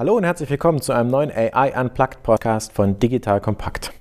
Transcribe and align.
Hallo 0.00 0.16
und 0.16 0.24
herzlich 0.24 0.48
willkommen 0.48 0.80
zu 0.80 0.94
einem 0.94 1.10
neuen 1.10 1.30
AI 1.30 1.78
Unplugged 1.78 2.22
Podcast 2.22 2.72
von 2.72 2.98
Digital 2.98 3.38
Kompakt. 3.38 3.92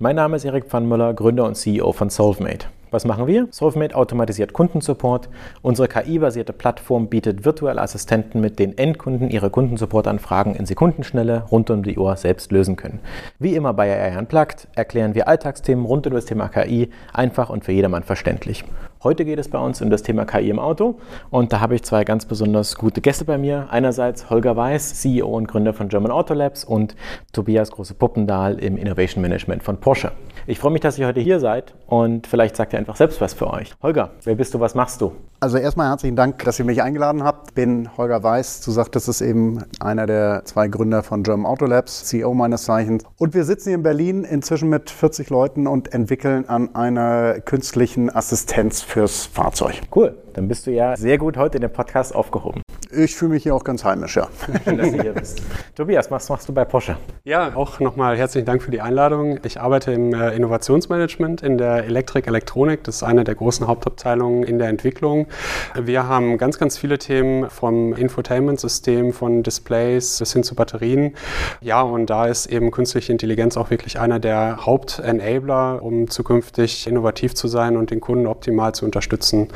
Mein 0.00 0.16
Name 0.16 0.34
ist 0.34 0.44
Erik 0.44 0.64
Pfannmüller, 0.64 1.14
Gründer 1.14 1.44
und 1.44 1.54
CEO 1.54 1.92
von 1.92 2.10
Solvemate. 2.10 2.66
Was 2.92 3.06
machen 3.06 3.26
wir? 3.26 3.48
Solvemate 3.50 3.96
automatisiert 3.96 4.52
Kundensupport. 4.52 5.30
Unsere 5.62 5.88
KI-basierte 5.88 6.52
Plattform 6.52 7.08
bietet 7.08 7.46
virtuelle 7.46 7.80
Assistenten, 7.80 8.42
mit 8.42 8.58
denen 8.58 8.76
Endkunden 8.76 9.30
ihre 9.30 9.48
Kundensupportanfragen 9.48 10.54
in 10.54 10.66
Sekundenschnelle 10.66 11.44
rund 11.50 11.70
um 11.70 11.82
die 11.82 11.96
Uhr 11.96 12.14
selbst 12.16 12.52
lösen 12.52 12.76
können. 12.76 13.00
Wie 13.38 13.54
immer 13.54 13.72
bei 13.72 13.90
AI 13.90 14.18
Unplugged 14.18 14.68
erklären 14.74 15.14
wir 15.14 15.26
Alltagsthemen 15.26 15.86
rund 15.86 16.06
um 16.06 16.12
das 16.12 16.26
Thema 16.26 16.48
KI 16.48 16.90
einfach 17.14 17.48
und 17.48 17.64
für 17.64 17.72
jedermann 17.72 18.02
verständlich. 18.02 18.62
Heute 19.04 19.24
geht 19.24 19.40
es 19.40 19.48
bei 19.48 19.58
uns 19.58 19.82
um 19.82 19.90
das 19.90 20.04
Thema 20.04 20.24
KI 20.24 20.48
im 20.48 20.60
Auto 20.60 20.94
und 21.30 21.52
da 21.52 21.58
habe 21.58 21.74
ich 21.74 21.82
zwei 21.82 22.04
ganz 22.04 22.24
besonders 22.24 22.76
gute 22.76 23.00
Gäste 23.00 23.24
bei 23.24 23.36
mir. 23.36 23.66
Einerseits 23.68 24.30
Holger 24.30 24.56
Weiß, 24.56 25.00
CEO 25.00 25.26
und 25.26 25.48
Gründer 25.48 25.72
von 25.72 25.88
German 25.88 26.12
Auto 26.12 26.34
Labs 26.34 26.62
und 26.62 26.94
Tobias 27.32 27.72
Große 27.72 27.94
Puppendahl 27.94 28.60
im 28.60 28.76
Innovation 28.76 29.20
Management 29.20 29.64
von 29.64 29.78
Porsche. 29.78 30.12
Ich 30.46 30.60
freue 30.60 30.70
mich, 30.70 30.82
dass 30.82 31.00
ihr 31.00 31.08
heute 31.08 31.18
hier 31.18 31.40
seid 31.40 31.74
und 31.88 32.28
vielleicht 32.28 32.54
sagt 32.54 32.74
ihr 32.74 32.78
einfach 32.78 32.94
selbst 32.94 33.20
was 33.20 33.34
für 33.34 33.52
euch. 33.52 33.74
Holger, 33.82 34.10
wer 34.22 34.36
bist 34.36 34.54
du, 34.54 34.60
was 34.60 34.76
machst 34.76 35.00
du? 35.00 35.10
Also 35.40 35.58
erstmal 35.58 35.88
herzlichen 35.88 36.14
Dank, 36.14 36.44
dass 36.44 36.60
ihr 36.60 36.64
mich 36.64 36.84
eingeladen 36.84 37.24
habt. 37.24 37.56
Bin 37.56 37.88
Holger 37.96 38.22
Weiß, 38.22 38.60
du 38.60 38.70
sagtest 38.70 39.08
es 39.08 39.20
eben, 39.20 39.64
einer 39.80 40.06
der 40.06 40.42
zwei 40.44 40.68
Gründer 40.68 41.02
von 41.02 41.24
German 41.24 41.46
Auto 41.46 41.66
Labs, 41.66 42.04
CEO 42.04 42.32
meines 42.34 42.62
Zeichens. 42.62 43.02
Und 43.18 43.34
wir 43.34 43.42
sitzen 43.42 43.70
hier 43.70 43.74
in 43.78 43.82
Berlin 43.82 44.22
inzwischen 44.22 44.68
mit 44.68 44.90
40 44.90 45.30
Leuten 45.30 45.66
und 45.66 45.92
entwickeln 45.92 46.48
an 46.48 46.76
einer 46.76 47.40
künstlichen 47.40 48.08
Assistenz 48.14 48.82
fürs 48.92 49.24
Fahrzeug. 49.24 49.80
Cool, 49.94 50.14
dann 50.34 50.48
bist 50.48 50.66
du 50.66 50.70
ja 50.70 50.96
sehr 50.96 51.16
gut 51.16 51.38
heute 51.38 51.56
in 51.56 51.62
dem 51.62 51.72
Podcast 51.72 52.14
aufgehoben. 52.14 52.60
Ich 52.94 53.16
fühle 53.16 53.30
mich 53.32 53.42
hier 53.44 53.54
auch 53.54 53.64
ganz 53.64 53.84
heimisch, 53.84 54.16
ja. 54.16 54.28
Schön, 54.64 54.76
dass 54.76 54.90
du 54.90 55.00
hier 55.00 55.14
bist. 55.14 55.40
Tobias, 55.74 56.10
was 56.10 56.28
machst 56.28 56.46
du 56.46 56.52
bei 56.52 56.66
Porsche? 56.66 56.98
Ja, 57.24 57.54
auch 57.54 57.80
nochmal 57.80 58.18
herzlichen 58.18 58.44
Dank 58.44 58.62
für 58.62 58.70
die 58.70 58.82
Einladung. 58.82 59.40
Ich 59.44 59.58
arbeite 59.58 59.92
im 59.92 60.12
äh, 60.12 60.34
Innovationsmanagement 60.36 61.42
in 61.42 61.56
der 61.56 61.84
Elektrik-Elektronik. 61.84 62.84
Das 62.84 62.96
ist 62.96 63.02
eine 63.02 63.24
der 63.24 63.34
großen 63.34 63.66
Hauptabteilungen 63.66 64.42
in 64.42 64.58
der 64.58 64.68
Entwicklung. 64.68 65.26
Wir 65.74 66.06
haben 66.06 66.36
ganz, 66.36 66.58
ganz 66.58 66.76
viele 66.76 66.98
Themen 66.98 67.48
vom 67.48 67.94
Infotainment-System, 67.94 69.14
von 69.14 69.42
Displays 69.42 70.18
bis 70.18 70.34
hin 70.34 70.42
zu 70.42 70.54
Batterien. 70.54 71.14
Ja, 71.62 71.80
und 71.80 72.10
da 72.10 72.26
ist 72.26 72.44
eben 72.44 72.70
künstliche 72.70 73.10
Intelligenz 73.10 73.56
auch 73.56 73.70
wirklich 73.70 74.00
einer 74.00 74.18
der 74.18 74.66
Hauptenabler, 74.66 75.82
um 75.82 76.10
zukünftig 76.10 76.86
innovativ 76.86 77.34
zu 77.34 77.48
sein 77.48 77.78
und 77.78 77.90
den 77.90 78.00
Kunden 78.00 78.26
optimal 78.26 78.74
zu 78.74 78.84
unterstützen. 78.84 79.48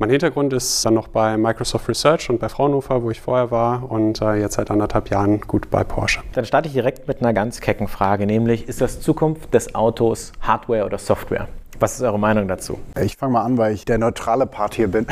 Mein 0.00 0.08
Hintergrund 0.08 0.54
ist 0.54 0.82
dann 0.86 0.94
noch 0.94 1.08
bei 1.08 1.36
Microsoft 1.36 1.86
Research 1.86 2.30
und 2.30 2.40
bei 2.40 2.48
Fraunhofer, 2.48 3.02
wo 3.02 3.10
ich 3.10 3.20
vorher 3.20 3.50
war 3.50 3.90
und 3.90 4.22
äh, 4.22 4.36
jetzt 4.36 4.54
seit 4.54 4.70
anderthalb 4.70 5.10
Jahren 5.10 5.42
gut 5.42 5.68
bei 5.68 5.84
Porsche. 5.84 6.22
Dann 6.32 6.46
starte 6.46 6.68
ich 6.68 6.72
direkt 6.72 7.06
mit 7.06 7.20
einer 7.20 7.34
ganz 7.34 7.60
kecken 7.60 7.86
Frage, 7.86 8.24
nämlich 8.24 8.66
ist 8.66 8.80
das 8.80 9.02
Zukunft 9.02 9.52
des 9.52 9.74
Autos 9.74 10.32
Hardware 10.40 10.86
oder 10.86 10.96
Software? 10.96 11.48
Was 11.80 11.94
ist 11.94 12.02
eure 12.02 12.18
Meinung 12.18 12.46
dazu? 12.46 12.78
Ich 13.02 13.16
fange 13.16 13.32
mal 13.32 13.42
an, 13.42 13.56
weil 13.56 13.72
ich 13.72 13.86
der 13.86 13.96
neutrale 13.96 14.44
Part 14.44 14.74
hier 14.74 14.88
bin. 14.88 15.06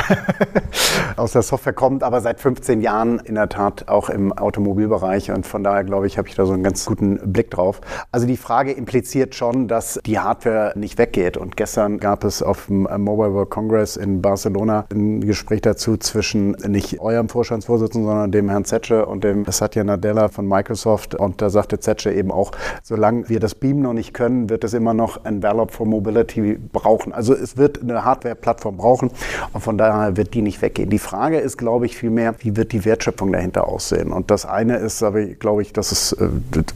Aus 1.16 1.32
der 1.32 1.40
Software 1.40 1.72
kommt, 1.72 2.02
aber 2.02 2.20
seit 2.20 2.40
15 2.40 2.82
Jahren 2.82 3.20
in 3.20 3.36
der 3.36 3.48
Tat 3.48 3.88
auch 3.88 4.10
im 4.10 4.34
Automobilbereich. 4.34 5.30
Und 5.30 5.46
von 5.46 5.64
daher 5.64 5.82
glaube 5.84 6.06
ich, 6.06 6.18
habe 6.18 6.28
ich 6.28 6.34
da 6.34 6.44
so 6.44 6.52
einen 6.52 6.62
ganz 6.62 6.84
guten 6.84 7.32
Blick 7.32 7.50
drauf. 7.50 7.80
Also 8.12 8.26
die 8.26 8.36
Frage 8.36 8.72
impliziert 8.72 9.34
schon, 9.34 9.66
dass 9.66 9.98
die 10.04 10.18
Hardware 10.18 10.74
nicht 10.76 10.98
weggeht. 10.98 11.38
Und 11.38 11.56
gestern 11.56 12.00
gab 12.00 12.22
es 12.22 12.42
auf 12.42 12.66
dem 12.66 12.82
Mobile 12.82 13.32
World 13.32 13.48
Congress 13.48 13.96
in 13.96 14.20
Barcelona 14.20 14.84
ein 14.92 15.22
Gespräch 15.22 15.62
dazu 15.62 15.96
zwischen 15.96 16.50
nicht 16.66 17.00
eurem 17.00 17.30
Vorstandsvorsitzenden, 17.30 18.06
sondern 18.06 18.30
dem 18.30 18.50
Herrn 18.50 18.66
Zetsche 18.66 19.06
und 19.06 19.24
dem 19.24 19.46
Satya 19.46 19.84
Nadella 19.84 20.28
von 20.28 20.46
Microsoft. 20.46 21.14
Und 21.14 21.40
da 21.40 21.48
sagte 21.48 21.80
Zetsche 21.80 22.12
eben 22.12 22.30
auch, 22.30 22.52
solange 22.82 23.30
wir 23.30 23.40
das 23.40 23.54
Beam 23.54 23.80
noch 23.80 23.94
nicht 23.94 24.12
können, 24.12 24.50
wird 24.50 24.64
es 24.64 24.74
immer 24.74 24.92
noch 24.92 25.24
Envelop 25.24 25.70
for 25.70 25.86
Mobility 25.86 26.57
brauchen. 26.72 27.12
Also 27.12 27.34
es 27.34 27.56
wird 27.56 27.82
eine 27.82 28.04
Hardware-Plattform 28.04 28.76
brauchen 28.76 29.10
und 29.52 29.60
von 29.60 29.78
daher 29.78 30.16
wird 30.16 30.34
die 30.34 30.42
nicht 30.42 30.62
weggehen. 30.62 30.90
Die 30.90 30.98
Frage 30.98 31.38
ist, 31.38 31.56
glaube 31.56 31.86
ich, 31.86 31.96
vielmehr, 31.96 32.34
wie 32.38 32.56
wird 32.56 32.72
die 32.72 32.84
Wertschöpfung 32.84 33.32
dahinter 33.32 33.68
aussehen? 33.68 34.12
Und 34.12 34.30
das 34.30 34.46
eine 34.46 34.76
ist, 34.76 35.04
glaube 35.38 35.62
ich, 35.62 35.72
dass 35.72 35.92
es 35.92 36.12
äh, 36.12 36.28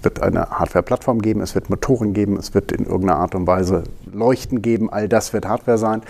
wird 0.02 0.22
eine 0.22 0.50
Hardware-Plattform 0.50 1.20
geben, 1.20 1.40
es 1.40 1.54
wird 1.54 1.70
Motoren 1.70 2.12
geben, 2.12 2.36
es 2.36 2.54
wird 2.54 2.72
in 2.72 2.84
irgendeiner 2.84 3.18
Art 3.18 3.34
und 3.34 3.46
Weise 3.46 3.84
Leuchten 4.12 4.62
geben, 4.62 4.92
all 4.92 5.08
das 5.08 5.32
wird 5.32 5.46
Hardware 5.46 5.78
sein. 5.78 6.02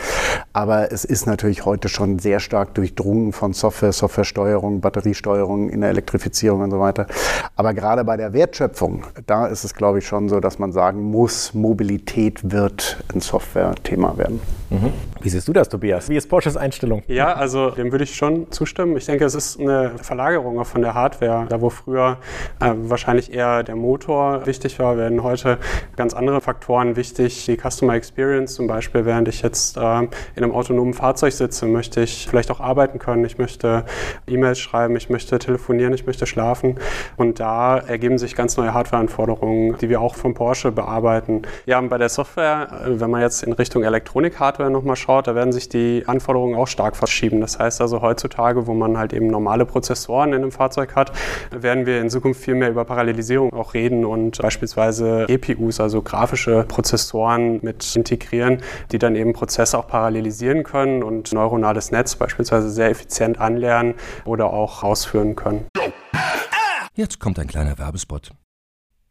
Aber 0.52 0.92
es 0.92 1.04
ist 1.04 1.26
natürlich 1.26 1.64
heute 1.64 1.88
schon 1.88 2.18
sehr 2.18 2.40
stark 2.40 2.74
durchdrungen 2.74 3.32
von 3.32 3.52
Software, 3.52 3.92
Softwaresteuerung, 3.92 4.80
Batteriesteuerung 4.80 5.70
in 5.70 5.80
der 5.80 5.90
Elektrifizierung 5.90 6.62
und 6.62 6.70
so 6.70 6.80
weiter. 6.80 7.06
Aber 7.56 7.74
gerade 7.74 8.04
bei 8.04 8.16
der 8.16 8.32
Wertschöpfung, 8.32 9.04
da 9.26 9.46
ist 9.46 9.64
es, 9.64 9.74
glaube 9.74 9.98
ich, 9.98 10.06
schon 10.06 10.28
so, 10.28 10.40
dass 10.40 10.58
man 10.58 10.72
sagen 10.72 11.02
muss, 11.02 11.54
Mobilität 11.54 12.50
wird 12.50 13.02
ein 13.14 13.20
Software-Thema 13.62 14.18
werden. 14.18 14.40
Mhm. 14.70 14.92
Wie 15.20 15.28
siehst 15.28 15.46
du 15.46 15.52
das, 15.52 15.68
Tobias? 15.68 16.08
Wie 16.08 16.16
ist 16.16 16.28
Porsches 16.28 16.56
Einstellung? 16.56 17.02
Ja, 17.06 17.34
also 17.34 17.70
dem 17.70 17.92
würde 17.92 18.02
ich 18.02 18.16
schon 18.16 18.50
zustimmen. 18.50 18.96
Ich 18.96 19.06
denke, 19.06 19.24
es 19.24 19.36
ist 19.36 19.60
eine 19.60 19.92
Verlagerung 19.98 20.58
auch 20.58 20.66
von 20.66 20.82
der 20.82 20.94
Hardware. 20.94 21.46
Da, 21.48 21.60
wo 21.60 21.70
früher 21.70 22.18
äh, 22.58 22.72
wahrscheinlich 22.74 23.32
eher 23.32 23.62
der 23.62 23.76
Motor 23.76 24.46
wichtig 24.46 24.80
war, 24.80 24.96
werden 24.96 25.22
heute 25.22 25.58
ganz 25.94 26.12
andere 26.12 26.40
Faktoren 26.40 26.96
wichtig. 26.96 27.46
Die 27.46 27.56
Customer 27.56 27.94
Experience 27.94 28.54
zum 28.54 28.66
Beispiel, 28.66 29.04
während 29.04 29.28
ich 29.28 29.42
jetzt 29.42 29.76
äh, 29.76 29.80
in 29.80 30.08
einem 30.38 30.52
autonomen 30.52 30.94
Fahrzeug 30.94 31.32
sitze, 31.34 31.66
möchte 31.66 32.00
ich 32.00 32.26
vielleicht 32.28 32.50
auch 32.50 32.60
arbeiten 32.60 32.98
können. 32.98 33.24
Ich 33.24 33.38
möchte 33.38 33.84
E-Mails 34.26 34.58
schreiben, 34.58 34.96
ich 34.96 35.08
möchte 35.08 35.38
telefonieren, 35.38 35.92
ich 35.92 36.04
möchte 36.04 36.26
schlafen. 36.26 36.80
Und 37.16 37.38
da 37.38 37.78
ergeben 37.78 38.18
sich 38.18 38.34
ganz 38.34 38.56
neue 38.56 38.74
Hardwareanforderungen, 38.74 39.76
die 39.78 39.88
wir 39.88 40.00
auch 40.00 40.16
von 40.16 40.34
Porsche 40.34 40.72
bearbeiten. 40.72 41.42
Ja, 41.66 41.78
und 41.78 41.90
bei 41.90 41.98
der 41.98 42.08
Software, 42.08 42.68
äh, 42.86 43.00
wenn 43.00 43.10
man 43.10 43.20
jetzt 43.20 43.41
in 43.42 43.52
Richtung 43.52 43.82
Elektronik-Hardware 43.82 44.70
nochmal 44.70 44.96
schaut, 44.96 45.26
da 45.26 45.34
werden 45.34 45.52
sich 45.52 45.68
die 45.68 46.04
Anforderungen 46.06 46.54
auch 46.56 46.66
stark 46.66 46.96
verschieben. 46.96 47.40
Das 47.40 47.58
heißt 47.58 47.80
also 47.80 48.02
heutzutage, 48.02 48.66
wo 48.66 48.74
man 48.74 48.98
halt 48.98 49.12
eben 49.12 49.26
normale 49.26 49.66
Prozessoren 49.66 50.30
in 50.30 50.42
einem 50.42 50.52
Fahrzeug 50.52 50.94
hat, 50.94 51.12
werden 51.50 51.86
wir 51.86 52.00
in 52.00 52.10
Zukunft 52.10 52.40
viel 52.40 52.54
mehr 52.54 52.70
über 52.70 52.84
Parallelisierung 52.84 53.52
auch 53.52 53.74
reden 53.74 54.04
und 54.04 54.40
beispielsweise 54.40 55.26
GPUs, 55.26 55.80
also 55.80 56.02
grafische 56.02 56.64
Prozessoren 56.66 57.60
mit 57.62 57.96
integrieren, 57.96 58.62
die 58.90 58.98
dann 58.98 59.16
eben 59.16 59.32
Prozesse 59.32 59.78
auch 59.78 59.86
parallelisieren 59.86 60.62
können 60.62 61.02
und 61.02 61.32
neuronales 61.32 61.90
Netz 61.90 62.16
beispielsweise 62.16 62.70
sehr 62.70 62.90
effizient 62.90 63.40
anlernen 63.40 63.94
oder 64.24 64.52
auch 64.52 64.82
ausführen 64.82 65.36
können. 65.36 65.66
Jetzt 66.94 67.20
kommt 67.20 67.38
ein 67.38 67.46
kleiner 67.46 67.78
Werbespot. 67.78 68.32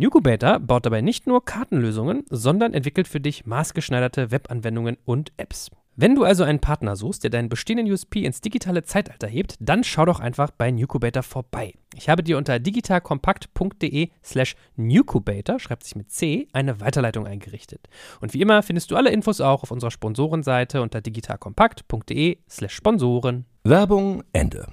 Nucubator 0.00 0.60
baut 0.60 0.86
dabei 0.86 1.02
nicht 1.02 1.26
nur 1.26 1.44
Kartenlösungen, 1.44 2.24
sondern 2.30 2.72
entwickelt 2.72 3.06
für 3.06 3.20
dich 3.20 3.44
maßgeschneiderte 3.44 4.30
Webanwendungen 4.30 4.96
und 5.04 5.30
Apps. 5.36 5.70
Wenn 5.94 6.14
du 6.14 6.24
also 6.24 6.42
einen 6.42 6.60
Partner 6.60 6.96
suchst, 6.96 7.22
der 7.22 7.30
deinen 7.30 7.50
bestehenden 7.50 7.92
USP 7.92 8.24
ins 8.24 8.40
digitale 8.40 8.82
Zeitalter 8.82 9.28
hebt, 9.28 9.56
dann 9.60 9.84
schau 9.84 10.06
doch 10.06 10.18
einfach 10.18 10.52
bei 10.52 10.70
Nucubator 10.70 11.22
vorbei. 11.22 11.74
Ich 11.94 12.08
habe 12.08 12.22
dir 12.22 12.38
unter 12.38 12.58
digitalkompakt.de 12.58 14.08
slash 14.24 14.56
Nucubator, 14.76 15.60
schreibt 15.60 15.84
sich 15.84 15.96
mit 15.96 16.10
C, 16.10 16.48
eine 16.54 16.80
Weiterleitung 16.80 17.26
eingerichtet. 17.26 17.86
Und 18.22 18.32
wie 18.32 18.40
immer 18.40 18.62
findest 18.62 18.90
du 18.90 18.96
alle 18.96 19.10
Infos 19.10 19.42
auch 19.42 19.64
auf 19.64 19.70
unserer 19.70 19.90
Sponsorenseite 19.90 20.80
unter 20.80 21.02
digitalkompakt.de 21.02 22.38
slash 22.48 22.72
Sponsoren. 22.72 23.44
Werbung 23.64 24.24
Ende. 24.32 24.66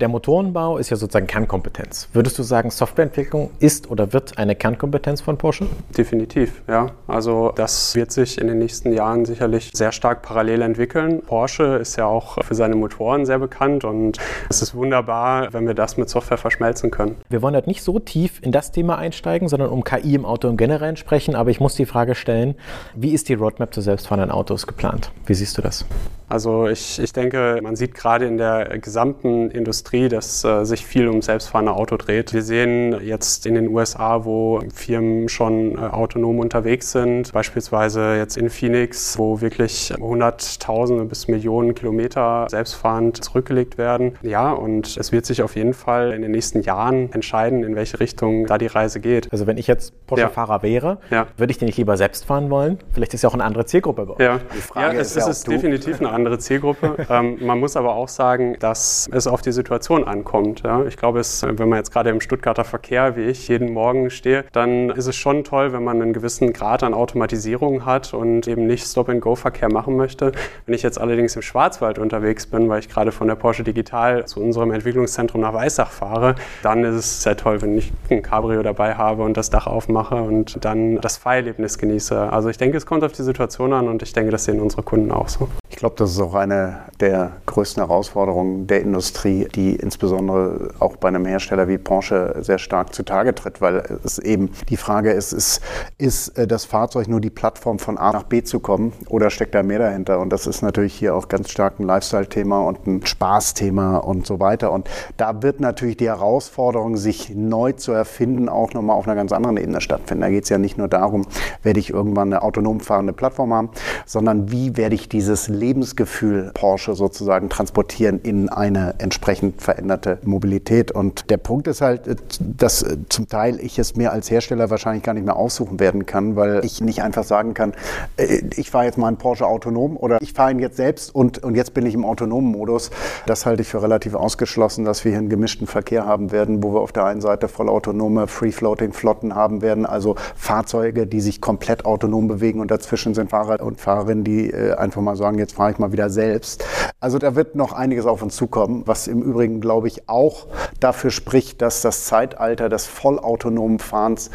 Der 0.00 0.08
Motorenbau 0.08 0.78
ist 0.78 0.88
ja 0.88 0.96
sozusagen 0.96 1.26
Kernkompetenz. 1.26 2.08
Würdest 2.14 2.38
du 2.38 2.42
sagen, 2.42 2.70
Softwareentwicklung 2.70 3.50
ist 3.58 3.90
oder 3.90 4.14
wird 4.14 4.38
eine 4.38 4.56
Kernkompetenz 4.56 5.20
von 5.20 5.36
Porsche? 5.36 5.66
Definitiv, 5.94 6.62
ja. 6.66 6.86
Also 7.06 7.52
das 7.54 7.94
wird 7.94 8.10
sich 8.10 8.40
in 8.40 8.46
den 8.46 8.58
nächsten 8.60 8.94
Jahren 8.94 9.26
sicherlich 9.26 9.70
sehr 9.74 9.92
stark 9.92 10.22
parallel 10.22 10.62
entwickeln. 10.62 11.20
Porsche 11.20 11.76
ist 11.76 11.96
ja 11.96 12.06
auch 12.06 12.42
für 12.42 12.54
seine 12.54 12.76
Motoren 12.76 13.26
sehr 13.26 13.38
bekannt 13.38 13.84
und 13.84 14.16
es 14.48 14.62
ist 14.62 14.74
wunderbar, 14.74 15.52
wenn 15.52 15.66
wir 15.66 15.74
das 15.74 15.98
mit 15.98 16.08
Software 16.08 16.38
verschmelzen 16.38 16.90
können. 16.90 17.16
Wir 17.28 17.42
wollen 17.42 17.54
halt 17.54 17.66
nicht 17.66 17.82
so 17.82 17.98
tief 17.98 18.40
in 18.40 18.52
das 18.52 18.72
Thema 18.72 18.96
einsteigen, 18.96 19.48
sondern 19.48 19.68
um 19.68 19.84
KI 19.84 20.14
im 20.14 20.24
Auto 20.24 20.48
im 20.48 20.56
Generellen 20.56 20.96
sprechen. 20.96 21.34
Aber 21.34 21.50
ich 21.50 21.60
muss 21.60 21.74
die 21.74 21.84
Frage 21.84 22.14
stellen, 22.14 22.54
wie 22.94 23.12
ist 23.12 23.28
die 23.28 23.34
Roadmap 23.34 23.74
zu 23.74 23.82
selbstfahrenden 23.82 24.30
Autos 24.30 24.66
geplant? 24.66 25.12
Wie 25.26 25.34
siehst 25.34 25.58
du 25.58 25.62
das? 25.62 25.84
Also 26.30 26.68
ich, 26.68 27.00
ich 27.00 27.12
denke, 27.12 27.58
man 27.60 27.74
sieht 27.74 27.92
gerade 27.94 28.24
in 28.24 28.38
der 28.38 28.78
gesamten 28.78 29.50
Industrie, 29.50 30.08
dass 30.08 30.44
äh, 30.44 30.64
sich 30.64 30.86
viel 30.86 31.08
um 31.08 31.22
selbstfahrende 31.22 31.72
Auto 31.72 31.96
dreht. 31.96 32.32
Wir 32.32 32.42
sehen 32.42 33.04
jetzt 33.04 33.46
in 33.46 33.56
den 33.56 33.68
USA, 33.68 34.24
wo 34.24 34.62
Firmen 34.72 35.28
schon 35.28 35.74
äh, 35.74 35.78
autonom 35.78 36.38
unterwegs 36.38 36.92
sind, 36.92 37.32
beispielsweise 37.32 38.14
jetzt 38.16 38.36
in 38.36 38.48
Phoenix, 38.48 39.18
wo 39.18 39.40
wirklich 39.40 39.92
Hunderttausende 39.98 41.04
bis 41.04 41.26
Millionen 41.26 41.74
Kilometer 41.74 42.46
selbstfahrend 42.48 43.24
zurückgelegt 43.24 43.76
werden. 43.76 44.16
Ja, 44.22 44.52
und 44.52 44.96
es 44.96 45.10
wird 45.10 45.26
sich 45.26 45.42
auf 45.42 45.56
jeden 45.56 45.74
Fall 45.74 46.12
in 46.12 46.22
den 46.22 46.30
nächsten 46.30 46.62
Jahren 46.62 47.12
entscheiden, 47.12 47.64
in 47.64 47.74
welche 47.74 47.98
Richtung 47.98 48.46
da 48.46 48.56
die 48.56 48.68
Reise 48.68 49.00
geht. 49.00 49.32
Also 49.32 49.48
wenn 49.48 49.58
ich 49.58 49.66
jetzt 49.66 50.06
Porsche-Fahrer 50.06 50.58
ja. 50.58 50.62
wäre, 50.62 50.98
ja. 51.10 51.26
würde 51.36 51.50
ich 51.50 51.58
den 51.58 51.66
nicht 51.66 51.78
lieber 51.78 51.96
selbst 51.96 52.24
fahren 52.24 52.50
wollen? 52.50 52.78
Vielleicht 52.92 53.14
ist 53.14 53.22
ja 53.22 53.28
auch 53.28 53.34
eine 53.34 53.42
andere 53.42 53.66
Zielgruppe 53.66 54.06
bei 54.06 54.12
euch. 54.14 54.20
Ja, 54.20 54.40
die 54.54 54.58
Frage 54.58 54.94
ja 54.94 55.00
es 55.00 55.16
ist, 55.16 55.26
ist 55.26 55.48
definitiv 55.48 55.98
eine 55.98 56.10
andere 56.10 56.19
Zielgruppe. 56.38 57.06
ähm, 57.10 57.38
man 57.40 57.58
muss 57.58 57.76
aber 57.76 57.94
auch 57.94 58.08
sagen, 58.08 58.56
dass 58.58 59.08
es 59.12 59.26
auf 59.26 59.42
die 59.42 59.52
Situation 59.52 60.04
ankommt. 60.04 60.62
Ja? 60.62 60.84
Ich 60.84 60.96
glaube, 60.96 61.20
es, 61.20 61.42
wenn 61.42 61.68
man 61.68 61.78
jetzt 61.78 61.92
gerade 61.92 62.10
im 62.10 62.20
Stuttgarter 62.20 62.64
Verkehr 62.64 63.16
wie 63.16 63.22
ich 63.22 63.48
jeden 63.48 63.72
Morgen 63.72 64.10
stehe, 64.10 64.44
dann 64.52 64.90
ist 64.90 65.06
es 65.06 65.16
schon 65.16 65.44
toll, 65.44 65.72
wenn 65.72 65.84
man 65.84 66.00
einen 66.00 66.12
gewissen 66.12 66.52
Grad 66.52 66.82
an 66.82 66.94
Automatisierung 66.94 67.84
hat 67.84 68.14
und 68.14 68.46
eben 68.48 68.66
nicht 68.66 68.86
Stop-and-Go-Verkehr 68.86 69.72
machen 69.72 69.96
möchte. 69.96 70.32
Wenn 70.66 70.74
ich 70.74 70.82
jetzt 70.82 71.00
allerdings 71.00 71.36
im 71.36 71.42
Schwarzwald 71.42 71.98
unterwegs 71.98 72.46
bin, 72.46 72.68
weil 72.68 72.80
ich 72.80 72.88
gerade 72.88 73.12
von 73.12 73.28
der 73.28 73.34
Porsche 73.34 73.64
Digital 73.64 74.26
zu 74.26 74.40
unserem 74.40 74.70
Entwicklungszentrum 74.72 75.40
nach 75.40 75.54
Weissach 75.54 75.90
fahre, 75.90 76.34
dann 76.62 76.84
ist 76.84 76.94
es 76.94 77.22
sehr 77.22 77.36
toll, 77.36 77.62
wenn 77.62 77.76
ich 77.76 77.92
ein 78.10 78.22
Cabrio 78.22 78.62
dabei 78.62 78.94
habe 78.94 79.22
und 79.22 79.36
das 79.36 79.50
Dach 79.50 79.66
aufmache 79.66 80.16
und 80.16 80.64
dann 80.64 81.00
das 81.00 81.16
Fahrerlebnis 81.16 81.78
genieße. 81.78 82.32
Also 82.32 82.48
ich 82.48 82.58
denke, 82.58 82.76
es 82.76 82.86
kommt 82.86 83.04
auf 83.04 83.12
die 83.12 83.22
Situation 83.22 83.72
an 83.72 83.88
und 83.88 84.02
ich 84.02 84.12
denke, 84.12 84.30
das 84.30 84.44
sehen 84.44 84.60
unsere 84.60 84.82
Kunden 84.82 85.10
auch 85.10 85.28
so. 85.28 85.48
Ich 85.80 85.82
glaube, 85.82 85.96
das 85.96 86.10
ist 86.10 86.20
auch 86.20 86.34
eine 86.34 86.80
der 87.00 87.32
größten 87.46 87.82
Herausforderungen 87.82 88.66
der 88.66 88.82
Industrie, 88.82 89.48
die 89.48 89.76
insbesondere 89.76 90.72
auch 90.78 90.96
bei 90.96 91.08
einem 91.08 91.24
Hersteller 91.24 91.68
wie 91.68 91.78
Porsche 91.78 92.36
sehr 92.40 92.58
stark 92.58 92.94
zutage 92.94 93.34
tritt, 93.34 93.62
weil 93.62 93.98
es 94.04 94.18
eben 94.18 94.50
die 94.68 94.76
Frage 94.76 95.10
ist, 95.10 95.32
ist, 95.32 95.62
ist 95.96 96.36
äh, 96.36 96.46
das 96.46 96.66
Fahrzeug 96.66 97.08
nur 97.08 97.22
die 97.22 97.30
Plattform 97.30 97.78
von 97.78 97.96
A 97.96 98.12
nach 98.12 98.24
B 98.24 98.42
zu 98.42 98.60
kommen 98.60 98.92
oder 99.08 99.30
steckt 99.30 99.54
da 99.54 99.62
mehr 99.62 99.78
dahinter? 99.78 100.20
Und 100.20 100.34
das 100.34 100.46
ist 100.46 100.60
natürlich 100.60 100.92
hier 100.92 101.14
auch 101.14 101.28
ganz 101.28 101.48
stark 101.48 101.80
ein 101.80 101.86
Lifestyle-Thema 101.86 102.60
und 102.60 102.86
ein 102.86 103.06
Spaßthema 103.06 103.96
und 103.96 104.26
so 104.26 104.38
weiter. 104.38 104.72
Und 104.72 104.86
da 105.16 105.42
wird 105.42 105.60
natürlich 105.60 105.96
die 105.96 106.08
Herausforderung, 106.08 106.98
sich 106.98 107.34
neu 107.34 107.72
zu 107.72 107.92
erfinden, 107.92 108.50
auch 108.50 108.74
nochmal 108.74 108.96
auf 108.96 109.06
einer 109.06 109.16
ganz 109.16 109.32
anderen 109.32 109.56
Ebene 109.56 109.80
stattfinden. 109.80 110.20
Da 110.20 110.28
geht 110.28 110.44
es 110.44 110.50
ja 110.50 110.58
nicht 110.58 110.76
nur 110.76 110.88
darum, 110.88 111.24
werde 111.62 111.80
ich 111.80 111.88
irgendwann 111.88 112.34
eine 112.34 112.42
autonom 112.42 112.80
fahrende 112.80 113.14
Plattform 113.14 113.54
haben, 113.54 113.70
sondern 114.04 114.52
wie 114.52 114.76
werde 114.76 114.94
ich 114.94 115.08
dieses 115.08 115.48
Lebensgefühl 115.70 116.50
Porsche 116.52 116.96
sozusagen 116.96 117.48
transportieren 117.48 118.18
in 118.18 118.48
eine 118.48 118.96
entsprechend 118.98 119.62
veränderte 119.62 120.18
Mobilität. 120.24 120.90
Und 120.90 121.30
der 121.30 121.36
Punkt 121.36 121.68
ist 121.68 121.80
halt, 121.80 122.16
dass 122.40 122.84
zum 123.08 123.28
Teil 123.28 123.60
ich 123.60 123.78
es 123.78 123.94
mir 123.94 124.10
als 124.10 124.32
Hersteller 124.32 124.68
wahrscheinlich 124.68 125.04
gar 125.04 125.14
nicht 125.14 125.24
mehr 125.24 125.36
aussuchen 125.36 125.78
werden 125.78 126.06
kann, 126.06 126.34
weil 126.34 126.64
ich 126.64 126.80
nicht 126.80 127.04
einfach 127.04 127.22
sagen 127.22 127.54
kann, 127.54 127.72
äh, 128.16 128.42
ich 128.56 128.70
fahre 128.70 128.86
jetzt 128.86 128.98
mal 128.98 129.06
einen 129.06 129.16
Porsche 129.16 129.46
autonom 129.46 129.96
oder 129.96 130.20
ich 130.20 130.32
fahre 130.32 130.50
ihn 130.50 130.58
jetzt 130.58 130.76
selbst 130.76 131.14
und, 131.14 131.38
und 131.44 131.54
jetzt 131.54 131.72
bin 131.72 131.86
ich 131.86 131.94
im 131.94 132.04
autonomen 132.04 132.50
Modus. 132.50 132.90
Das 133.26 133.46
halte 133.46 133.62
ich 133.62 133.68
für 133.68 133.80
relativ 133.80 134.14
ausgeschlossen, 134.14 134.84
dass 134.84 135.04
wir 135.04 135.12
hier 135.12 135.20
einen 135.20 135.28
gemischten 135.28 135.68
Verkehr 135.68 136.04
haben 136.04 136.32
werden, 136.32 136.64
wo 136.64 136.74
wir 136.74 136.80
auf 136.80 136.90
der 136.90 137.04
einen 137.04 137.20
Seite 137.20 137.46
vollautonome 137.46 138.26
Free-Floating-Flotten 138.26 139.36
haben 139.36 139.62
werden, 139.62 139.86
also 139.86 140.16
Fahrzeuge, 140.34 141.06
die 141.06 141.20
sich 141.20 141.40
komplett 141.40 141.84
autonom 141.84 142.26
bewegen 142.26 142.58
und 142.58 142.72
dazwischen 142.72 143.14
sind 143.14 143.30
Fahrer 143.30 143.62
und 143.62 143.80
Fahrerinnen, 143.80 144.24
die 144.24 144.50
äh, 144.50 144.74
einfach 144.74 145.00
mal 145.00 145.16
sagen, 145.16 145.38
jetzt 145.38 145.49
jetzt 145.50 145.56
fahre 145.56 145.72
ich 145.72 145.78
mal 145.78 145.92
wieder 145.92 146.10
selbst. 146.10 146.64
Also 147.00 147.18
da 147.18 147.34
wird 147.34 147.54
noch 147.54 147.72
einiges 147.72 148.06
auf 148.06 148.22
uns 148.22 148.36
zukommen, 148.36 148.82
was 148.86 149.08
im 149.08 149.22
Übrigen, 149.22 149.60
glaube 149.60 149.88
ich, 149.88 150.08
auch 150.08 150.46
dafür 150.78 151.10
spricht, 151.10 151.62
dass 151.62 151.82
das 151.82 152.04
Zeitalter 152.04 152.68
des 152.68 152.86
vollautonomen 152.86 153.78
Fahrens, 153.78 154.30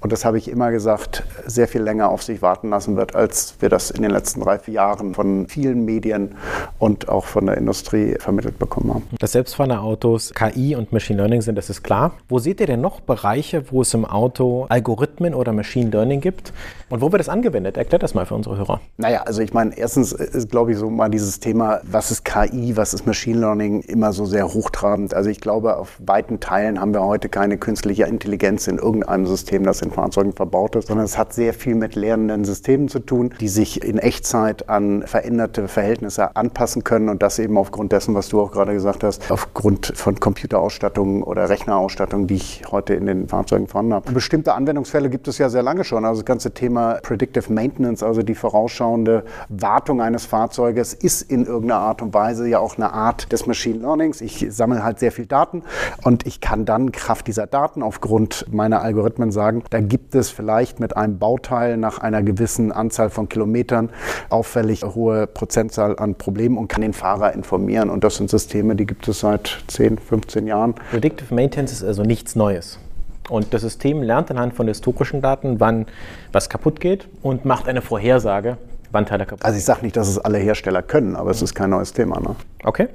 und 0.00 0.12
das 0.12 0.24
habe 0.24 0.38
ich 0.38 0.48
immer 0.48 0.70
gesagt, 0.70 1.24
sehr 1.46 1.66
viel 1.66 1.82
länger 1.82 2.10
auf 2.10 2.22
sich 2.22 2.42
warten 2.42 2.70
lassen 2.70 2.96
wird, 2.96 3.14
als 3.14 3.54
wir 3.60 3.68
das 3.68 3.90
in 3.90 4.02
den 4.02 4.10
letzten 4.10 4.40
drei, 4.40 4.58
vier 4.58 4.74
Jahren 4.74 5.14
von 5.14 5.48
vielen 5.48 5.84
Medien 5.84 6.36
und 6.78 7.08
auch 7.08 7.24
von 7.24 7.46
der 7.46 7.56
Industrie 7.56 8.16
vermittelt 8.18 8.58
bekommen 8.58 8.94
haben. 8.94 9.08
Dass 9.18 9.32
selbstfahrende 9.32 9.80
Autos 9.80 10.32
KI 10.34 10.76
und 10.76 10.92
Machine 10.92 11.18
Learning 11.18 11.42
sind, 11.42 11.56
das 11.56 11.70
ist 11.70 11.82
klar. 11.82 12.12
Wo 12.28 12.38
seht 12.38 12.60
ihr 12.60 12.66
denn 12.66 12.80
noch 12.80 13.00
Bereiche, 13.00 13.70
wo 13.72 13.82
es 13.82 13.92
im 13.94 14.04
Auto 14.04 14.66
Algorithmen 14.68 15.34
oder 15.34 15.52
Machine 15.52 15.90
Learning 15.90 16.20
gibt? 16.20 16.52
Und 16.90 17.00
wo 17.00 17.12
wird 17.12 17.20
das 17.20 17.28
angewendet? 17.28 17.76
Erklärt 17.76 18.02
das 18.02 18.14
mal 18.14 18.26
für 18.26 18.34
unsere 18.34 18.56
Hörer. 18.56 18.80
Naja, 18.96 19.22
also 19.22 19.40
ich 19.42 19.52
meine, 19.52 19.76
erstens 19.76 20.12
ist, 20.12 20.50
glaube 20.50 20.59
glaube 20.60 20.72
ich, 20.72 20.78
so 20.78 20.90
mal 20.90 21.08
dieses 21.08 21.40
Thema, 21.40 21.80
was 21.84 22.10
ist 22.10 22.22
KI, 22.22 22.76
was 22.76 22.92
ist 22.92 23.06
Machine 23.06 23.40
Learning, 23.40 23.80
immer 23.80 24.12
so 24.12 24.26
sehr 24.26 24.46
hochtrabend. 24.46 25.14
Also 25.14 25.30
ich 25.30 25.40
glaube, 25.40 25.78
auf 25.78 25.96
weiten 26.04 26.38
Teilen 26.38 26.78
haben 26.78 26.92
wir 26.92 27.02
heute 27.02 27.30
keine 27.30 27.56
künstliche 27.56 28.04
Intelligenz 28.04 28.68
in 28.68 28.76
irgendeinem 28.76 29.24
System, 29.24 29.64
das 29.64 29.80
in 29.80 29.90
Fahrzeugen 29.90 30.34
verbaut 30.34 30.76
ist, 30.76 30.88
sondern 30.88 31.06
es 31.06 31.16
hat 31.16 31.32
sehr 31.32 31.54
viel 31.54 31.74
mit 31.76 31.94
lernenden 31.94 32.44
Systemen 32.44 32.88
zu 32.88 32.98
tun, 32.98 33.32
die 33.40 33.48
sich 33.48 33.82
in 33.82 33.96
Echtzeit 33.96 34.68
an 34.68 35.02
veränderte 35.06 35.66
Verhältnisse 35.66 36.36
anpassen 36.36 36.84
können 36.84 37.08
und 37.08 37.22
das 37.22 37.38
eben 37.38 37.56
aufgrund 37.56 37.92
dessen, 37.92 38.14
was 38.14 38.28
du 38.28 38.42
auch 38.42 38.52
gerade 38.52 38.74
gesagt 38.74 39.02
hast, 39.02 39.30
aufgrund 39.30 39.94
von 39.96 40.20
Computerausstattungen 40.20 41.22
oder 41.22 41.48
Rechnerausstattungen, 41.48 42.26
die 42.26 42.34
ich 42.34 42.64
heute 42.70 42.92
in 42.92 43.06
den 43.06 43.28
Fahrzeugen 43.28 43.66
vorhanden 43.66 43.94
habe. 43.94 44.12
Bestimmte 44.12 44.52
Anwendungsfälle 44.52 45.08
gibt 45.08 45.26
es 45.26 45.38
ja 45.38 45.48
sehr 45.48 45.62
lange 45.62 45.84
schon. 45.84 46.04
Also 46.04 46.20
das 46.20 46.26
ganze 46.26 46.50
Thema 46.50 46.98
Predictive 47.02 47.50
Maintenance, 47.50 48.02
also 48.02 48.22
die 48.22 48.34
vorausschauende 48.34 49.24
Wartung 49.48 50.02
eines 50.02 50.26
Fahrzeugs, 50.26 50.49
Fahrzeuges 50.50 50.94
ist 50.94 51.22
in 51.22 51.46
irgendeiner 51.46 51.80
Art 51.80 52.02
und 52.02 52.12
Weise 52.12 52.48
ja 52.48 52.58
auch 52.58 52.76
eine 52.76 52.92
Art 52.92 53.30
des 53.30 53.46
Machine 53.46 53.78
Learnings. 53.78 54.20
Ich 54.20 54.44
sammle 54.50 54.82
halt 54.82 54.98
sehr 54.98 55.12
viel 55.12 55.26
Daten 55.26 55.62
und 56.02 56.26
ich 56.26 56.40
kann 56.40 56.64
dann 56.64 56.90
Kraft 56.90 57.28
dieser 57.28 57.46
Daten 57.46 57.84
aufgrund 57.84 58.46
meiner 58.52 58.82
Algorithmen 58.82 59.30
sagen, 59.30 59.62
da 59.70 59.78
gibt 59.80 60.16
es 60.16 60.30
vielleicht 60.30 60.80
mit 60.80 60.96
einem 60.96 61.20
Bauteil 61.20 61.76
nach 61.76 61.98
einer 61.98 62.24
gewissen 62.24 62.72
Anzahl 62.72 63.10
von 63.10 63.28
Kilometern 63.28 63.90
auffällig 64.28 64.82
hohe 64.82 65.28
Prozentzahl 65.28 65.96
an 65.96 66.16
Problemen 66.16 66.58
und 66.58 66.66
kann 66.66 66.82
den 66.82 66.94
Fahrer 66.94 67.32
informieren. 67.32 67.88
Und 67.88 68.02
das 68.02 68.16
sind 68.16 68.28
Systeme, 68.28 68.74
die 68.74 68.86
gibt 68.86 69.06
es 69.06 69.20
seit 69.20 69.62
10, 69.68 69.98
15 69.98 70.48
Jahren. 70.48 70.74
Predictive 70.90 71.32
Maintenance 71.32 71.70
ist 71.70 71.84
also 71.84 72.02
nichts 72.02 72.34
Neues. 72.34 72.80
Und 73.28 73.54
das 73.54 73.62
System 73.62 74.02
lernt 74.02 74.32
anhand 74.32 74.54
von 74.54 74.66
historischen 74.66 75.22
Daten, 75.22 75.60
wann 75.60 75.86
was 76.32 76.48
kaputt 76.48 76.80
geht 76.80 77.06
und 77.22 77.44
macht 77.44 77.68
eine 77.68 77.80
Vorhersage, 77.80 78.58
Wandteile 78.92 79.26
kaputt. 79.26 79.44
Also 79.44 79.58
ich 79.58 79.64
sage 79.64 79.82
nicht, 79.82 79.96
dass 79.96 80.08
es 80.08 80.18
alle 80.18 80.38
Hersteller 80.38 80.82
können, 80.82 81.16
aber 81.16 81.30
es 81.30 81.42
ist 81.42 81.54
kein 81.54 81.70
neues 81.70 81.92
Thema. 81.92 82.20
Ne? 82.20 82.36
Okay. 82.64 82.88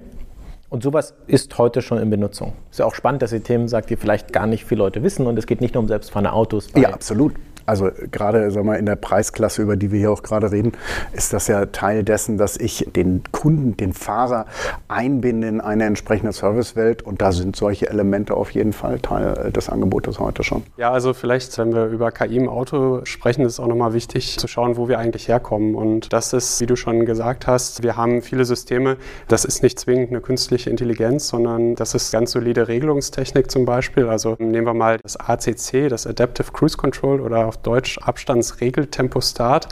Und 0.69 0.83
sowas 0.83 1.13
ist 1.27 1.57
heute 1.57 1.81
schon 1.81 1.99
in 1.99 2.09
Benutzung. 2.09 2.53
Ist 2.71 2.79
ja 2.79 2.85
auch 2.85 2.95
spannend, 2.95 3.21
dass 3.21 3.31
ihr 3.31 3.43
Themen 3.43 3.67
sagt, 3.67 3.89
die 3.89 3.95
vielleicht 3.95 4.33
gar 4.33 4.47
nicht 4.47 4.65
viele 4.65 4.79
Leute 4.79 5.03
wissen. 5.03 5.27
Und 5.27 5.37
es 5.37 5.45
geht 5.45 5.61
nicht 5.61 5.73
nur 5.73 5.83
um 5.83 5.87
selbstfahrende 5.87 6.33
Autos. 6.33 6.67
Ja, 6.75 6.89
absolut. 6.89 7.33
Also 7.65 7.89
gerade 8.11 8.51
sag 8.51 8.63
mal, 8.63 8.75
in 8.75 8.85
der 8.85 8.95
Preisklasse, 8.95 9.61
über 9.61 9.75
die 9.75 9.91
wir 9.91 9.99
hier 9.99 10.11
auch 10.11 10.23
gerade 10.23 10.51
reden, 10.51 10.73
ist 11.13 11.33
das 11.33 11.47
ja 11.47 11.65
Teil 11.67 12.03
dessen, 12.03 12.37
dass 12.37 12.57
ich 12.57 12.87
den 12.95 13.23
Kunden, 13.31 13.77
den 13.77 13.93
Fahrer 13.93 14.45
einbinde 14.87 15.47
in 15.47 15.61
eine 15.61 15.85
entsprechende 15.85 16.31
Servicewelt 16.31 17.01
und 17.01 17.21
da 17.21 17.31
sind 17.31 17.55
solche 17.55 17.89
Elemente 17.89 18.35
auf 18.35 18.51
jeden 18.51 18.73
Fall 18.73 18.99
Teil 18.99 19.51
des 19.51 19.69
Angebotes 19.69 20.19
heute 20.19 20.43
schon. 20.43 20.63
Ja, 20.77 20.91
also 20.91 21.13
vielleicht, 21.13 21.57
wenn 21.57 21.73
wir 21.73 21.85
über 21.87 22.11
KI 22.11 22.37
im 22.37 22.49
Auto 22.49 23.01
sprechen, 23.05 23.41
ist 23.41 23.53
es 23.53 23.59
auch 23.59 23.67
nochmal 23.67 23.93
wichtig 23.93 24.37
zu 24.37 24.47
schauen, 24.47 24.77
wo 24.77 24.87
wir 24.87 24.99
eigentlich 24.99 25.27
herkommen. 25.27 25.75
Und 25.75 26.13
das 26.13 26.33
ist, 26.33 26.59
wie 26.61 26.65
du 26.65 26.75
schon 26.75 27.05
gesagt 27.05 27.47
hast, 27.47 27.83
wir 27.83 27.97
haben 27.97 28.21
viele 28.21 28.45
Systeme, 28.45 28.97
das 29.27 29.45
ist 29.45 29.63
nicht 29.63 29.79
zwingend 29.79 30.09
eine 30.09 30.21
künstliche 30.21 30.69
Intelligenz, 30.69 31.27
sondern 31.27 31.75
das 31.75 31.95
ist 31.95 32.11
ganz 32.11 32.31
solide 32.31 32.67
Regelungstechnik 32.67 33.49
zum 33.49 33.65
Beispiel. 33.65 34.07
Also 34.07 34.35
nehmen 34.39 34.65
wir 34.65 34.73
mal 34.73 34.99
das 35.01 35.17
ACC, 35.17 35.89
das 35.89 36.07
Adaptive 36.07 36.51
Cruise 36.51 36.77
Control 36.77 37.21
oder 37.21 37.47
auf 37.47 37.54
Deutsch 37.57 37.97
Abstandsregeltempostat. 37.99 39.67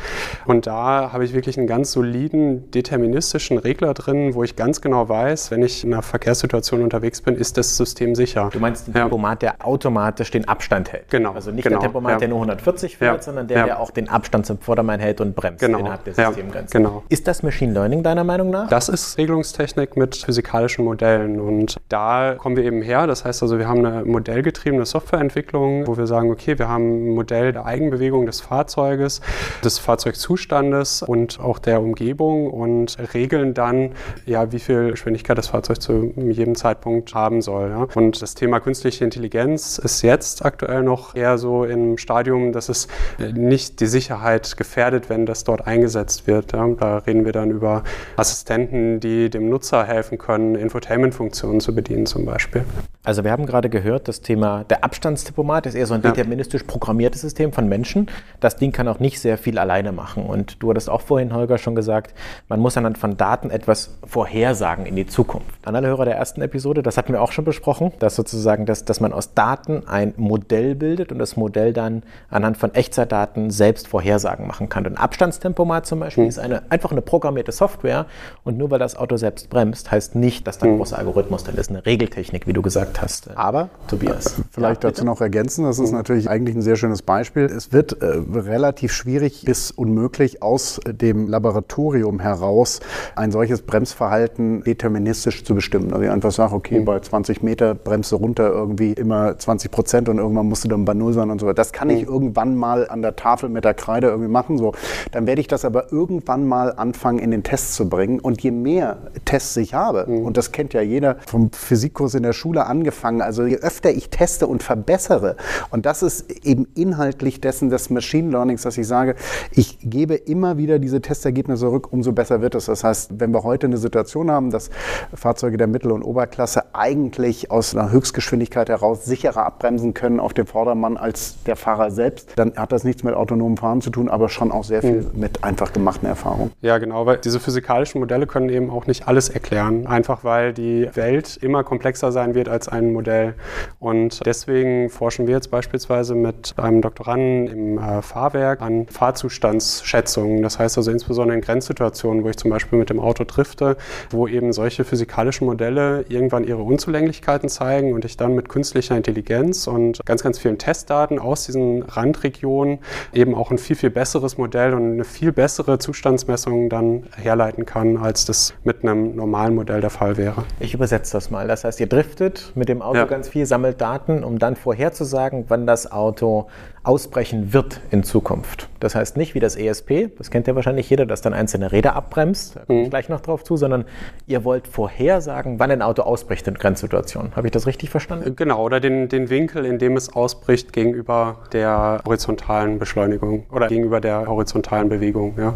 Und 0.45 0.67
da 0.67 1.11
habe 1.13 1.25
ich 1.25 1.33
wirklich 1.33 1.57
einen 1.57 1.67
ganz 1.67 1.91
soliden 1.91 2.71
deterministischen 2.71 3.57
Regler 3.57 3.93
drin, 3.93 4.33
wo 4.33 4.43
ich 4.43 4.55
ganz 4.55 4.81
genau 4.81 5.09
weiß, 5.09 5.51
wenn 5.51 5.63
ich 5.63 5.83
in 5.83 5.93
einer 5.93 6.01
Verkehrssituation 6.01 6.81
unterwegs 6.81 7.21
bin, 7.21 7.35
ist 7.35 7.57
das 7.57 7.77
System 7.77 8.15
sicher. 8.15 8.49
Du 8.51 8.59
meinst 8.59 8.87
den 8.87 8.93
ja. 8.93 9.01
Tempomat, 9.01 9.41
der 9.41 9.65
automatisch 9.65 10.31
den 10.31 10.47
Abstand 10.47 10.91
hält? 10.91 11.09
Genau. 11.09 11.33
Also 11.33 11.51
nicht 11.51 11.63
genau. 11.63 11.79
der 11.79 11.87
Tempomat, 11.87 12.11
ja. 12.13 12.17
der 12.19 12.27
nur 12.29 12.37
140 12.37 12.97
fährt, 12.97 13.17
ja. 13.17 13.21
sondern 13.21 13.47
der, 13.47 13.65
der 13.65 13.79
auch 13.79 13.91
den 13.91 14.09
Abstand 14.09 14.45
zum 14.45 14.59
Vordermann 14.59 14.99
hält 14.99 15.21
und 15.21 15.35
bremst 15.35 15.59
genau. 15.59 15.79
innerhalb 15.79 16.03
der 16.03 16.13
Systemgrenze. 16.13 16.77
Genau. 16.77 17.03
Ist 17.09 17.27
das 17.27 17.43
Machine 17.43 17.73
Learning 17.73 18.03
deiner 18.03 18.23
Meinung 18.23 18.49
nach? 18.49 18.69
Das 18.69 18.89
ist 18.89 19.17
Regelungstechnik 19.17 19.97
mit 19.97 20.15
physikalischen 20.15 20.85
Modellen 20.85 21.39
und 21.39 21.77
da 21.89 22.35
kommen 22.37 22.55
wir 22.55 22.63
eben 22.63 22.81
her. 22.81 23.07
Das 23.07 23.25
heißt 23.25 23.43
also, 23.43 23.59
wir 23.59 23.67
haben 23.67 23.85
eine 23.85 24.05
modellgetriebene 24.05 24.85
Softwareentwicklung, 24.85 25.87
wo 25.87 25.97
wir 25.97 26.07
sagen, 26.07 26.31
okay, 26.31 26.57
wir 26.57 26.67
haben 26.67 27.09
ein 27.09 27.15
Modell 27.15 27.51
der 27.51 27.65
Eigenbewegung 27.73 28.27
des 28.27 28.39
Fahrzeuges, 28.39 29.21
des 29.63 29.79
Fahrzeugzustandes 29.79 31.01
und 31.01 31.39
auch 31.39 31.57
der 31.57 31.81
Umgebung 31.81 32.51
und 32.51 32.97
regeln 33.13 33.53
dann, 33.53 33.91
ja, 34.25 34.51
wie 34.51 34.59
viel 34.59 34.91
Geschwindigkeit 34.91 35.37
das 35.37 35.47
Fahrzeug 35.47 35.81
zu 35.81 36.13
jedem 36.15 36.55
Zeitpunkt 36.55 37.15
haben 37.15 37.41
soll. 37.41 37.69
Ja. 37.69 37.87
Und 37.95 38.21
das 38.21 38.35
Thema 38.35 38.59
künstliche 38.59 39.03
Intelligenz 39.03 39.79
ist 39.79 40.03
jetzt 40.03 40.45
aktuell 40.45 40.83
noch 40.83 41.15
eher 41.15 41.37
so 41.37 41.63
im 41.63 41.97
Stadium, 41.97 42.51
dass 42.51 42.69
es 42.69 42.87
nicht 43.33 43.79
die 43.79 43.87
Sicherheit 43.87 44.55
gefährdet, 44.55 45.09
wenn 45.09 45.25
das 45.25 45.43
dort 45.43 45.65
eingesetzt 45.65 46.27
wird. 46.27 46.53
Ja. 46.53 46.67
Da 46.67 46.99
reden 46.99 47.25
wir 47.25 47.31
dann 47.31 47.49
über 47.49 47.83
Assistenten, 48.17 48.99
die 48.99 49.31
dem 49.31 49.49
Nutzer 49.49 49.83
helfen 49.83 50.17
können, 50.19 50.53
Infotainment-Funktionen 50.55 51.59
zu 51.59 51.73
bedienen 51.73 52.05
zum 52.05 52.25
Beispiel. 52.25 52.63
Also 53.03 53.23
wir 53.23 53.31
haben 53.31 53.45
gerade 53.45 53.69
gehört, 53.69 54.07
das 54.07 54.21
Thema 54.21 54.63
der 54.63 54.83
Abstandstippomat 54.83 55.65
ist 55.65 55.75
eher 55.75 55.87
so 55.87 55.93
ein 55.93 56.01
deterministisch 56.01 56.63
programmiertes 56.63 57.21
System 57.21 57.51
von 57.51 57.62
Menschen. 57.70 58.08
Das 58.39 58.58
Ding 58.58 58.72
kann 58.72 58.88
auch 58.88 59.00
nicht 59.00 59.20
sehr 59.20 59.38
viel 59.38 59.58
alleine 59.58 59.91
machen. 59.91 60.25
Und 60.25 60.62
du 60.62 60.70
hattest 60.70 60.89
auch 60.89 61.01
vorhin, 61.01 61.34
Holger, 61.34 61.58
schon 61.58 61.75
gesagt, 61.75 62.13
man 62.50 62.60
muss 62.60 62.77
anhand 62.77 62.98
von 62.98 63.17
Daten 63.17 63.50
etwas 63.50 63.98
vorhersagen 64.05 64.86
in 64.86 64.96
die 64.96 65.05
Zukunft. 65.05 65.48
An 65.65 65.75
alle 65.75 65.88
Hörer 65.88 66.05
der 66.05 66.15
ersten 66.15 66.41
Episode, 66.41 66.84
das 66.84 66.98
hatten 66.98 67.13
wir 67.13 67.22
auch 67.22 67.32
schon 67.32 67.46
besprochen, 67.46 67.91
dass 68.00 68.15
sozusagen, 68.15 68.65
dass, 68.65 68.86
dass 68.86 69.00
man 69.00 69.13
aus 69.13 69.34
Daten 69.34 69.88
ein 69.88 70.13
Modell 70.17 70.75
bildet 70.75 71.12
und 71.12 71.20
das 71.20 71.38
Modell 71.38 71.74
dann 71.74 72.03
anhand 72.29 72.58
von 72.58 72.74
Echtzeitdaten 72.74 73.51
selbst 73.51 73.88
Vorhersagen 73.88 74.48
machen 74.48 74.70
kann. 74.70 74.86
Und 74.86 74.93
ein 74.93 74.98
Abstandstempomat 74.98 75.86
zum 75.86 76.00
Beispiel 76.00 76.24
mhm. 76.24 76.29
ist 76.29 76.39
eine, 76.39 76.63
einfach 76.70 76.91
eine 76.91 77.01
programmierte 77.01 77.51
Software 77.51 78.05
und 78.43 78.58
nur 78.58 78.72
weil 78.72 78.79
das 78.79 78.96
Auto 78.96 79.17
selbst 79.17 79.50
bremst, 79.50 79.91
heißt 79.91 80.15
nicht, 80.15 80.48
dass 80.48 80.58
da 80.58 80.65
ein 80.65 80.74
mhm. 80.74 80.77
großer 80.77 80.98
Algorithmus 80.98 81.43
drin 81.43 81.55
ist. 81.55 81.70
Eine 81.70 81.86
Regeltechnik, 81.86 82.48
wie 82.48 82.53
du 82.53 82.62
gesagt 82.62 83.01
hast. 83.01 83.36
Aber, 83.38 83.70
Tobias. 83.88 84.41
Vielleicht 84.51 84.84
ja, 84.84 84.89
dazu 84.89 85.05
noch 85.05 85.22
ergänzen, 85.22 85.65
das 85.65 85.79
ist 85.79 85.91
mhm. 85.91 85.98
natürlich 85.98 86.29
eigentlich 86.29 86.55
ein 86.55 86.62
sehr 86.62 86.75
schönes 86.75 87.01
Beispiel. 87.01 87.46
Es 87.55 87.72
wird 87.72 88.01
äh, 88.01 88.22
relativ 88.33 88.91
schwierig 88.91 89.43
bis 89.45 89.72
unmöglich 89.72 90.41
aus 90.41 90.79
dem 90.86 91.27
Laboratorium 91.27 92.19
heraus 92.19 92.79
ein 93.15 93.31
solches 93.31 93.62
Bremsverhalten 93.62 94.63
deterministisch 94.63 95.43
zu 95.43 95.55
bestimmen. 95.55 95.93
Also 95.93 96.03
ich 96.03 96.10
einfach 96.10 96.31
sage, 96.31 96.55
okay, 96.55 96.79
mhm. 96.79 96.86
bei 96.86 97.00
20 97.00 97.43
Meter 97.43 97.75
bremst 97.75 98.12
du 98.12 98.15
runter 98.15 98.50
irgendwie 98.50 98.93
immer 98.93 99.38
20 99.38 99.72
Prozent 99.72 100.10
und 100.10 100.17
irgendwann 100.17 100.48
musst 100.48 100.63
du 100.63 100.67
dann 100.67 100.86
bei 100.86 100.93
Null 100.93 101.13
sein 101.13 101.29
und 101.29 101.39
so 101.39 101.45
weiter. 101.45 101.55
Das 101.55 101.72
kann 101.72 101.89
ich 101.89 102.03
mhm. 102.03 102.13
irgendwann 102.13 102.55
mal 102.55 102.89
an 102.89 103.01
der 103.01 103.15
Tafel 103.15 103.50
mit 103.50 103.65
der 103.65 103.74
Kreide 103.74 104.07
irgendwie 104.07 104.29
machen. 104.29 104.57
So. 104.57 104.74
Dann 105.12 105.27
werde 105.27 105.41
ich 105.41 105.48
das 105.48 105.65
aber 105.65 105.91
irgendwann 105.91 106.48
mal 106.48 106.74
anfangen, 106.74 107.19
in 107.19 107.31
den 107.31 107.43
Test 107.43 107.75
zu 107.75 107.88
bringen. 107.89 108.19
Und 108.19 108.41
je 108.41 108.51
mehr 108.51 108.98
Tests 109.25 109.55
ich 109.57 109.74
habe, 109.74 110.05
mhm. 110.07 110.25
und 110.25 110.38
das 110.38 110.51
kennt 110.51 110.74
ja 110.74 110.81
jeder 110.81 111.17
vom 111.27 111.51
Physikkurs 111.51 112.15
in 112.15 112.24
der 112.24 112.33
Schule 112.33 112.65
angefangen, 112.65 113.22
also 113.22 113.45
je 113.45 113.57
öfter 113.57 113.91
ich 113.91 114.10
teste 114.10 114.48
und 114.48 114.63
verbessere, 114.63 115.36
und 115.69 115.86
das 115.86 116.03
ist 116.03 116.45
eben 116.45 116.67
inhaltlich 116.75 117.41
dessen 117.43 117.69
des 117.69 117.89
Machine 117.89 118.31
Learnings, 118.31 118.62
dass 118.62 118.77
ich 118.77 118.88
sage, 118.88 119.15
ich 119.51 119.77
gebe 119.81 120.15
immer 120.15 120.57
wieder 120.57 120.79
diese 120.79 121.01
Testergebnisse 121.01 121.73
zurück, 121.73 121.88
umso 121.91 122.12
besser 122.12 122.41
wird 122.41 122.55
es. 122.55 122.65
Das 122.65 122.83
heißt, 122.83 123.19
wenn 123.19 123.31
wir 123.33 123.43
heute 123.43 123.67
eine 123.67 123.77
Situation 123.77 124.29
haben, 124.29 124.51
dass 124.51 124.69
Fahrzeuge 125.13 125.57
der 125.57 125.67
Mittel- 125.67 125.91
und 125.91 126.03
Oberklasse 126.03 126.63
eigentlich 126.73 127.50
aus 127.50 127.75
einer 127.75 127.91
Höchstgeschwindigkeit 127.91 128.69
heraus 128.69 129.05
sicherer 129.05 129.45
abbremsen 129.45 129.93
können 129.93 130.19
auf 130.19 130.33
dem 130.33 130.45
Vordermann 130.45 130.97
als 130.97 131.41
der 131.45 131.55
Fahrer 131.55 131.89
selbst, 131.89 132.33
dann 132.35 132.53
hat 132.55 132.71
das 132.71 132.83
nichts 132.83 133.03
mit 133.03 133.15
autonomem 133.15 133.57
Fahren 133.57 133.81
zu 133.81 133.89
tun, 133.89 134.09
aber 134.09 134.29
schon 134.29 134.51
auch 134.51 134.63
sehr 134.63 134.81
viel 134.81 135.01
mhm. 135.01 135.19
mit 135.19 135.43
einfach 135.43 135.73
gemachten 135.73 136.07
Erfahrungen. 136.07 136.51
Ja, 136.62 136.77
genau, 136.77 137.05
weil 137.05 137.17
diese 137.17 137.39
physikalischen 137.39 138.00
Modelle 138.00 138.27
können 138.27 138.50
eben 138.50 138.69
auch 138.69 138.85
nicht 138.85 139.07
alles 139.07 139.29
erklären, 139.29 139.88
einfach 139.88 140.23
weil 140.23 140.53
die 140.53 140.89
Welt 140.93 141.38
immer 141.41 141.63
komplexer 141.63 142.12
sein 142.12 142.35
wird 142.35 142.50
als 142.50 142.67
ein 142.67 142.93
Modell. 142.93 143.33
Und 143.79 144.25
deswegen 144.25 144.89
forschen 144.89 145.27
wir 145.27 145.33
jetzt 145.33 145.50
beispielsweise 145.50 146.13
mit 146.13 146.53
einem 146.57 146.81
Doktoranden 146.81 147.22
im 147.23 147.77
äh, 147.77 148.01
Fahrwerk 148.01 148.61
an 148.61 148.87
Fahrzustandsschätzungen. 148.87 150.41
Das 150.41 150.59
heißt 150.59 150.77
also 150.77 150.91
insbesondere 150.91 151.35
in 151.35 151.41
Grenzsituationen, 151.41 152.23
wo 152.23 152.29
ich 152.29 152.37
zum 152.37 152.51
Beispiel 152.51 152.79
mit 152.79 152.89
dem 152.89 152.99
Auto 152.99 153.23
drifte, 153.23 153.77
wo 154.09 154.27
eben 154.27 154.53
solche 154.53 154.83
physikalischen 154.83 155.45
Modelle 155.45 156.05
irgendwann 156.09 156.43
ihre 156.43 156.61
Unzulänglichkeiten 156.61 157.49
zeigen 157.49 157.93
und 157.93 158.05
ich 158.05 158.17
dann 158.17 158.35
mit 158.35 158.49
künstlicher 158.49 158.95
Intelligenz 158.95 159.67
und 159.67 159.99
ganz, 160.05 160.23
ganz 160.23 160.39
vielen 160.39 160.57
Testdaten 160.57 161.19
aus 161.19 161.45
diesen 161.45 161.83
Randregionen 161.83 162.79
eben 163.13 163.35
auch 163.35 163.51
ein 163.51 163.57
viel, 163.57 163.75
viel 163.75 163.89
besseres 163.89 164.37
Modell 164.37 164.73
und 164.73 164.93
eine 164.93 165.03
viel 165.03 165.31
bessere 165.31 165.79
Zustandsmessung 165.79 166.69
dann 166.69 167.03
herleiten 167.15 167.65
kann, 167.65 167.97
als 167.97 168.25
das 168.25 168.53
mit 168.63 168.83
einem 168.83 169.15
normalen 169.15 169.55
Modell 169.55 169.81
der 169.81 169.89
Fall 169.89 170.17
wäre. 170.17 170.43
Ich 170.59 170.73
übersetze 170.73 171.13
das 171.13 171.29
mal. 171.29 171.47
Das 171.47 171.63
heißt, 171.63 171.79
ihr 171.79 171.87
driftet 171.87 172.51
mit 172.55 172.69
dem 172.69 172.81
Auto 172.81 172.99
ja. 172.99 173.05
ganz 173.05 173.29
viel, 173.29 173.45
sammelt 173.45 173.81
Daten, 173.81 174.23
um 174.23 174.39
dann 174.39 174.55
vorherzusagen, 174.55 175.45
wann 175.47 175.67
das 175.67 175.91
Auto 175.91 176.47
ausbrechen 176.83 177.53
wird 177.53 177.79
in 177.91 178.03
Zukunft. 178.03 178.67
Das 178.79 178.95
heißt 178.95 179.15
nicht 179.15 179.35
wie 179.35 179.39
das 179.39 179.55
ESP, 179.55 180.09
das 180.17 180.29
kennt 180.29 180.47
ja 180.47 180.55
wahrscheinlich 180.55 180.89
jeder, 180.89 181.05
dass 181.05 181.21
dann 181.21 181.33
einzelne 181.33 181.71
Räder 181.71 181.95
abbremst, 181.95 182.57
da 182.57 182.65
komme 182.65 182.81
ich 182.81 182.87
mhm. 182.87 182.89
gleich 182.89 183.09
noch 183.09 183.21
drauf 183.21 183.43
zu, 183.43 183.55
sondern 183.55 183.85
ihr 184.27 184.43
wollt 184.43 184.67
vorhersagen, 184.67 185.59
wann 185.59 185.71
ein 185.71 185.81
Auto 185.81 186.01
ausbricht 186.01 186.47
in 186.47 186.55
Grenzsituationen. 186.55 187.35
Habe 187.35 187.47
ich 187.47 187.51
das 187.51 187.67
richtig 187.67 187.89
verstanden? 187.89 188.35
Genau, 188.35 188.61
oder 188.61 188.81
den, 188.81 189.07
den 189.07 189.29
Winkel, 189.29 189.65
in 189.65 189.79
dem 189.79 189.95
es 189.95 190.13
ausbricht 190.13 190.73
gegenüber 190.73 191.39
der 191.53 192.01
horizontalen 192.05 192.79
Beschleunigung 192.79 193.45
oder 193.51 193.67
gegenüber 193.67 194.01
der 194.01 194.27
horizontalen 194.27 194.89
Bewegung. 194.89 195.35
Ja. 195.37 195.55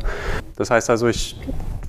Das 0.56 0.72
heißt 0.72 0.90
also, 0.90 1.08
ich 1.08 1.38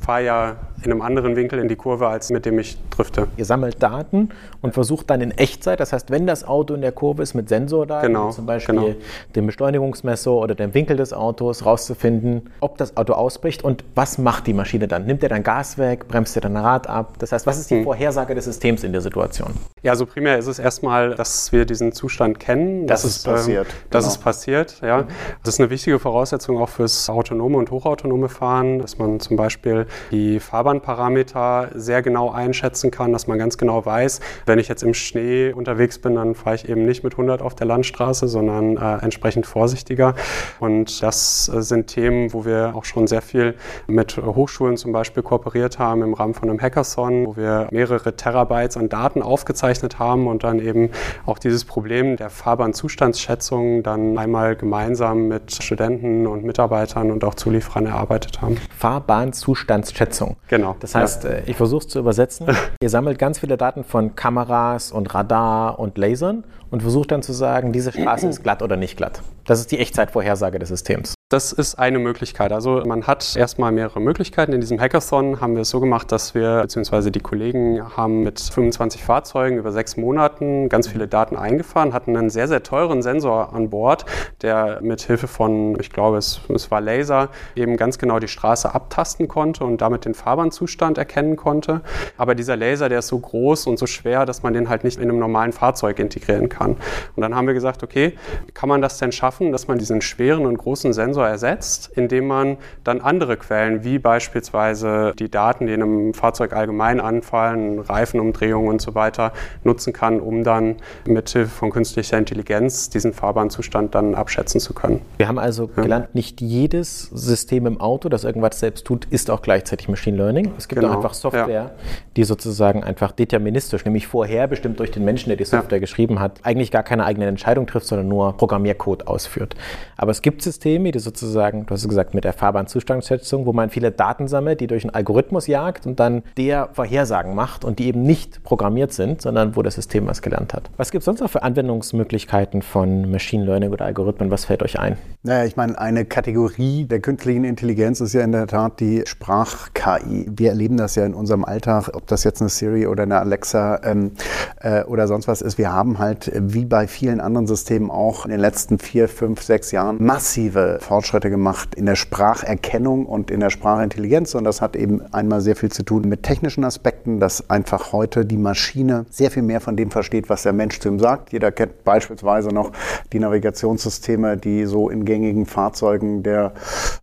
fahre 0.01 0.25
ja 0.25 0.57
in 0.83 0.93
einem 0.93 1.03
anderen 1.03 1.37
Winkel 1.37 1.59
in 1.59 1.69
die 1.69 1.77
Kurve, 1.77 2.09
als 2.09 2.31
mit 2.31 2.47
dem 2.47 2.59
ich 2.59 2.79
drifte. 2.91 3.29
Ihr 3.37 3.45
sammelt 3.45 3.83
Daten 3.83 4.31
und 4.63 4.75
versucht 4.75 5.11
dann 5.11 5.21
in 5.21 5.31
Echtzeit, 5.33 5.81
das 5.81 5.93
heißt, 5.93 6.11
wenn 6.11 6.27
das 6.27 6.47
Auto 6.47 6.75
in 6.75 6.81
der 6.81 6.93
Kurve 6.93 7.23
ist 7.23 7.35
mit 7.35 7.49
Sensordaten, 7.49 8.09
genau, 8.09 8.31
zum 8.31 8.47
Beispiel 8.47 8.75
genau. 8.75 8.95
dem 9.35 9.47
Beschleunigungsmesser 9.47 10.33
oder 10.33 10.55
dem 10.55 10.75
Winkel 10.75 10.97
des 10.97 11.13
Autos, 11.13 11.65
rauszufinden, 11.65 12.51
ob 12.61 12.79
das 12.79 12.97
Auto 12.97 13.15
ausbricht 13.15 13.65
und 13.65 13.85
was 13.95 14.19
macht 14.19 14.47
die 14.47 14.55
Maschine 14.55 14.89
dann? 14.89 15.07
Nimmt 15.07 15.23
er 15.23 15.29
dann 15.29 15.43
Gas 15.43 15.79
weg, 15.79 16.09
bremst 16.09 16.37
er 16.37 16.43
dann 16.43 16.57
Rad 16.57 16.87
ab? 16.89 17.15
Das 17.19 17.33
heißt, 17.33 17.47
was 17.47 17.59
ist 17.59 17.71
die 17.71 17.77
hm. 17.77 17.85
Vorhersage 17.85 18.35
des 18.35 18.45
Systems 18.45 18.85
in 18.85 18.93
der 18.93 19.01
Situation? 19.01 19.53
Ja, 19.83 19.93
also 19.93 20.07
primär 20.07 20.39
ist 20.39 20.47
es 20.47 20.59
erstmal, 20.59 21.15
dass 21.15 21.53
wir 21.53 21.65
diesen 21.65 21.93
Zustand 21.93 22.41
kennen. 22.41 22.87
Das 22.87 23.05
ist 23.05 23.27
ähm, 23.27 23.35
passiert. 23.35 23.67
Ähm, 23.67 23.75
dass 23.91 24.05
genau. 24.05 24.15
es 24.15 24.19
passiert, 24.19 24.81
ja. 24.83 25.03
Mhm. 25.03 25.07
Das 25.45 25.55
ist 25.55 25.61
eine 25.61 25.71
wichtige 25.71 25.99
Voraussetzung 25.99 26.59
auch 26.59 26.69
fürs 26.69 27.09
autonome 27.09 27.59
und 27.59 27.71
hochautonome 27.71 28.29
Fahren, 28.29 28.81
dass 28.81 28.99
man 28.99 29.21
zum 29.21 29.37
Beispiel 29.37 29.87
die 30.11 30.41
Fahrbahnparameter 30.69 31.71
sehr 31.75 32.03
genau 32.03 32.31
einschätzen 32.31 32.91
kann, 32.91 33.13
dass 33.13 33.27
man 33.27 33.39
ganz 33.39 33.57
genau 33.57 33.87
weiß, 33.87 34.21
wenn 34.45 34.59
ich 34.59 34.69
jetzt 34.69 34.83
im 34.83 34.93
Schnee 34.93 35.53
unterwegs 35.53 35.99
bin, 35.99 36.17
dann 36.17 36.35
fahre 36.35 36.57
ich 36.57 36.69
eben 36.69 36.85
nicht 36.85 37.03
mit 37.03 37.15
100 37.15 37.41
auf 37.41 37.55
der 37.55 37.67
Landstraße, 37.67 38.29
sondern 38.29 38.77
äh, 38.77 39.03
entsprechend 39.03 39.47
vorsichtiger. 39.47 40.15
Und 40.61 41.03
das 41.03 41.49
äh, 41.49 41.63
sind 41.63 41.87
Themen, 41.87 42.35
wo 42.35 42.45
wir 42.45 42.73
auch 42.75 42.85
schon 42.85 43.07
sehr 43.07 43.23
viel 43.23 43.55
mit 43.87 44.19
Hochschulen 44.19 44.77
zum 44.77 44.93
Beispiel 44.93 45.23
kooperiert 45.23 45.79
haben 45.79 46.03
im 46.03 46.13
Rahmen 46.13 46.35
von 46.35 46.51
einem 46.51 46.61
Hackathon, 46.61 47.27
wo 47.27 47.37
wir 47.37 47.69
mehrere 47.71 48.15
Terabytes 48.15 48.77
an 48.77 48.91
Daten 48.91 49.23
aufgezeichnet 49.23 49.99
haben 49.99 50.27
und 50.27 50.45
dann 50.45 50.59
eben 50.59 50.91
auch 51.25 51.39
dieses 51.39 51.65
Problem 51.65 52.17
der 52.17 52.29
Fahrbahnzustandsschätzung 52.29 53.83
dann 53.83 54.19
einmal 54.19 54.55
gemeinsam 54.55 55.29
mit 55.29 55.63
Studenten 55.63 56.27
und 56.27 56.45
Mitarbeitern 56.45 57.11
und 57.11 57.25
auch 57.25 57.35
Zulieferern 57.35 57.87
erarbeitet 57.87 58.43
haben. 58.43 58.59
Fahrbahnzustandsschätzung. 58.77 60.37
Genau. 60.49 60.58
Das 60.81 60.95
heißt, 60.95 61.25
ja. 61.25 61.31
Äh, 61.31 61.43
ich 61.47 61.57
versuche 61.57 61.81
es 61.81 61.89
zu 61.89 61.99
übersetzen. 61.99 62.47
Ihr 62.83 62.91
sammelt 62.91 63.19
ganz 63.19 63.39
viele 63.39 63.57
Daten 63.57 63.85
von 63.85 64.15
Kameras 64.15 64.93
und 64.93 65.13
Radar 65.15 65.79
und 65.79 65.99
Lasern 65.99 66.45
und 66.71 66.83
versucht 66.83 67.11
dann 67.13 67.23
zu 67.23 67.33
sagen, 67.33 67.73
diese 67.73 67.93
Straße 67.93 68.29
ist 68.29 68.43
glatt 68.43 68.63
oder 68.63 68.77
nicht 68.77 68.97
glatt. 68.97 69.23
Das 69.45 69.61
ist 69.61 69.73
die 69.73 69.79
Echtzeitvorhersage 69.79 70.59
des 70.59 70.69
Systems. 70.69 71.15
Das 71.31 71.53
ist 71.53 71.79
eine 71.79 71.99
Möglichkeit. 71.99 72.53
Also 72.53 72.83
man 72.87 73.07
hat 73.07 73.37
erstmal 73.37 73.71
mehrere 73.71 74.01
Möglichkeiten. 74.01 74.55
In 74.55 74.63
diesem 74.63 74.81
Hackathon 74.81 75.43
haben 75.43 75.57
wir 75.57 75.61
es 75.61 75.69
so 75.69 75.79
gemacht, 75.79 76.11
dass 76.11 76.35
wir, 76.35 76.63
beziehungsweise 76.63 77.11
die 77.11 77.21
Kollegen 77.21 77.83
haben 77.99 78.23
mit 78.23 78.41
25 78.41 79.05
Fahrzeugen 79.05 79.59
über 79.59 79.71
sechs 79.71 79.99
Monaten 79.99 80.71
ganz 80.71 80.89
viele 80.89 81.07
Daten 81.07 81.37
eingefahren, 81.37 81.93
hatten 81.93 82.17
einen 82.17 82.31
sehr, 82.31 82.49
sehr 82.49 82.63
teuren 82.63 83.03
Sensor 83.03 83.53
an 83.53 83.69
Bord, 83.69 84.07
der 84.41 84.81
mit 84.81 85.03
Hilfe 85.03 85.29
von, 85.29 85.79
ich 85.79 85.91
glaube, 85.91 86.17
es, 86.17 86.41
es 86.49 86.71
war 86.71 86.81
Laser, 86.81 87.29
eben 87.55 87.77
ganz 87.77 87.99
genau 87.99 88.19
die 88.21 88.29
Straße 88.29 88.75
abtasten 88.75 89.29
konnte 89.29 89.65
und 89.65 89.83
damit 89.83 90.07
den 90.07 90.15
Fahrbahnzustand 90.15 90.97
erkennen 90.97 91.37
konnte. 91.37 91.83
Aber 92.17 92.35
dieser 92.35 92.57
Laser, 92.57 92.89
der 92.89 93.01
ist 93.01 93.09
so 93.09 93.19
groß 93.19 93.67
und 93.67 93.79
so 93.79 93.87
schwer, 93.87 94.25
dass 94.25 94.43
man 94.43 94.55
den 94.55 94.71
halt 94.71 94.83
nicht 94.83 94.97
in 94.97 95.11
einem 95.11 95.19
normalen 95.19 95.53
Fahrzeug 95.53 95.99
integrieren 95.99 96.49
kann. 96.49 96.58
Und 96.67 97.23
dann 97.23 97.35
haben 97.35 97.47
wir 97.47 97.55
gesagt, 97.55 97.83
okay, 97.83 98.15
kann 98.55 98.69
man 98.69 98.83
das 98.83 98.99
denn 98.99 99.13
schaffen, 99.13 99.53
dass 99.53 99.69
man 99.69 99.79
diesen 99.79 100.01
schweren 100.01 100.47
und 100.47 100.57
großen 100.57 100.93
Sensor 100.93 101.27
ersetzt, 101.27 101.91
indem 101.95 102.27
man 102.27 102.57
dann 102.85 103.01
andere 103.01 103.37
Quellen, 103.37 103.85
wie 103.85 103.99
beispielsweise 103.99 105.13
die 105.19 105.31
Daten, 105.31 105.67
die 105.67 105.75
in 105.75 105.83
einem 105.83 106.15
Fahrzeug 106.15 106.53
allgemein 106.53 107.01
anfallen, 107.01 107.81
Reifenumdrehungen 107.81 108.69
und 108.69 108.81
so 108.81 108.95
weiter, 108.95 109.33
nutzen 109.65 109.93
kann, 109.93 110.21
um 110.21 110.45
dann 110.45 110.77
mithilfe 111.07 111.51
von 111.51 111.71
künstlicher 111.71 112.19
Intelligenz 112.19 112.91
diesen 112.91 113.13
Fahrbahnzustand 113.13 113.95
dann 113.95 114.15
abschätzen 114.15 114.61
zu 114.61 114.75
können. 114.75 115.01
Wir 115.17 115.29
haben 115.29 115.39
also 115.39 115.71
ja. 115.77 115.83
gelernt, 115.83 116.15
nicht 116.15 116.41
jedes 116.41 117.03
System 117.03 117.67
im 117.67 117.81
Auto, 117.81 118.09
das 118.09 118.25
irgendwas 118.25 118.59
selbst 118.61 118.85
tut, 118.87 119.07
ist 119.07 119.31
auch 119.31 119.43
gleichzeitig 119.43 119.89
Machine 119.89 120.17
Learning. 120.17 120.53
Es 120.57 120.69
gibt 120.69 120.81
genau. 120.81 120.93
auch 120.93 120.97
einfach 120.97 121.15
Software, 121.15 121.49
ja. 121.49 121.71
die 122.17 122.25
sozusagen 122.25 122.83
einfach 122.85 123.13
deterministisch, 123.13 123.85
nämlich 123.85 124.07
vorherbestimmt 124.07 124.79
durch 124.79 124.91
den 124.91 125.05
Menschen, 125.05 125.29
der 125.29 125.37
die 125.37 125.45
Software 125.45 125.79
ja. 125.79 125.81
geschrieben 125.81 126.21
hat, 126.21 126.41
eigentlich 126.49 126.71
gar 126.71 126.83
keine 126.83 127.05
eigene 127.05 127.27
Entscheidung 127.27 127.67
trifft, 127.67 127.87
sondern 127.87 128.09
nur 128.09 128.35
Programmiercode 128.37 129.07
ausführt. 129.07 129.55
Aber 129.99 130.11
es 130.11 130.23
gibt 130.23 130.41
Systeme, 130.41 130.93
die 130.93 130.99
sozusagen, 130.99 131.67
du 131.67 131.75
hast 131.75 131.87
gesagt, 131.87 132.15
mit 132.15 132.25
der 132.25 132.33
Fahrbahnzustandsschätzung, 132.33 133.45
wo 133.45 133.53
man 133.53 133.69
viele 133.69 133.91
Daten 133.91 134.29
sammelt, 134.29 134.61
die 134.61 134.67
durch 134.67 134.85
einen 134.85 134.95
Algorithmus 134.95 135.47
jagt 135.47 135.87
und 135.87 136.01
dann 136.01 136.23
der 136.39 136.71
Vorhersagen 136.73 137.35
macht 137.35 137.67
und 137.67 137.79
die 137.79 137.89
eben 137.89 138.03
nicht 138.03 138.43
programmiert 138.45 138.95
sind, 138.95 139.21
sondern 139.21 139.57
wo 139.57 139.63
das 139.63 139.75
System 139.75 140.07
was 140.07 140.23
gelernt 140.23 140.55
hat. 140.55 140.71
Was 140.79 140.91
gibt 140.91 141.03
es 141.03 141.05
sonst 141.05 141.21
noch 141.21 141.29
für 141.29 141.43
Anwendungsmöglichkeiten 141.43 142.63
von 142.63 143.11
Machine 143.11 143.45
Learning 143.45 143.71
oder 143.71 143.85
Algorithmen? 143.85 144.31
Was 144.31 144.47
fällt 144.47 144.63
euch 144.63 144.79
ein? 144.79 144.97
Naja, 145.23 145.45
ich 145.45 145.57
meine, 145.57 145.79
eine 145.79 146.07
Kategorie 146.07 146.87
der 146.87 147.01
künstlichen 147.01 147.45
Intelligenz 147.45 148.01
ist 148.01 148.15
ja 148.15 148.23
in 148.23 148.33
der 148.33 148.47
Tat 148.47 148.81
die 148.81 149.03
Sprach-KI. 149.05 150.31
Wir 150.31 150.51
erleben 150.51 150.79
das 150.79 150.95
ja 150.95 151.05
in 151.05 151.13
unserem 151.13 151.45
Alltag, 151.45 151.91
ob 151.93 152.07
das 152.07 152.25
jetzt 152.25 152.41
eine 152.41 152.49
Siri 152.49 152.87
oder 152.87 153.03
eine 153.03 153.19
Alexa 153.19 153.81
ähm, 153.85 154.13
äh, 154.61 154.85
oder 154.85 155.07
sonst 155.09 155.29
was 155.29 155.43
ist. 155.43 155.59
Wir 155.59 155.73
haben 155.73 155.99
halt, 155.99 156.29
wie 156.43 156.65
bei 156.65 156.87
vielen 156.87 157.21
anderen 157.21 157.47
Systemen 157.47 157.91
auch 157.91 158.25
in 158.25 158.31
den 158.31 158.41
letzten 158.41 158.79
vier, 158.79 159.09
fünf, 159.09 159.43
sechs 159.43 159.73
Jahren 159.73 159.97
massive 160.01 160.79
Fortschritte 160.81 161.31
gemacht 161.31 161.75
in 161.75 161.87
der 161.87 161.97
Spracherkennung 161.97 163.07
und 163.07 163.31
in 163.31 163.41
der 163.41 163.51
Sprachintelligenz. 163.51 164.35
Und 164.35 164.45
das 164.45 164.61
hat 164.61 164.77
eben 164.77 165.03
einmal 165.13 165.41
sehr 165.41 165.57
viel 165.57 165.71
zu 165.71 165.83
tun 165.83 166.03
mit 166.09 166.23
technischen 166.23 166.65
Aspekten, 166.65 167.21
dass 167.21 167.51
einfach 167.51 167.93
heute 167.93 168.25
die 168.25 168.37
Maschine 168.37 169.07
sehr 169.11 169.31
viel 169.31 169.43
mehr 169.43 169.61
von 169.61 169.77
dem 169.77 169.91
versteht, 169.91 170.29
was 170.29 170.43
der 170.43 170.53
Mensch 170.53 170.79
zu 170.81 170.89
ihm 170.89 170.99
sagt. 170.99 171.33
Jeder 171.33 171.53
kennt 171.53 171.85
beispielsweise 171.85 172.49
noch 172.49 172.73
die 173.13 173.19
Navigationssysteme, 173.19 174.37
die 174.37 174.67
so 174.67 174.89
in 174.89 175.05
gängigen 175.05 175.47
Fahrzeugen 175.47 176.23
der 176.23 176.53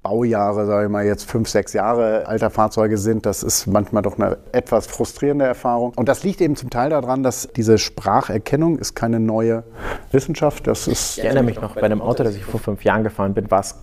Baujahre, 0.03 0.65
sage 0.65 0.85
ich 0.85 0.91
mal 0.91 1.05
jetzt 1.05 1.29
fünf, 1.29 1.49
sechs 1.49 1.73
Jahre 1.73 2.27
alter 2.27 2.49
Fahrzeuge 2.49 2.97
sind. 2.97 3.25
Das 3.25 3.43
ist 3.43 3.67
manchmal 3.67 4.03
doch 4.03 4.17
eine 4.17 4.37
etwas 4.51 4.87
frustrierende 4.87 5.45
Erfahrung. 5.45 5.93
Und 5.95 6.09
das 6.09 6.23
liegt 6.23 6.41
eben 6.41 6.55
zum 6.55 6.69
Teil 6.69 6.89
daran, 6.89 7.23
dass 7.23 7.49
diese 7.55 7.77
Spracherkennung 7.77 8.77
ist 8.77 8.95
keine 8.95 9.19
neue 9.25 9.63
Wissenschaft. 10.11 10.67
Das 10.67 10.87
ist 10.87 11.17
ich 11.17 11.23
erinnere 11.23 11.43
mich 11.43 11.59
noch 11.59 11.75
bei 11.75 11.83
einem 11.83 12.01
Auto, 12.01 12.23
das 12.23 12.35
ich 12.35 12.43
vor 12.43 12.59
fünf 12.59 12.83
Jahren 12.83 13.03
gefahren 13.03 13.33
bin, 13.33 13.49
war 13.51 13.61
es 13.61 13.75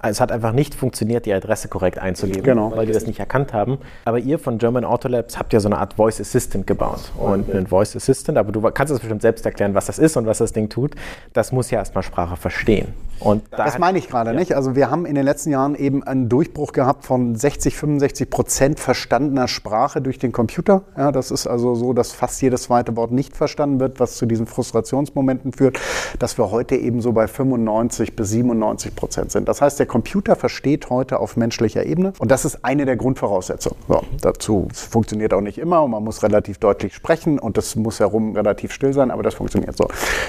es 0.00 0.20
hat 0.20 0.30
einfach 0.30 0.52
nicht 0.52 0.74
funktioniert, 0.74 1.26
die 1.26 1.32
Adresse 1.32 1.68
korrekt 1.68 1.98
einzugeben, 1.98 2.42
genau. 2.42 2.72
weil 2.76 2.86
die 2.86 2.92
das 2.92 3.06
nicht 3.06 3.18
erkannt 3.18 3.52
haben. 3.52 3.78
Aber 4.04 4.18
ihr 4.18 4.38
von 4.38 4.58
German 4.58 4.84
Auto 4.84 5.08
Labs 5.08 5.38
habt 5.38 5.52
ja 5.52 5.60
so 5.60 5.68
eine 5.68 5.78
Art 5.78 5.94
Voice 5.94 6.20
Assistant 6.20 6.66
gebaut. 6.66 7.10
Und 7.16 7.52
ein 7.52 7.66
Voice 7.66 7.96
Assistant, 7.96 8.38
aber 8.38 8.52
du 8.52 8.60
kannst 8.60 8.92
es 8.92 9.00
bestimmt 9.00 9.22
selbst 9.22 9.44
erklären, 9.44 9.74
was 9.74 9.86
das 9.86 9.98
ist 9.98 10.16
und 10.16 10.26
was 10.26 10.38
das 10.38 10.52
Ding 10.52 10.68
tut. 10.68 10.94
Das 11.32 11.50
muss 11.50 11.70
ja 11.70 11.78
erstmal 11.78 12.04
Sprache 12.04 12.36
verstehen. 12.36 12.94
Und 13.20 13.44
da 13.50 13.64
das 13.64 13.78
meine 13.78 13.98
ich 13.98 14.08
gerade 14.08 14.30
ja. 14.30 14.38
nicht. 14.38 14.54
Also 14.54 14.76
wir 14.76 14.90
haben 14.90 15.06
in 15.06 15.14
den 15.14 15.24
letzten 15.24 15.50
Jahren 15.50 15.74
eben 15.74 16.02
einen 16.02 16.28
Durchbruch 16.28 16.72
gehabt 16.72 17.04
von 17.04 17.34
60, 17.34 17.76
65 17.76 18.30
Prozent 18.30 18.80
verstandener 18.80 19.48
Sprache 19.48 20.00
durch 20.00 20.18
den 20.18 20.32
Computer. 20.32 20.82
Ja, 20.96 21.12
das 21.12 21.30
ist 21.30 21.46
also 21.46 21.74
so, 21.74 21.92
dass 21.92 22.12
fast 22.12 22.40
jedes 22.42 22.64
zweite 22.64 22.96
Wort 22.96 23.12
nicht 23.12 23.36
verstanden 23.36 23.80
wird, 23.80 24.00
was 24.00 24.16
zu 24.16 24.26
diesen 24.26 24.46
Frustrationsmomenten 24.46 25.52
führt, 25.52 25.78
dass 26.18 26.38
wir 26.38 26.50
heute 26.50 26.76
eben 26.76 27.00
so 27.00 27.12
bei 27.12 27.26
95 27.26 28.14
bis 28.16 28.30
97 28.30 28.94
Prozent 28.94 29.32
sind. 29.32 29.48
Das 29.48 29.60
heißt, 29.60 29.78
der 29.78 29.86
Computer 29.86 30.36
versteht 30.36 30.90
heute 30.90 31.18
auf 31.20 31.36
menschlicher 31.36 31.86
Ebene 31.86 32.12
und 32.18 32.30
das 32.30 32.44
ist 32.44 32.64
eine 32.64 32.86
der 32.86 32.96
Grundvoraussetzungen. 32.96 33.78
So, 33.88 34.02
dazu 34.20 34.68
funktioniert 34.72 35.32
auch 35.34 35.40
nicht 35.40 35.58
immer 35.58 35.82
und 35.82 35.90
man 35.90 36.04
muss 36.04 36.22
relativ 36.22 36.58
deutlich 36.58 36.94
sprechen 36.94 37.38
und 37.38 37.56
das 37.56 37.76
muss 37.76 38.00
herum 38.00 38.34
relativ 38.34 38.72
still 38.72 38.92
sein, 38.92 39.10
aber 39.10 39.22
das 39.22 39.34
funktioniert 39.34 39.76
so. 39.76 39.84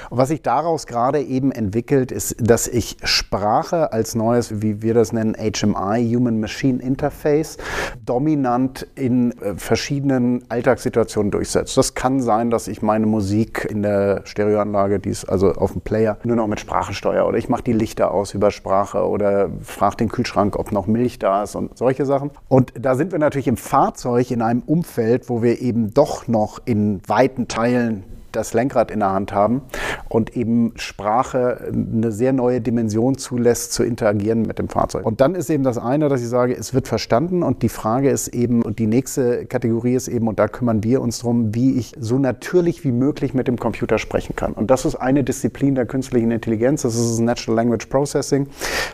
Und 0.10 0.17
was 0.17 0.29
sich 0.29 0.41
daraus 0.41 0.88
gerade 0.88 1.22
eben 1.22 1.51
entwickelt, 1.51 2.12
ist, 2.12 2.36
dass 2.39 2.67
ich 2.79 2.95
Sprache 3.03 3.91
als 3.91 4.15
neues, 4.15 4.62
wie 4.62 4.81
wir 4.81 4.93
das 4.93 5.12
nennen, 5.12 5.36
HMI, 5.36 6.13
Human 6.15 6.39
Machine 6.39 6.81
Interface, 6.81 7.57
dominant 8.05 8.88
in 8.95 9.31
äh, 9.41 9.55
verschiedenen 9.55 10.43
Alltagssituationen 10.50 11.29
durchsetze. 11.29 11.75
Das 11.75 11.93
kann 11.93 12.21
sein, 12.21 12.50
dass 12.50 12.69
ich 12.69 12.81
meine 12.81 13.05
Musik 13.05 13.67
in 13.69 13.83
der 13.83 14.21
Stereoanlage, 14.24 15.00
die 15.00 15.09
ist 15.09 15.25
also 15.25 15.51
auf 15.51 15.74
dem 15.74 15.81
Player, 15.81 16.17
nur 16.24 16.38
noch 16.38 16.47
mit 16.47 16.62
Sprache 16.62 16.93
steuere 16.93 17.27
oder 17.27 17.38
ich 17.38 17.49
mache 17.49 17.63
die 17.63 17.73
Lichter 17.73 18.12
aus 18.12 18.34
über 18.34 18.49
Sprache 18.49 19.06
oder 19.06 19.49
frage 19.62 19.97
den 19.97 20.10
Kühlschrank, 20.10 20.58
ob 20.58 20.71
noch 20.71 20.88
Milch 20.88 21.19
da 21.19 21.43
ist 21.43 21.56
und 21.56 21.77
solche 21.77 22.06
Sachen. 22.06 22.32
Und 22.47 22.71
da 22.80 22.95
sind 22.95 23.12
wir 23.12 23.19
natürlich 23.19 23.49
im 23.49 23.58
Fahrzeug 23.58 24.32
in 24.32 24.41
einem 24.41 24.62
Umfeld, 24.62 25.27
wo 25.27 25.43
wir 25.43 25.60
eben 25.60 25.93
doch 25.93 26.30
noch 26.30 26.62
in 26.63 27.01
weiten 27.08 27.49
Teilen 27.49 28.06
das 28.32 28.54
Lenkrad 28.54 28.92
in 28.92 29.00
der 29.00 29.12
Hand 29.12 29.34
haben 29.34 29.62
und 30.08 30.36
eben 30.36 30.74
Sprache 30.76 31.72
eine 31.72 32.12
sehr 32.12 32.34
neue 32.34 32.62
Dimension 32.62 33.18
zulässt, 33.18 33.74
zu 33.74 33.84
interagieren 33.84 34.44
mit 34.44 34.60
dem 34.60 34.70
Fahrzeug. 34.70 35.06
Und 35.06 35.22
dann 35.22 35.36
ist 35.36 35.50
eben 35.50 35.63
das 35.63 35.78
eine, 35.78 36.10
dass 36.10 36.22
ich 36.22 36.30
sage, 36.30 36.56
es 36.56 36.74
wird 36.74 36.88
verstanden 36.88 37.44
und 37.44 37.62
die 37.62 37.70
Frage 37.70 38.10
ist 38.10 38.30
eben, 38.30 38.62
und 38.62 38.80
die 38.80 38.88
nächste 38.88 39.46
Kategorie 39.46 39.96
ist 39.96 40.08
eben, 40.08 40.28
und 40.28 40.39
da 40.39 40.48
kümmern 40.48 40.84
wir 40.84 41.02
uns 41.02 41.20
darum, 41.20 41.54
wie 41.56 41.78
ich 41.78 41.94
so 42.00 42.18
natürlich 42.18 42.84
wie 42.84 42.92
möglich 42.92 43.34
mit 43.34 43.48
dem 43.48 43.58
Computer 43.58 43.98
sprechen 43.98 44.36
kann. 44.36 44.54
Und 44.54 44.72
das 44.72 44.86
ist 44.86 44.96
eine 44.96 45.24
Disziplin 45.24 45.76
der 45.76 45.86
künstlichen 45.86 46.32
Intelligenz, 46.32 46.82
das 46.82 46.96
ist 46.96 47.12
das 47.12 47.20
Natural 47.20 47.56
Language 47.56 47.88
Processing, 47.88 48.48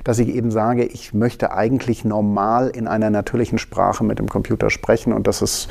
dass 0.04 0.19
ich 0.19 0.30
eben 0.30 0.52
sage, 0.52 0.86
ich 0.86 1.13
möchte 1.13 1.52
eigentlich 1.52 2.06
normal 2.06 2.69
in 2.69 2.88
einer 2.88 3.10
natürlichen 3.10 3.58
Sprache 3.58 4.04
mit 4.04 4.19
dem 4.19 4.28
Computer 4.28 4.69
sprechen 4.69 5.13
und 5.13 5.28
das 5.28 5.41
ist 5.41 5.69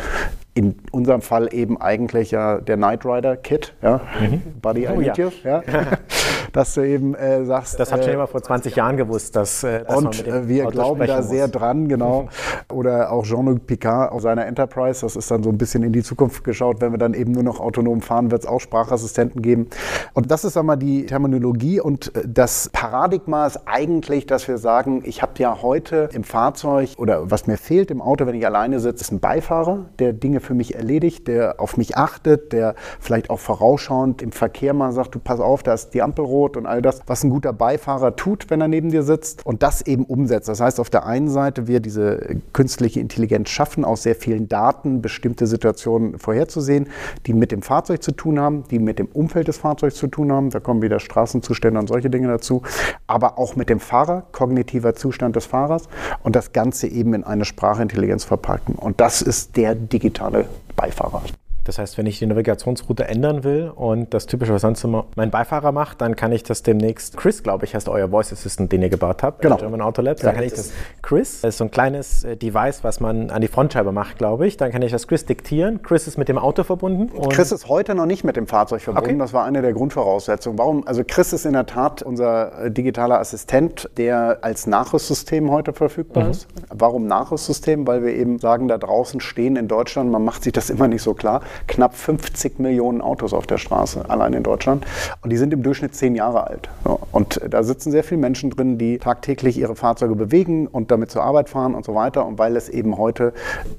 in 0.55 0.77
unserem 0.93 1.21
Fall 1.21 1.53
eben 1.53 1.81
eigentlich 1.81 2.31
ja 2.31 2.61
der 2.61 2.77
Knight 2.77 3.05
Rider 3.05 3.37
Kit, 3.37 3.75
ja, 3.83 4.01
mhm. 4.21 4.41
Buddy 4.63 4.87
oh, 4.89 4.95
I 4.95 4.99
Need 4.99 5.19
ja. 5.19 5.25
You, 5.25 5.31
ja. 5.43 5.63
dass 6.53 6.75
du 6.75 6.83
eben 6.83 7.15
äh, 7.17 7.45
sagst. 7.45 7.81
Das 7.81 7.93
hat 7.93 8.03
schon 8.05 8.13
äh, 8.13 8.15
immer 8.15 8.29
vor 8.29 8.41
20 8.41 8.77
Jahren 8.77 8.97
gewusst, 8.97 9.35
dass, 9.35 9.65
äh, 9.65 9.85
dass 9.85 9.97
und 9.97 10.27
äh, 10.27 10.47
wir 10.49 10.67
Auto 10.67 10.73
glauben 10.73 11.07
da 11.07 11.17
muss. 11.17 11.29
sehr 11.29 11.49
dran, 11.49 11.89
genau. 11.89 12.29
Oder 12.73 13.13
auch 13.13 13.25
Jean-Luc 13.25 13.67
Picard 13.67 14.13
auf 14.13 14.23
seiner 14.23 14.47
Enterprise, 14.47 15.01
das 15.03 15.17
ist 15.17 15.31
dann 15.31 15.43
so 15.43 15.51
ein 15.51 15.59
bisschen 15.59 15.83
in 15.83 15.93
die 15.93 16.03
Zukunft 16.03 16.45
geschaut, 16.45 16.81
wenn 16.81 16.93
wir 16.93 16.99
dann 16.99 17.15
eben 17.15 17.33
nur 17.33 17.43
noch 17.43 17.61
autonom 17.61 18.01
fahren, 18.01 18.31
wird 18.31 18.43
es 18.43 18.49
auch 18.49 18.61
Sprachassistenten 18.61 19.43
geben. 19.43 19.69
Und 20.13 20.31
das 20.31 20.45
ist 20.45 20.57
einmal 20.57 20.77
die 20.77 21.07
Terminologie 21.07 21.81
und 21.81 22.15
äh, 22.17 22.23
das 22.27 22.71
Paradigma 22.73 23.47
ist 23.47 23.61
eigentlich, 23.67 24.27
dass 24.27 24.49
wir 24.49 24.59
sagen, 24.59 25.03
ich 25.05 25.23
habe 25.23 25.33
ja 25.39 25.63
heute 25.63 26.09
im 26.13 26.25
Fahrzeug 26.25 26.91
oder 26.97 27.31
was 27.31 27.47
mir 27.47 27.57
fehlt 27.57 27.91
im 27.91 28.01
Auto, 28.01 28.27
wenn 28.27 28.35
ich 28.35 28.47
alleine 28.47 28.81
sitze, 28.81 29.03
ist 29.03 29.13
ein 29.13 29.21
Beifahrer, 29.21 29.87
der 29.99 30.13
Dinge 30.13 30.41
für 30.41 30.55
mich 30.55 30.75
erledigt, 30.75 31.29
der 31.29 31.61
auf 31.61 31.77
mich 31.77 31.97
achtet, 31.97 32.53
der 32.53 32.75
vielleicht 33.01 33.31
auch 33.31 33.41
vorausschauend 33.41 34.23
im 34.23 34.33
Verkehr 34.33 34.75
mal 34.75 34.93
sagt, 34.93 35.15
du 35.15 35.19
pass 35.19 35.41
auf, 35.41 35.63
da 35.63 35.75
ist 35.75 35.91
die 35.95 36.03
Ampel 36.03 36.25
rot 36.25 36.57
und 36.57 36.67
all 36.67 36.83
das, 36.83 37.01
was 37.07 37.25
ein 37.25 37.31
guter 37.31 37.53
Beifahrer 37.53 38.17
tut, 38.17 38.51
wenn 38.51 38.61
er 38.61 38.69
neben 38.69 38.91
dir 38.91 39.03
sitzt 39.03 39.45
und 39.45 39.63
das 39.63 39.83
eben 39.83 40.05
umsetzt. 40.05 40.49
Das 40.49 40.61
heißt, 40.61 40.81
auf 40.81 40.91
der 40.91 41.07
einen 41.07 41.29
Seite 41.29 41.67
wir 41.67 41.81
diese 41.81 42.37
künstliche 42.55 43.01
Intelligenz 43.01 43.51
schaffen, 43.51 43.85
aus 43.85 44.05
sehr 44.05 44.15
vielen 44.15 44.49
Daten 44.49 45.03
bestimmte 45.03 45.47
Situationen 45.47 46.19
vorherzusehen, 46.19 46.89
die 47.27 47.35
mit 47.35 47.53
dem 47.53 47.61
Fahrzeug 47.61 48.03
zu 48.03 48.13
tun 48.13 48.41
haben, 48.41 48.65
die 48.71 48.79
mit 48.79 48.99
dem 48.99 49.09
Umfeld 49.09 49.49
des 49.49 49.59
Fahrzeugs 49.59 49.97
zu 49.97 50.07
tun 50.07 50.33
haben. 50.33 50.49
Da 50.49 50.61
kommen 50.61 50.81
wieder 50.81 51.01
Straßenzustände 51.01 51.79
und 51.79 51.89
solche 51.89 52.09
Dinge 52.09 52.29
dazu, 52.29 52.63
aber 53.07 53.39
auch 53.39 53.57
mit 53.57 53.69
dem 53.69 53.81
Fahrer, 53.81 54.23
kognitiver 54.33 54.95
Zustand 54.95 55.37
des 55.37 55.45
Fahrers 55.45 55.89
und 56.23 56.35
das 56.35 56.53
Ganze 56.53 56.87
eben 56.87 57.13
in 57.13 57.25
eine 57.25 57.45
Sprachintelligenz 57.45 58.25
verpacken. 58.25 58.77
Und 58.77 59.01
das 59.01 59.21
ist 59.21 59.57
der 59.59 59.75
digitale 59.75 60.47
Beifahrer. 60.77 61.23
Das 61.65 61.79
heißt, 61.79 61.97
wenn 61.99 62.07
ich 62.07 62.19
die 62.19 62.27
Navigationsroute 62.27 63.09
ändern 63.09 63.43
will 63.43 63.73
und 63.75 64.13
das 64.13 64.27
typische, 64.27 64.53
was 64.53 64.63
sonst 64.63 64.85
immer 64.85 65.07
mein 65.17 65.31
Beifahrer 65.31 65.73
macht, 65.73 66.01
dann 66.01 66.15
kann 66.15 66.31
ich 66.33 66.43
das 66.43 66.63
demnächst, 66.63 67.17
Chris, 67.17 67.43
glaube 67.43 67.65
ich, 67.65 67.75
heißt 67.75 67.89
euer 67.89 68.09
Voice 68.09 68.33
Assistant, 68.33 68.71
den 68.71 68.83
ihr 68.83 68.91
gebaut 68.91 69.23
habt, 69.23 69.41
genau. 69.41 69.57
German 69.57 69.81
Auto 69.81 70.03
Labs, 70.03 70.23
ja, 70.23 70.29
dann 70.29 70.37
kann 70.37 70.45
ich 70.45 70.53
das 70.53 70.73
Chris, 71.03 71.41
das 71.41 71.55
ist 71.55 71.59
so 71.59 71.65
ein 71.65 71.71
kleines 71.71 72.25
äh, 72.25 72.37
Device, 72.37 72.85
was 72.85 73.01
man 73.01 73.31
an 73.31 73.41
die 73.41 73.49
Frontscheibe 73.49 73.93
macht, 73.93 74.19
glaube 74.19 74.47
ich, 74.47 74.57
dann 74.57 74.71
kann 74.71 74.83
ich 74.83 74.93
das 74.93 75.09
Chris 75.09 75.25
diktieren. 75.25 75.83
Chris 75.83 76.07
ist 76.07 76.19
mit 76.19 76.29
dem 76.29 76.39
Auto 76.39 76.65
verbunden. 76.65 77.11
Chris 77.31 77.51
ist 77.51 77.69
heute 77.69 77.95
noch 77.95 78.07
nicht 78.07 78.25
mit 78.25 78.37
dem 78.37 78.47
Fahrzeug 78.47 78.83
verbunden, 78.83 79.11
okay. 79.11 79.19
das 79.19 79.33
war 79.33 79.45
eine 79.45 79.63
der 79.63 79.73
Grundvoraussetzungen. 79.73 80.59
Warum? 80.59 80.87
Also 80.87 81.03
Chris 81.07 81.33
ist 81.33 81.47
in 81.47 81.55
der 81.55 81.67
Tat 81.67 82.03
unser 82.03 82.67
äh, 82.67 82.71
digitaler 82.71 83.21
Assistent, 83.21 83.89
der 83.97 84.39
als 84.43 84.67
Nachrüstsystem 84.67 85.51
heute 85.51 85.73
verfügbar 85.73 86.25
mhm. 86.25 86.31
ist. 86.31 86.47
Warum 86.69 87.07
Nachrüstsystem? 87.07 87.87
Weil 87.87 88.03
wir 88.03 88.15
eben 88.15 88.39
sagen, 88.39 88.69
da 88.69 88.79
draußen 88.79 89.21
stehen 89.21 89.57
in 89.57 89.69
Deutschland, 89.69 90.11
man 90.11 90.25
macht 90.25 90.45
sich 90.45 90.53
das 90.53 90.71
immer 90.71 90.89
nicht 90.89 91.03
so 91.03 91.15
klar, 91.15 91.41
knapp 91.67 91.95
50 91.95 92.59
Millionen 92.59 93.01
Autos 93.01 93.33
auf 93.33 93.47
der 93.47 93.59
Straße, 93.59 94.09
allein 94.09 94.33
in 94.33 94.43
Deutschland. 94.43 94.87
Und 95.23 95.31
die 95.31 95.37
sind 95.37 95.53
im 95.53 95.63
Durchschnitt 95.63 95.95
zehn 95.95 96.15
Jahre 96.15 96.47
alt. 96.47 96.69
Und 97.13 97.41
da 97.49 97.63
sitzen 97.63 97.91
sehr 97.91 98.05
viele 98.05 98.21
Menschen 98.21 98.51
drin, 98.51 98.79
die 98.79 98.99
tagtäglich 98.99 99.59
ihre 99.59 99.77
Fahrzeuge 99.77 100.15
bewegen 100.15 100.67
und 100.67 100.91
damit 100.91 101.11
zur 101.11 101.23
Arbeit 101.23 101.49
fahren 101.49 101.75
und 101.75 101.85
so 101.85 101.95
weiter. 101.95 102.27
Und 102.27 102.39
weil 102.39 102.57
es 102.57 102.69
eben 102.69 102.99
heute 102.99 103.33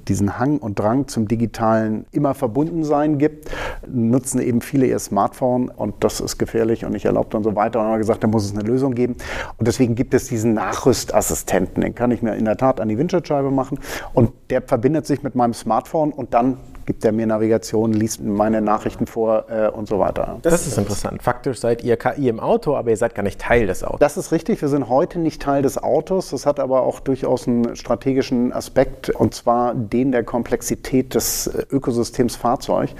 diesen 0.08 0.38
Hang 0.38 0.58
und 0.58 0.78
Drang 0.78 1.08
zum 1.08 1.28
digitalen 1.28 2.06
immer 2.12 2.34
verbunden 2.34 2.84
sein 2.84 3.18
gibt, 3.18 3.50
nutzen 3.86 4.40
eben 4.40 4.60
viele 4.60 4.86
ihr 4.86 4.98
Smartphone 4.98 5.68
und 5.68 5.94
das 6.00 6.20
ist 6.20 6.38
gefährlich 6.38 6.84
und 6.84 6.92
nicht 6.92 7.04
erlaubt 7.04 7.34
und 7.34 7.44
so 7.44 7.54
weiter. 7.56 7.80
Und 7.80 7.86
haben 7.86 7.98
gesagt, 7.98 8.22
da 8.24 8.28
muss 8.28 8.44
es 8.44 8.52
eine 8.52 8.62
Lösung 8.62 8.94
geben. 8.94 9.16
Und 9.58 9.68
deswegen 9.68 9.94
gibt 9.94 10.14
es 10.14 10.28
diesen 10.28 10.54
Nachrüstassistenten. 10.54 11.82
Den 11.82 11.94
kann 11.94 12.10
ich 12.10 12.22
mir 12.22 12.34
in 12.34 12.44
der 12.44 12.56
Tat 12.56 12.80
an 12.80 12.88
die 12.88 12.98
Windschutzscheibe 12.98 13.50
machen 13.50 13.78
und 14.14 14.32
der 14.50 14.62
verbindet 14.62 15.06
sich 15.06 15.22
mit 15.22 15.34
meinem 15.34 15.54
Smartphone 15.54 16.12
und 16.12 16.34
dann 16.34 16.58
gibt 16.86 17.04
er 17.04 17.12
mir 17.12 17.26
Navigation, 17.26 17.92
liest 17.92 18.22
meine 18.22 18.62
Nachrichten 18.62 19.06
vor 19.06 19.46
äh, 19.50 19.68
und 19.68 19.88
so 19.88 19.98
weiter. 19.98 20.38
Das, 20.42 20.52
das 20.52 20.66
ist 20.66 20.78
interessant. 20.78 21.22
Faktisch 21.22 21.58
seid 21.58 21.82
ihr 21.82 21.96
KI 21.96 22.28
im 22.28 22.40
Auto, 22.40 22.76
aber 22.76 22.90
ihr 22.90 22.96
seid 22.96 23.14
gar 23.14 23.24
nicht 23.24 23.40
Teil 23.40 23.66
des 23.66 23.82
Autos. 23.82 23.98
Das 24.00 24.16
ist 24.16 24.32
richtig. 24.32 24.62
Wir 24.62 24.68
sind 24.68 24.88
heute 24.88 25.18
nicht 25.18 25.42
Teil 25.42 25.62
des 25.62 25.82
Autos. 25.82 26.30
Das 26.30 26.46
hat 26.46 26.60
aber 26.60 26.82
auch 26.82 27.00
durchaus 27.00 27.48
einen 27.48 27.76
strategischen 27.76 28.52
Aspekt 28.52 29.10
und 29.10 29.34
zwar 29.34 29.74
den 29.74 30.12
der 30.12 30.24
Komplexität 30.24 31.14
des 31.14 31.48
äh, 31.48 31.66
Ökosystems 31.70 32.36
Fahrzeug. 32.36 32.90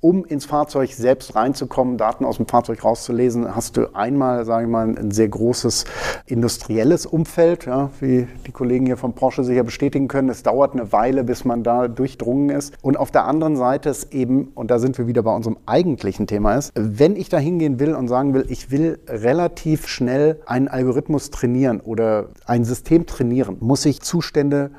Um 0.00 0.24
ins 0.24 0.46
Fahrzeug 0.46 0.92
selbst 0.92 1.36
reinzukommen, 1.36 1.98
Daten 1.98 2.24
aus 2.24 2.38
dem 2.38 2.46
Fahrzeug 2.46 2.82
rauszulesen, 2.84 3.54
hast 3.54 3.76
du 3.76 3.94
einmal, 3.94 4.44
sage 4.44 4.64
ich 4.64 4.70
mal, 4.70 4.88
ein 4.88 5.10
sehr 5.10 5.28
großes 5.28 5.84
industrielles 6.26 7.06
Umfeld, 7.06 7.66
ja, 7.66 7.90
wie 8.00 8.26
die 8.46 8.52
Kollegen 8.52 8.86
hier 8.86 8.96
von 8.96 9.12
Porsche 9.12 9.44
sicher 9.44 9.62
bestätigen 9.62 10.08
können. 10.08 10.30
Es 10.30 10.42
dauert 10.42 10.72
eine 10.72 10.90
Weile, 10.92 11.22
bis 11.22 11.44
man 11.44 11.62
da 11.62 11.86
durchdrungen 11.86 12.48
ist. 12.48 12.74
Und 12.82 12.96
auf 12.96 13.10
der 13.10 13.19
der 13.20 13.28
anderen 13.28 13.56
Seite 13.56 13.90
ist 13.90 14.14
eben, 14.14 14.48
und 14.54 14.70
da 14.70 14.78
sind 14.78 14.96
wir 14.96 15.06
wieder 15.06 15.22
bei 15.22 15.34
unserem 15.34 15.58
eigentlichen 15.66 16.26
Thema 16.26 16.54
ist, 16.54 16.72
wenn 16.74 17.16
ich 17.16 17.28
da 17.28 17.36
hingehen 17.36 17.78
will 17.78 17.94
und 17.94 18.08
sagen 18.08 18.32
will, 18.32 18.46
ich 18.48 18.70
will 18.70 18.98
relativ 19.06 19.88
schnell 19.88 20.40
einen 20.46 20.68
Algorithmus 20.68 21.28
trainieren 21.28 21.80
oder 21.80 22.30
ein 22.46 22.64
System 22.64 23.04
trainieren, 23.04 23.58
muss 23.60 23.84
ich 23.84 24.00
Zustände 24.00 24.70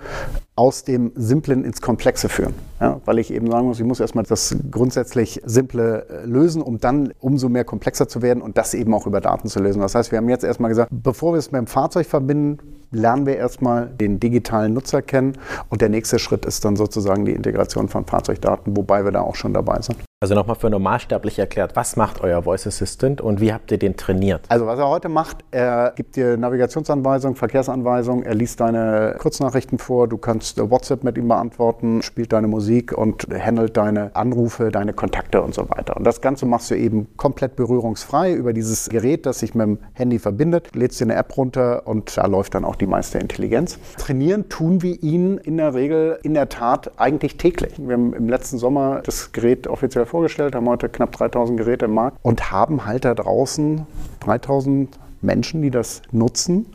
aus 0.61 0.83
dem 0.83 1.11
Simplen 1.15 1.65
ins 1.65 1.81
Komplexe 1.81 2.29
führen. 2.29 2.53
Ja, 2.79 3.01
weil 3.05 3.17
ich 3.17 3.33
eben 3.33 3.49
sagen 3.49 3.65
muss, 3.65 3.79
ich 3.79 3.85
muss 3.85 3.99
erstmal 3.99 4.25
das 4.25 4.55
grundsätzlich 4.69 5.41
Simple 5.43 6.05
äh, 6.07 6.25
lösen, 6.27 6.61
um 6.61 6.79
dann 6.79 7.15
umso 7.19 7.49
mehr 7.49 7.65
komplexer 7.65 8.07
zu 8.07 8.21
werden 8.21 8.43
und 8.43 8.59
das 8.59 8.75
eben 8.75 8.93
auch 8.93 9.07
über 9.07 9.21
Daten 9.21 9.47
zu 9.47 9.59
lösen. 9.59 9.81
Das 9.81 9.95
heißt, 9.95 10.11
wir 10.11 10.19
haben 10.19 10.29
jetzt 10.29 10.43
erstmal 10.43 10.69
gesagt, 10.69 10.91
bevor 10.91 11.33
wir 11.33 11.39
es 11.39 11.51
mit 11.51 11.57
dem 11.57 11.65
Fahrzeug 11.65 12.05
verbinden, 12.05 12.59
lernen 12.91 13.25
wir 13.25 13.37
erstmal 13.37 13.87
den 13.87 14.19
digitalen 14.19 14.75
Nutzer 14.75 15.01
kennen 15.01 15.33
und 15.69 15.81
der 15.81 15.89
nächste 15.89 16.19
Schritt 16.19 16.45
ist 16.45 16.63
dann 16.63 16.75
sozusagen 16.75 17.25
die 17.25 17.33
Integration 17.33 17.87
von 17.87 18.05
Fahrzeugdaten, 18.05 18.77
wobei 18.77 19.03
wir 19.03 19.11
da 19.11 19.21
auch 19.21 19.35
schon 19.35 19.55
dabei 19.55 19.81
sind. 19.81 19.97
Also 20.23 20.35
nochmal 20.35 20.55
für 20.55 20.69
Normalsterblich 20.69 21.39
erklärt, 21.39 21.75
was 21.75 21.95
macht 21.95 22.21
euer 22.21 22.43
Voice 22.43 22.67
Assistant 22.67 23.21
und 23.21 23.41
wie 23.41 23.51
habt 23.51 23.71
ihr 23.71 23.79
den 23.79 23.97
trainiert? 23.97 24.41
Also 24.49 24.67
was 24.67 24.77
er 24.77 24.87
heute 24.87 25.09
macht, 25.09 25.37
er 25.49 25.93
gibt 25.95 26.15
dir 26.15 26.37
Navigationsanweisungen, 26.37 27.35
Verkehrsanweisungen, 27.35 28.23
er 28.23 28.35
liest 28.35 28.59
deine 28.59 29.15
Kurznachrichten 29.17 29.79
vor, 29.79 30.07
du 30.07 30.19
kannst 30.19 30.59
WhatsApp 30.59 31.03
mit 31.03 31.17
ihm 31.17 31.27
beantworten, 31.27 32.03
spielt 32.03 32.33
deine 32.33 32.47
Musik 32.47 32.95
und 32.95 33.25
handelt 33.35 33.75
deine 33.77 34.15
Anrufe, 34.15 34.69
deine 34.69 34.93
Kontakte 34.93 35.41
und 35.41 35.55
so 35.55 35.67
weiter. 35.71 35.97
Und 35.97 36.03
das 36.03 36.21
Ganze 36.21 36.45
machst 36.45 36.69
du 36.69 36.75
eben 36.75 37.07
komplett 37.17 37.55
berührungsfrei 37.55 38.31
über 38.31 38.53
dieses 38.53 38.89
Gerät, 38.89 39.25
das 39.25 39.39
sich 39.39 39.55
mit 39.55 39.65
dem 39.65 39.79
Handy 39.93 40.19
verbindet, 40.19 40.69
lädst 40.75 40.99
dir 40.99 41.05
eine 41.05 41.15
App 41.15 41.35
runter 41.35 41.87
und 41.87 42.15
da 42.15 42.27
läuft 42.27 42.53
dann 42.53 42.63
auch 42.63 42.75
die 42.75 42.85
meiste 42.85 43.17
Intelligenz. 43.17 43.79
Trainieren 43.97 44.49
tun 44.49 44.83
wir 44.83 45.01
ihn 45.01 45.39
in 45.39 45.57
der 45.57 45.73
Regel 45.73 46.19
in 46.21 46.35
der 46.35 46.47
Tat 46.47 46.91
eigentlich 46.97 47.37
täglich. 47.37 47.73
Wir 47.79 47.93
haben 47.93 48.13
im 48.13 48.29
letzten 48.29 48.59
Sommer 48.59 49.01
das 49.03 49.31
Gerät 49.31 49.65
offiziell 49.65 50.05
vorgestellt, 50.11 50.53
haben 50.55 50.67
heute 50.67 50.89
knapp 50.89 51.13
3000 51.13 51.57
Geräte 51.57 51.85
im 51.85 51.93
Markt 51.93 52.17
und 52.21 52.51
haben 52.51 52.85
halt 52.85 53.05
da 53.05 53.15
draußen 53.15 53.87
3000 54.19 54.99
Menschen, 55.21 55.61
die 55.61 55.71
das 55.71 56.01
nutzen 56.11 56.67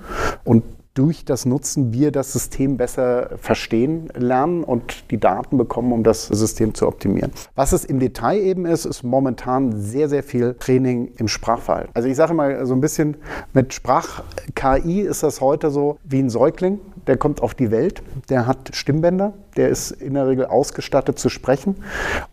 und 0.45 0.65
durch 0.95 1.27
das 1.27 1.45
Nutzen 1.45 1.93
wir 1.93 2.11
das 2.11 2.33
System 2.33 2.79
besser 2.79 3.31
verstehen 3.37 4.09
lernen 4.15 4.65
und 4.65 5.11
die 5.11 5.21
Daten 5.21 5.59
bekommen, 5.59 5.93
um 5.93 6.03
das 6.03 6.27
System 6.27 6.75
zu 6.75 6.89
optimieren. 6.89 7.33
Was 7.55 7.73
es 7.73 7.85
im 7.85 8.01
Detail 8.01 8.41
eben 8.41 8.65
ist, 8.65 8.87
ist 8.87 9.03
momentan 9.03 9.79
sehr, 9.79 10.09
sehr 10.09 10.23
viel 10.23 10.55
Training 10.55 11.13
im 11.19 11.29
Sprachverhalten. 11.29 11.91
Also 11.95 12.09
ich 12.09 12.17
sage 12.17 12.33
mal 12.33 12.65
so 12.65 12.73
ein 12.73 12.81
bisschen, 12.81 13.19
mit 13.53 13.75
Sprach-KI 13.75 15.03
ist 15.03 15.23
das 15.23 15.43
heute 15.43 15.71
so 15.71 15.99
wie 16.03 16.21
ein 16.21 16.31
Säugling, 16.31 16.81
der 17.07 17.17
kommt 17.17 17.43
auf 17.43 17.55
die 17.55 17.71
Welt, 17.71 18.03
der 18.29 18.47
hat 18.47 18.75
Stimmbänder, 18.75 19.33
der 19.57 19.69
ist 19.69 19.91
in 19.91 20.15
der 20.15 20.27
Regel 20.27 20.47
ausgestattet 20.47 21.19
zu 21.19 21.29
sprechen. 21.29 21.77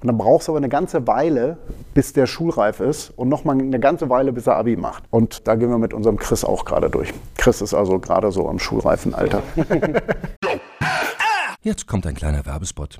Und 0.01 0.07
dann 0.07 0.17
braucht 0.17 0.43
es 0.43 0.49
aber 0.49 0.57
eine 0.57 0.69
ganze 0.69 1.07
Weile, 1.07 1.57
bis 1.93 2.13
der 2.13 2.25
schulreif 2.25 2.79
ist 2.79 3.11
und 3.11 3.29
nochmal 3.29 3.59
eine 3.59 3.79
ganze 3.79 4.09
Weile, 4.09 4.33
bis 4.33 4.47
er 4.47 4.55
Abi 4.55 4.75
macht. 4.75 5.03
Und 5.09 5.47
da 5.47 5.55
gehen 5.55 5.69
wir 5.69 5.77
mit 5.77 5.93
unserem 5.93 6.17
Chris 6.17 6.43
auch 6.43 6.65
gerade 6.65 6.89
durch. 6.89 7.13
Chris 7.37 7.61
ist 7.61 7.73
also 7.73 7.99
gerade 7.99 8.31
so 8.31 8.49
am 8.49 8.59
schulreifen 8.59 9.13
Alter. 9.13 9.43
Jetzt 11.61 11.87
kommt 11.87 12.05
ein 12.05 12.15
kleiner 12.15 12.45
Werbespot. 12.45 12.99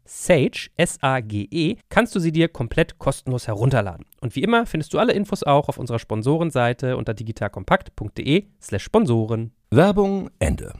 Sage, 0.13 0.67
S-A-G-E, 0.75 1.77
kannst 1.87 2.13
du 2.13 2.19
sie 2.19 2.33
dir 2.33 2.49
komplett 2.49 2.99
kostenlos 2.99 3.47
herunterladen. 3.47 4.05
Und 4.19 4.35
wie 4.35 4.43
immer 4.43 4.65
findest 4.65 4.93
du 4.93 4.99
alle 4.99 5.13
Infos 5.13 5.41
auch 5.43 5.69
auf 5.69 5.77
unserer 5.77 5.99
Sponsorenseite 5.99 6.97
unter 6.97 7.13
digitalkompakt.de 7.13 8.43
slash 8.61 8.83
Sponsoren. 8.83 9.53
Werbung 9.69 10.29
Ende. 10.39 10.73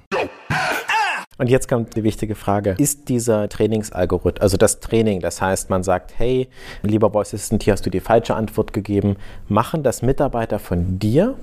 Und 1.38 1.50
jetzt 1.50 1.70
kommt 1.70 1.96
die 1.96 2.04
wichtige 2.04 2.36
Frage. 2.36 2.76
Ist 2.78 3.08
dieser 3.08 3.48
Trainingsalgorithmus, 3.48 4.42
also 4.42 4.58
das 4.58 4.82
Training, 4.82 5.22
das 5.22 5.42
heißt, 5.42 5.70
man 5.70 5.82
sagt, 5.82 6.20
hey, 6.20 6.50
lieber 6.84 7.10
Voice 7.10 7.34
Assistant, 7.34 7.64
hier 7.64 7.72
hast 7.72 7.86
du 7.86 7.90
die 7.90 8.02
falsche 8.02 8.36
Antwort 8.36 8.74
gegeben, 8.74 9.16
machen 9.48 9.82
das 9.82 10.02
Mitarbeiter 10.02 10.60
von 10.60 11.00
dir 11.00 11.38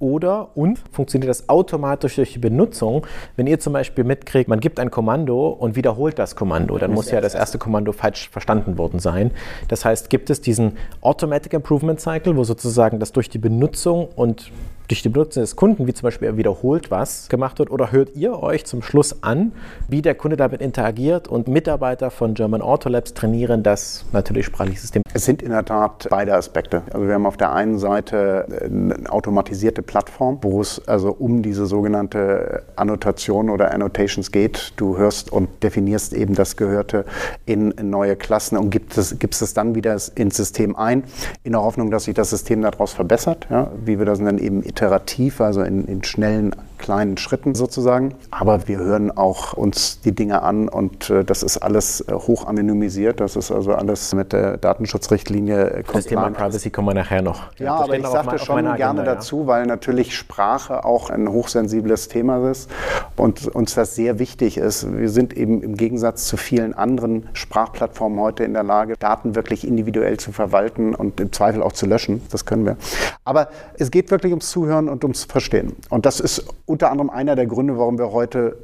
oder 0.00 0.56
und 0.56 0.80
funktioniert 0.90 1.30
das 1.30 1.48
automatisch 1.48 2.16
durch 2.16 2.32
die 2.32 2.38
Benutzung, 2.38 3.06
wenn 3.36 3.46
ihr 3.46 3.60
zum 3.60 3.72
Beispiel 3.72 4.02
mitkriegt, 4.02 4.48
man 4.48 4.58
gibt 4.60 4.80
ein 4.80 4.90
Kommando 4.90 5.50
und 5.50 5.76
wiederholt 5.76 6.18
das 6.18 6.34
Kommando, 6.34 6.78
dann 6.78 6.92
muss 6.92 7.10
ja 7.10 7.20
das 7.20 7.34
erste 7.34 7.58
Kommando 7.58 7.92
falsch 7.92 8.28
verstanden 8.30 8.78
worden 8.78 8.98
sein. 8.98 9.30
Das 9.68 9.84
heißt, 9.84 10.10
gibt 10.10 10.30
es 10.30 10.40
diesen 10.40 10.76
Automatic 11.02 11.52
Improvement 11.52 12.00
Cycle, 12.00 12.36
wo 12.36 12.44
sozusagen 12.44 12.98
das 12.98 13.12
durch 13.12 13.28
die 13.28 13.38
Benutzung 13.38 14.08
und 14.16 14.50
durch 14.90 15.02
die 15.02 15.08
Benutzung 15.08 15.42
des 15.42 15.54
Kunden, 15.54 15.86
wie 15.86 15.94
zum 15.94 16.08
Beispiel 16.08 16.26
er 16.26 16.36
wiederholt 16.36 16.90
was 16.90 17.28
gemacht 17.28 17.60
wird, 17.60 17.70
oder 17.70 17.92
hört 17.92 18.16
ihr 18.16 18.42
euch 18.42 18.64
zum 18.64 18.82
Schluss 18.82 19.22
an, 19.22 19.52
wie 19.88 20.02
der 20.02 20.16
Kunde 20.16 20.36
damit 20.36 20.60
interagiert 20.60 21.28
und 21.28 21.46
Mitarbeiter 21.46 22.10
von 22.10 22.34
German 22.34 22.60
Auto 22.60 22.88
Labs 22.88 23.14
trainieren 23.14 23.62
das 23.62 24.04
natürlich 24.12 24.46
sprachliche 24.46 24.80
System? 24.80 25.02
Es 25.14 25.24
sind 25.24 25.42
in 25.42 25.50
der 25.50 25.64
Tat 25.64 26.08
beide 26.10 26.34
Aspekte. 26.34 26.82
Also 26.92 27.06
wir 27.06 27.14
haben 27.14 27.26
auf 27.26 27.36
der 27.36 27.52
einen 27.52 27.78
Seite 27.78 28.46
eine 28.64 29.08
automatisierte 29.08 29.82
Plattform, 29.82 30.38
wo 30.42 30.60
es 30.60 30.82
also 30.88 31.14
um 31.16 31.42
diese 31.42 31.66
sogenannte 31.66 32.64
Annotation 32.74 33.48
oder 33.48 33.72
Annotations 33.72 34.32
geht. 34.32 34.72
Du 34.76 34.96
hörst 34.96 35.32
und 35.32 35.48
definierst 35.62 36.14
eben 36.14 36.34
das 36.34 36.56
Gehörte 36.56 37.04
in 37.46 37.74
neue 37.82 38.16
Klassen 38.16 38.58
und 38.58 38.70
gibst 38.70 38.98
es, 38.98 39.18
gibst 39.20 39.40
es 39.40 39.54
dann 39.54 39.76
wieder 39.76 39.96
ins 40.16 40.36
System 40.36 40.74
ein, 40.74 41.04
in 41.44 41.52
der 41.52 41.62
Hoffnung, 41.62 41.92
dass 41.92 42.04
sich 42.04 42.14
das 42.14 42.30
System 42.30 42.62
daraus 42.62 42.92
verbessert, 42.92 43.46
ja, 43.50 43.70
wie 43.84 43.98
wir 44.00 44.06
das 44.06 44.18
dann 44.18 44.38
eben 44.38 44.64
iterativ, 44.80 45.40
also 45.40 45.62
in, 45.62 45.84
in 45.84 46.02
schnellen 46.02 46.54
kleinen 46.80 47.16
Schritten 47.16 47.54
sozusagen. 47.54 48.14
Aber 48.30 48.66
wir 48.66 48.78
hören 48.78 49.16
auch 49.16 49.52
uns 49.52 50.00
die 50.00 50.12
Dinge 50.12 50.42
an 50.42 50.68
und 50.68 51.10
äh, 51.10 51.24
das 51.24 51.42
ist 51.42 51.58
alles 51.58 52.00
äh, 52.00 52.12
hoch 52.12 52.46
anonymisiert. 52.46 53.20
Das 53.20 53.36
ist 53.36 53.52
also 53.52 53.72
alles 53.72 54.14
mit 54.14 54.32
der 54.32 54.56
Datenschutzrichtlinie 54.56 55.70
äh, 55.70 55.82
Das 55.92 56.06
Thema 56.06 56.30
Privacy 56.30 56.70
kommen 56.70 56.88
wir 56.88 56.94
nachher 56.94 57.22
noch. 57.22 57.52
Ja, 57.58 57.66
ja 57.66 57.74
aber 57.76 57.98
ich 57.98 58.06
sagte 58.06 58.38
schon 58.38 58.64
gerne 58.64 58.72
Agenda, 58.72 59.04
dazu, 59.04 59.42
ja. 59.42 59.46
weil 59.46 59.66
natürlich 59.66 60.16
Sprache 60.16 60.84
auch 60.84 61.10
ein 61.10 61.28
hochsensibles 61.28 62.08
Thema 62.08 62.50
ist 62.50 62.70
und 63.16 63.46
uns 63.48 63.74
das 63.74 63.94
sehr 63.94 64.18
wichtig 64.18 64.56
ist. 64.56 64.86
Wir 64.96 65.10
sind 65.10 65.36
eben 65.36 65.62
im 65.62 65.76
Gegensatz 65.76 66.26
zu 66.26 66.36
vielen 66.36 66.74
anderen 66.74 67.28
Sprachplattformen 67.34 68.18
heute 68.20 68.44
in 68.44 68.54
der 68.54 68.62
Lage, 68.62 68.96
Daten 68.96 69.34
wirklich 69.34 69.66
individuell 69.66 70.18
zu 70.18 70.32
verwalten 70.32 70.94
und 70.94 71.20
im 71.20 71.32
Zweifel 71.32 71.62
auch 71.62 71.72
zu 71.72 71.86
löschen. 71.86 72.22
Das 72.30 72.46
können 72.46 72.64
wir. 72.64 72.76
Aber 73.24 73.48
es 73.78 73.90
geht 73.90 74.10
wirklich 74.10 74.32
ums 74.32 74.50
Zuhören 74.50 74.88
und 74.88 75.04
ums 75.04 75.24
Verstehen. 75.24 75.76
Und 75.88 76.06
das 76.06 76.20
ist 76.20 76.44
unter 76.70 76.90
anderem 76.90 77.10
einer 77.10 77.34
der 77.34 77.46
Gründe, 77.46 77.76
warum 77.76 77.98
wir 77.98 78.12
heute 78.12 78.56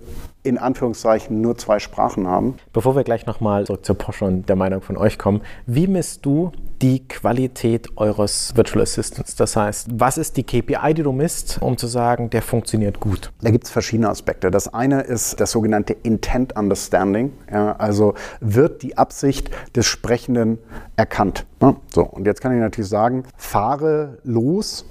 in 0.44 0.58
Anführungszeichen 0.58 1.40
nur 1.40 1.58
zwei 1.58 1.80
Sprachen 1.80 2.28
haben. 2.28 2.54
Bevor 2.72 2.94
wir 2.94 3.02
gleich 3.02 3.26
nochmal 3.26 3.66
zurück 3.66 3.84
zur 3.84 3.98
Porsche 3.98 4.26
und 4.26 4.48
der 4.48 4.54
Meinung 4.54 4.80
von 4.80 4.96
euch 4.96 5.18
kommen, 5.18 5.40
wie 5.66 5.88
misst 5.88 6.24
du 6.24 6.52
die 6.80 7.06
Qualität 7.08 7.88
eures 7.96 8.54
Virtual 8.54 8.80
Assistants? 8.80 9.34
Das 9.34 9.56
heißt, 9.56 9.88
was 9.94 10.18
ist 10.18 10.36
die 10.36 10.44
KPI, 10.44 10.94
die 10.94 11.02
du 11.02 11.10
misst, 11.10 11.60
um 11.60 11.76
zu 11.76 11.88
sagen, 11.88 12.30
der 12.30 12.42
funktioniert 12.42 13.00
gut? 13.00 13.32
Da 13.40 13.50
gibt 13.50 13.64
es 13.64 13.70
verschiedene 13.70 14.08
Aspekte. 14.08 14.52
Das 14.52 14.72
eine 14.72 15.00
ist 15.00 15.40
das 15.40 15.50
sogenannte 15.50 15.94
Intent 16.04 16.56
Understanding. 16.56 17.32
Ja, 17.50 17.74
also 17.76 18.14
wird 18.40 18.82
die 18.82 18.96
Absicht 18.96 19.50
des 19.74 19.86
Sprechenden 19.86 20.58
erkannt. 20.94 21.44
Ja, 21.60 21.74
so, 21.92 22.04
und 22.04 22.24
jetzt 22.24 22.40
kann 22.40 22.54
ich 22.54 22.60
natürlich 22.60 22.88
sagen, 22.88 23.24
fahre 23.36 24.18
los 24.22 24.84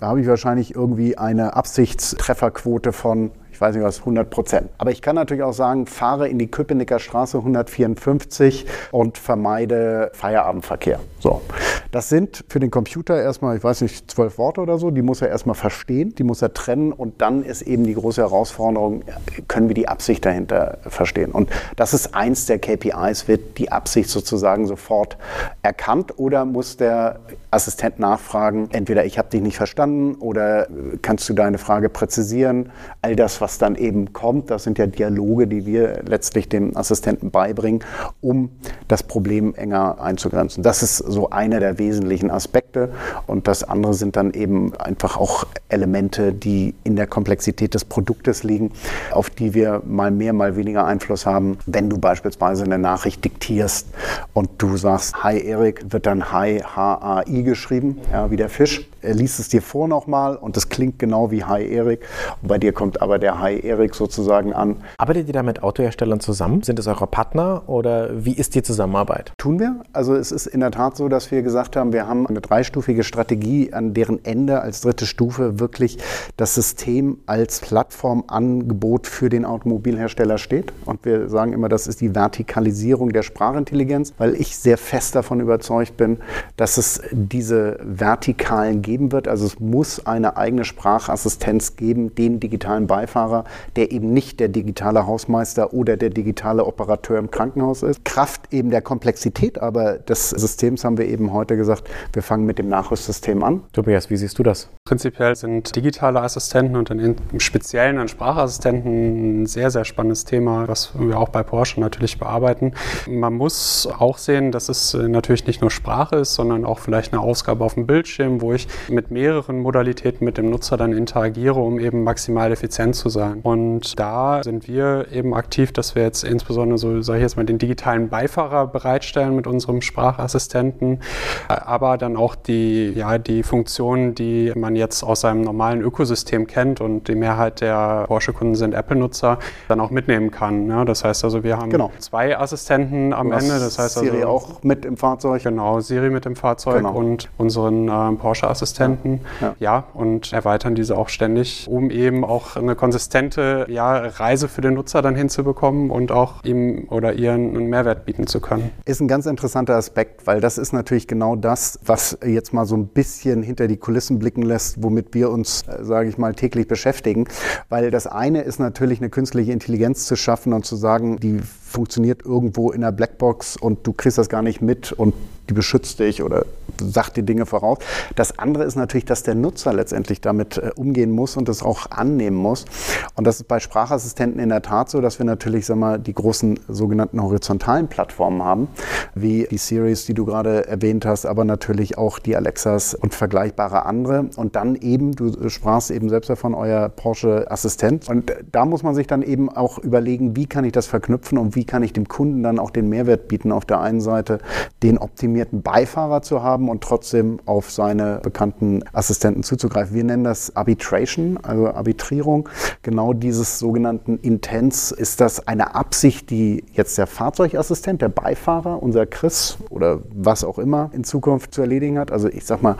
da 0.00 0.08
habe 0.08 0.20
ich 0.20 0.26
wahrscheinlich 0.26 0.74
irgendwie 0.74 1.18
eine 1.18 1.54
Absichtstrefferquote 1.54 2.92
von 2.92 3.30
ich 3.58 3.60
weiß 3.60 3.74
nicht 3.74 3.84
was, 3.84 3.98
100 3.98 4.30
Prozent. 4.30 4.70
Aber 4.78 4.92
ich 4.92 5.02
kann 5.02 5.16
natürlich 5.16 5.42
auch 5.42 5.52
sagen, 5.52 5.86
fahre 5.88 6.28
in 6.28 6.38
die 6.38 6.46
Köpenicker 6.46 7.00
Straße 7.00 7.38
154 7.38 8.66
und 8.92 9.18
vermeide 9.18 10.12
Feierabendverkehr. 10.14 11.00
So. 11.18 11.42
Das 11.90 12.08
sind 12.08 12.44
für 12.48 12.60
den 12.60 12.70
Computer 12.70 13.20
erstmal, 13.20 13.56
ich 13.56 13.64
weiß 13.64 13.80
nicht, 13.82 14.10
zwölf 14.10 14.38
Worte 14.38 14.60
oder 14.60 14.78
so, 14.78 14.90
die 14.90 15.02
muss 15.02 15.22
er 15.22 15.28
erstmal 15.28 15.56
verstehen, 15.56 16.14
die 16.14 16.22
muss 16.22 16.40
er 16.40 16.54
trennen 16.54 16.92
und 16.92 17.20
dann 17.20 17.42
ist 17.42 17.62
eben 17.62 17.84
die 17.84 17.94
große 17.94 18.20
Herausforderung, 18.20 19.02
können 19.48 19.68
wir 19.68 19.74
die 19.74 19.88
Absicht 19.88 20.24
dahinter 20.24 20.78
verstehen. 20.82 21.32
Und 21.32 21.50
das 21.76 21.94
ist 21.94 22.14
eins 22.14 22.46
der 22.46 22.60
KPIs, 22.60 23.26
wird 23.26 23.58
die 23.58 23.72
Absicht 23.72 24.08
sozusagen 24.08 24.66
sofort 24.66 25.16
erkannt 25.62 26.18
oder 26.18 26.44
muss 26.44 26.76
der 26.76 27.18
Assistent 27.50 27.98
nachfragen, 27.98 28.68
entweder 28.70 29.04
ich 29.04 29.18
habe 29.18 29.30
dich 29.30 29.40
nicht 29.40 29.56
verstanden 29.56 30.14
oder 30.16 30.68
kannst 31.02 31.28
du 31.28 31.34
deine 31.34 31.58
Frage 31.58 31.88
präzisieren, 31.88 32.70
all 33.02 33.16
das, 33.16 33.40
was 33.40 33.48
was 33.48 33.56
dann 33.56 33.76
eben 33.76 34.12
kommt, 34.12 34.50
das 34.50 34.64
sind 34.64 34.76
ja 34.76 34.86
Dialoge, 34.86 35.46
die 35.46 35.64
wir 35.64 36.02
letztlich 36.04 36.50
dem 36.50 36.76
Assistenten 36.76 37.30
beibringen, 37.30 37.82
um 38.20 38.50
das 38.88 39.02
Problem 39.02 39.54
enger 39.54 40.02
einzugrenzen. 40.02 40.62
Das 40.62 40.82
ist 40.82 40.98
so 40.98 41.30
einer 41.30 41.58
der 41.58 41.77
wesentlichen 41.78 42.30
Aspekte. 42.30 42.90
Und 43.26 43.48
das 43.48 43.64
andere 43.64 43.94
sind 43.94 44.16
dann 44.16 44.32
eben 44.32 44.74
einfach 44.76 45.16
auch 45.16 45.46
Elemente, 45.68 46.32
die 46.32 46.74
in 46.84 46.96
der 46.96 47.06
Komplexität 47.06 47.74
des 47.74 47.84
Produktes 47.84 48.42
liegen, 48.42 48.72
auf 49.10 49.30
die 49.30 49.54
wir 49.54 49.82
mal 49.86 50.10
mehr, 50.10 50.32
mal 50.32 50.56
weniger 50.56 50.84
Einfluss 50.84 51.26
haben. 51.26 51.58
Wenn 51.66 51.88
du 51.90 51.98
beispielsweise 51.98 52.64
eine 52.64 52.78
Nachricht 52.78 53.24
diktierst 53.24 53.88
und 54.32 54.50
du 54.58 54.76
sagst, 54.76 55.22
Hi 55.22 55.40
Erik, 55.40 55.92
wird 55.92 56.06
dann 56.06 56.32
Hi 56.32 56.60
H-A-I 56.60 57.42
geschrieben, 57.42 57.98
ja, 58.12 58.30
wie 58.30 58.36
der 58.36 58.48
Fisch. 58.48 58.88
Er 59.00 59.14
liest 59.14 59.38
es 59.38 59.48
dir 59.48 59.62
vor 59.62 59.86
nochmal 59.86 60.34
und 60.34 60.56
es 60.56 60.68
klingt 60.68 60.98
genau 60.98 61.30
wie 61.30 61.44
Hi 61.44 61.64
Erik. 61.64 62.04
Und 62.42 62.48
bei 62.48 62.58
dir 62.58 62.72
kommt 62.72 63.00
aber 63.00 63.20
der 63.20 63.40
Hi 63.40 63.60
Erik 63.60 63.94
sozusagen 63.94 64.52
an. 64.52 64.78
Arbeitet 64.96 65.28
ihr 65.28 65.32
da 65.32 65.44
mit 65.44 65.62
Autoherstellern 65.62 66.18
zusammen? 66.18 66.62
Sind 66.62 66.80
es 66.80 66.88
eure 66.88 67.06
Partner 67.06 67.62
oder 67.68 68.24
wie 68.24 68.32
ist 68.32 68.56
die 68.56 68.62
Zusammenarbeit? 68.62 69.32
Tun 69.38 69.60
wir. 69.60 69.82
Also 69.92 70.16
es 70.16 70.32
ist 70.32 70.46
in 70.46 70.60
der 70.60 70.72
Tat 70.72 70.96
so, 70.96 71.08
dass 71.08 71.30
wir 71.30 71.42
gesagt 71.42 71.76
haben, 71.76 71.92
wir 71.92 72.08
haben 72.08 72.26
eine 72.26 72.40
dreistufige 72.40 73.04
Strategie, 73.04 73.72
an 73.72 73.94
deren 73.94 74.24
Ende 74.24 74.62
als 74.62 74.80
dritte 74.80 75.06
Stufe 75.06 75.60
wirklich 75.60 75.98
das 76.36 76.56
System 76.56 77.18
als 77.26 77.60
Plattformangebot 77.60 79.06
für 79.06 79.28
den 79.28 79.44
Automobilhersteller 79.44 80.38
steht. 80.38 80.72
Und 80.86 81.04
wir 81.04 81.28
sagen 81.28 81.52
immer, 81.52 81.68
das 81.68 81.86
ist 81.86 82.00
die 82.00 82.16
Vertikalisierung 82.16 83.12
der 83.12 83.22
Sprachintelligenz, 83.22 84.12
weil 84.18 84.34
ich 84.34 84.56
sehr 84.56 84.76
fest 84.76 85.14
davon 85.14 85.38
überzeugt 85.38 85.96
bin, 85.96 86.18
dass 86.56 86.78
es 86.78 87.00
diese 87.12 87.78
Vertikalen 87.82 88.82
geben 88.88 89.12
wird. 89.12 89.28
Also 89.28 89.44
es 89.44 89.60
muss 89.60 90.06
eine 90.06 90.38
eigene 90.38 90.64
Sprachassistenz 90.64 91.76
geben, 91.76 92.14
den 92.14 92.40
digitalen 92.40 92.86
Beifahrer 92.86 93.18
Beifahrer, 93.18 93.44
der 93.76 93.92
eben 93.92 94.12
nicht 94.12 94.40
der 94.40 94.48
digitale 94.48 95.06
Hausmeister 95.06 95.72
oder 95.72 95.96
der 95.96 96.10
digitale 96.10 96.64
Operateur 96.64 97.18
im 97.18 97.30
Krankenhaus 97.30 97.82
ist. 97.82 98.04
Kraft 98.04 98.52
eben 98.52 98.70
der 98.70 98.82
Komplexität 98.82 99.58
aber 99.58 99.98
des 99.98 100.30
Systems 100.30 100.84
haben 100.84 100.98
wir 100.98 101.06
eben 101.06 101.32
heute 101.32 101.56
gesagt, 101.56 101.88
wir 102.12 102.22
fangen 102.22 102.44
mit 102.46 102.58
dem 102.58 102.68
Nachrüstsystem 102.68 103.42
an. 103.42 103.62
Tobias, 103.72 104.10
wie 104.10 104.16
siehst 104.16 104.38
du 104.38 104.42
das? 104.42 104.68
Prinzipiell 104.88 105.36
sind 105.36 105.76
digitale 105.76 106.22
Assistenten 106.22 106.74
und 106.74 106.88
im 106.88 107.14
Speziellen 107.40 107.98
an 107.98 108.08
Sprachassistenten 108.08 109.42
ein 109.42 109.46
sehr, 109.46 109.70
sehr 109.70 109.84
spannendes 109.84 110.24
Thema, 110.24 110.66
was 110.66 110.98
wir 110.98 111.18
auch 111.18 111.28
bei 111.28 111.42
Porsche 111.42 111.78
natürlich 111.78 112.18
bearbeiten. 112.18 112.72
Man 113.06 113.34
muss 113.34 113.86
auch 113.86 114.16
sehen, 114.16 114.50
dass 114.50 114.70
es 114.70 114.94
natürlich 114.94 115.46
nicht 115.46 115.60
nur 115.60 115.70
Sprache 115.70 116.16
ist, 116.16 116.36
sondern 116.36 116.64
auch 116.64 116.78
vielleicht 116.78 117.12
eine 117.12 117.20
Ausgabe 117.20 117.64
auf 117.64 117.74
dem 117.74 117.86
Bildschirm, 117.86 118.40
wo 118.40 118.54
ich 118.54 118.66
mit 118.88 119.10
mehreren 119.10 119.58
Modalitäten 119.58 120.24
mit 120.24 120.38
dem 120.38 120.48
Nutzer 120.48 120.78
dann 120.78 120.94
interagiere, 120.94 121.60
um 121.60 121.78
eben 121.78 122.02
maximal 122.02 122.50
effizient 122.50 122.96
zu 122.96 123.10
sein. 123.10 123.40
Und 123.42 124.00
da 124.00 124.42
sind 124.42 124.68
wir 124.68 125.08
eben 125.12 125.34
aktiv, 125.34 125.70
dass 125.70 125.96
wir 125.96 126.02
jetzt 126.04 126.24
insbesondere 126.24 126.78
so, 126.78 127.02
sage 127.02 127.18
ich 127.18 127.24
jetzt 127.24 127.36
mal, 127.36 127.44
den 127.44 127.58
digitalen 127.58 128.08
Beifahrer 128.08 128.66
bereitstellen 128.66 129.36
mit 129.36 129.46
unserem 129.46 129.82
Sprachassistenten, 129.82 131.00
aber 131.46 131.98
dann 131.98 132.16
auch 132.16 132.34
die, 132.36 132.94
ja, 132.96 133.18
die 133.18 133.42
Funktionen, 133.42 134.14
die 134.14 134.50
man 134.56 134.77
jetzt 134.78 135.02
aus 135.02 135.20
seinem 135.20 135.42
normalen 135.42 135.82
Ökosystem 135.82 136.46
kennt 136.46 136.80
und 136.80 137.08
die 137.08 137.14
Mehrheit 137.14 137.60
der 137.60 138.04
Porsche-Kunden 138.06 138.54
sind 138.54 138.74
Apple-Nutzer, 138.74 139.38
dann 139.68 139.80
auch 139.80 139.90
mitnehmen 139.90 140.30
kann. 140.30 140.68
Ja, 140.68 140.84
das 140.84 141.04
heißt 141.04 141.24
also, 141.24 141.42
wir 141.44 141.58
haben 141.58 141.70
genau. 141.70 141.90
zwei 141.98 142.38
Assistenten 142.38 143.12
am 143.12 143.32
Ende. 143.32 143.58
Das 143.58 143.78
heißt 143.78 143.98
Siri 143.98 144.18
also, 144.18 144.28
auch 144.28 144.62
mit 144.62 144.84
im 144.84 144.96
Fahrzeug. 144.96 145.42
Genau, 145.42 145.80
Siri 145.80 146.10
mit 146.10 146.26
im 146.26 146.36
Fahrzeug 146.36 146.78
genau. 146.78 146.94
und 146.94 147.28
unseren 147.36 147.88
äh, 147.88 148.16
Porsche-Assistenten. 148.16 149.20
Ja. 149.40 149.54
ja, 149.58 149.84
und 149.94 150.32
erweitern 150.32 150.74
diese 150.74 150.96
auch 150.96 151.08
ständig, 151.08 151.66
um 151.68 151.90
eben 151.90 152.24
auch 152.24 152.56
eine 152.56 152.74
konsistente 152.74 153.66
ja, 153.68 153.96
Reise 153.96 154.48
für 154.48 154.60
den 154.60 154.74
Nutzer 154.74 155.02
dann 155.02 155.14
hinzubekommen 155.14 155.90
und 155.90 156.12
auch 156.12 156.44
ihm 156.44 156.86
oder 156.90 157.14
ihr 157.14 157.32
einen 157.32 157.66
Mehrwert 157.66 158.04
bieten 158.04 158.26
zu 158.26 158.40
können. 158.40 158.70
Ist 158.84 159.00
ein 159.00 159.08
ganz 159.08 159.26
interessanter 159.26 159.74
Aspekt, 159.74 160.26
weil 160.26 160.40
das 160.40 160.58
ist 160.58 160.72
natürlich 160.72 161.06
genau 161.06 161.36
das, 161.36 161.78
was 161.84 162.18
jetzt 162.24 162.52
mal 162.52 162.66
so 162.66 162.76
ein 162.76 162.88
bisschen 162.88 163.42
hinter 163.42 163.66
die 163.66 163.76
Kulissen 163.76 164.18
blicken 164.18 164.42
lässt, 164.42 164.67
womit 164.78 165.14
wir 165.14 165.30
uns, 165.30 165.62
äh, 165.62 165.84
sage 165.84 166.08
ich 166.08 166.18
mal, 166.18 166.34
täglich 166.34 166.68
beschäftigen. 166.68 167.26
Weil 167.68 167.90
das 167.90 168.06
eine 168.06 168.42
ist 168.42 168.58
natürlich 168.58 169.00
eine 169.00 169.10
künstliche 169.10 169.52
Intelligenz 169.52 170.06
zu 170.06 170.16
schaffen 170.16 170.52
und 170.52 170.66
zu 170.66 170.76
sagen, 170.76 171.18
die 171.18 171.40
funktioniert 171.68 172.24
irgendwo 172.24 172.70
in 172.70 172.80
der 172.80 172.92
Blackbox 172.92 173.56
und 173.56 173.86
du 173.86 173.92
kriegst 173.92 174.18
das 174.18 174.28
gar 174.28 174.42
nicht 174.42 174.60
mit 174.60 174.92
und 174.92 175.14
die 175.48 175.54
beschützt 175.54 175.98
dich 175.98 176.22
oder 176.22 176.44
sagt 176.80 177.16
die 177.16 177.22
Dinge 177.22 177.46
voraus. 177.46 177.78
Das 178.14 178.38
andere 178.38 178.64
ist 178.64 178.76
natürlich, 178.76 179.04
dass 179.04 179.22
der 179.22 179.34
Nutzer 179.34 179.72
letztendlich 179.72 180.20
damit 180.20 180.58
äh, 180.58 180.70
umgehen 180.76 181.10
muss 181.10 181.36
und 181.36 181.48
das 181.48 181.62
auch 181.62 181.90
annehmen 181.90 182.36
muss. 182.36 182.66
Und 183.14 183.26
das 183.26 183.36
ist 183.36 183.48
bei 183.48 183.58
Sprachassistenten 183.58 184.40
in 184.40 184.50
der 184.50 184.62
Tat 184.62 184.90
so, 184.90 185.00
dass 185.00 185.18
wir 185.18 185.26
natürlich 185.26 185.66
sag 185.66 185.76
mal, 185.76 185.98
die 185.98 186.14
großen 186.14 186.60
sogenannten 186.68 187.22
horizontalen 187.22 187.88
Plattformen 187.88 188.42
haben, 188.42 188.68
wie 189.14 189.48
die 189.50 189.58
Series, 189.58 190.04
die 190.06 190.14
du 190.14 190.24
gerade 190.24 190.66
erwähnt 190.66 191.04
hast, 191.04 191.26
aber 191.26 191.44
natürlich 191.44 191.98
auch 191.98 192.18
die 192.18 192.36
Alexas 192.36 192.94
und 192.94 193.14
vergleichbare 193.14 193.86
andere. 193.86 194.26
Und 194.36 194.54
dann 194.56 194.76
eben, 194.76 195.12
du 195.12 195.48
sprachst 195.48 195.90
eben 195.90 196.08
selbst 196.08 196.30
davon, 196.30 196.54
euer 196.54 196.88
Porsche 196.90 197.50
Assistent. 197.50 198.08
Und 198.08 198.32
da 198.52 198.64
muss 198.64 198.82
man 198.82 198.94
sich 198.94 199.06
dann 199.06 199.22
eben 199.22 199.48
auch 199.48 199.78
überlegen, 199.78 200.36
wie 200.36 200.46
kann 200.46 200.64
ich 200.64 200.72
das 200.72 200.86
verknüpfen 200.86 201.38
und 201.38 201.56
wie 201.56 201.57
kann 201.64 201.82
ich 201.82 201.92
dem 201.92 202.08
Kunden 202.08 202.42
dann 202.42 202.58
auch 202.58 202.70
den 202.70 202.88
Mehrwert 202.88 203.28
bieten. 203.28 203.52
Auf 203.52 203.64
der 203.64 203.80
einen 203.80 204.00
Seite 204.00 204.38
den 204.82 204.98
optimierten 204.98 205.62
Beifahrer 205.62 206.22
zu 206.22 206.42
haben 206.42 206.68
und 206.68 206.82
trotzdem 206.82 207.38
auf 207.46 207.70
seine 207.70 208.20
bekannten 208.22 208.82
Assistenten 208.92 209.42
zuzugreifen. 209.42 209.94
Wir 209.94 210.04
nennen 210.04 210.24
das 210.24 210.54
Arbitration, 210.56 211.38
also 211.42 211.68
Arbitrierung. 211.68 212.48
Genau 212.82 213.12
dieses 213.12 213.58
sogenannten 213.58 214.18
Intents 214.18 214.90
ist 214.90 215.20
das 215.20 215.46
eine 215.46 215.74
Absicht, 215.74 216.30
die 216.30 216.64
jetzt 216.72 216.98
der 216.98 217.06
Fahrzeugassistent, 217.06 218.02
der 218.02 218.08
Beifahrer, 218.08 218.82
unser 218.82 219.06
Chris 219.06 219.58
oder 219.70 220.00
was 220.14 220.44
auch 220.44 220.58
immer 220.58 220.90
in 220.92 221.04
Zukunft 221.04 221.54
zu 221.54 221.62
erledigen 221.62 221.98
hat. 221.98 222.12
Also 222.12 222.28
ich 222.28 222.44
sag 222.44 222.62
mal, 222.62 222.76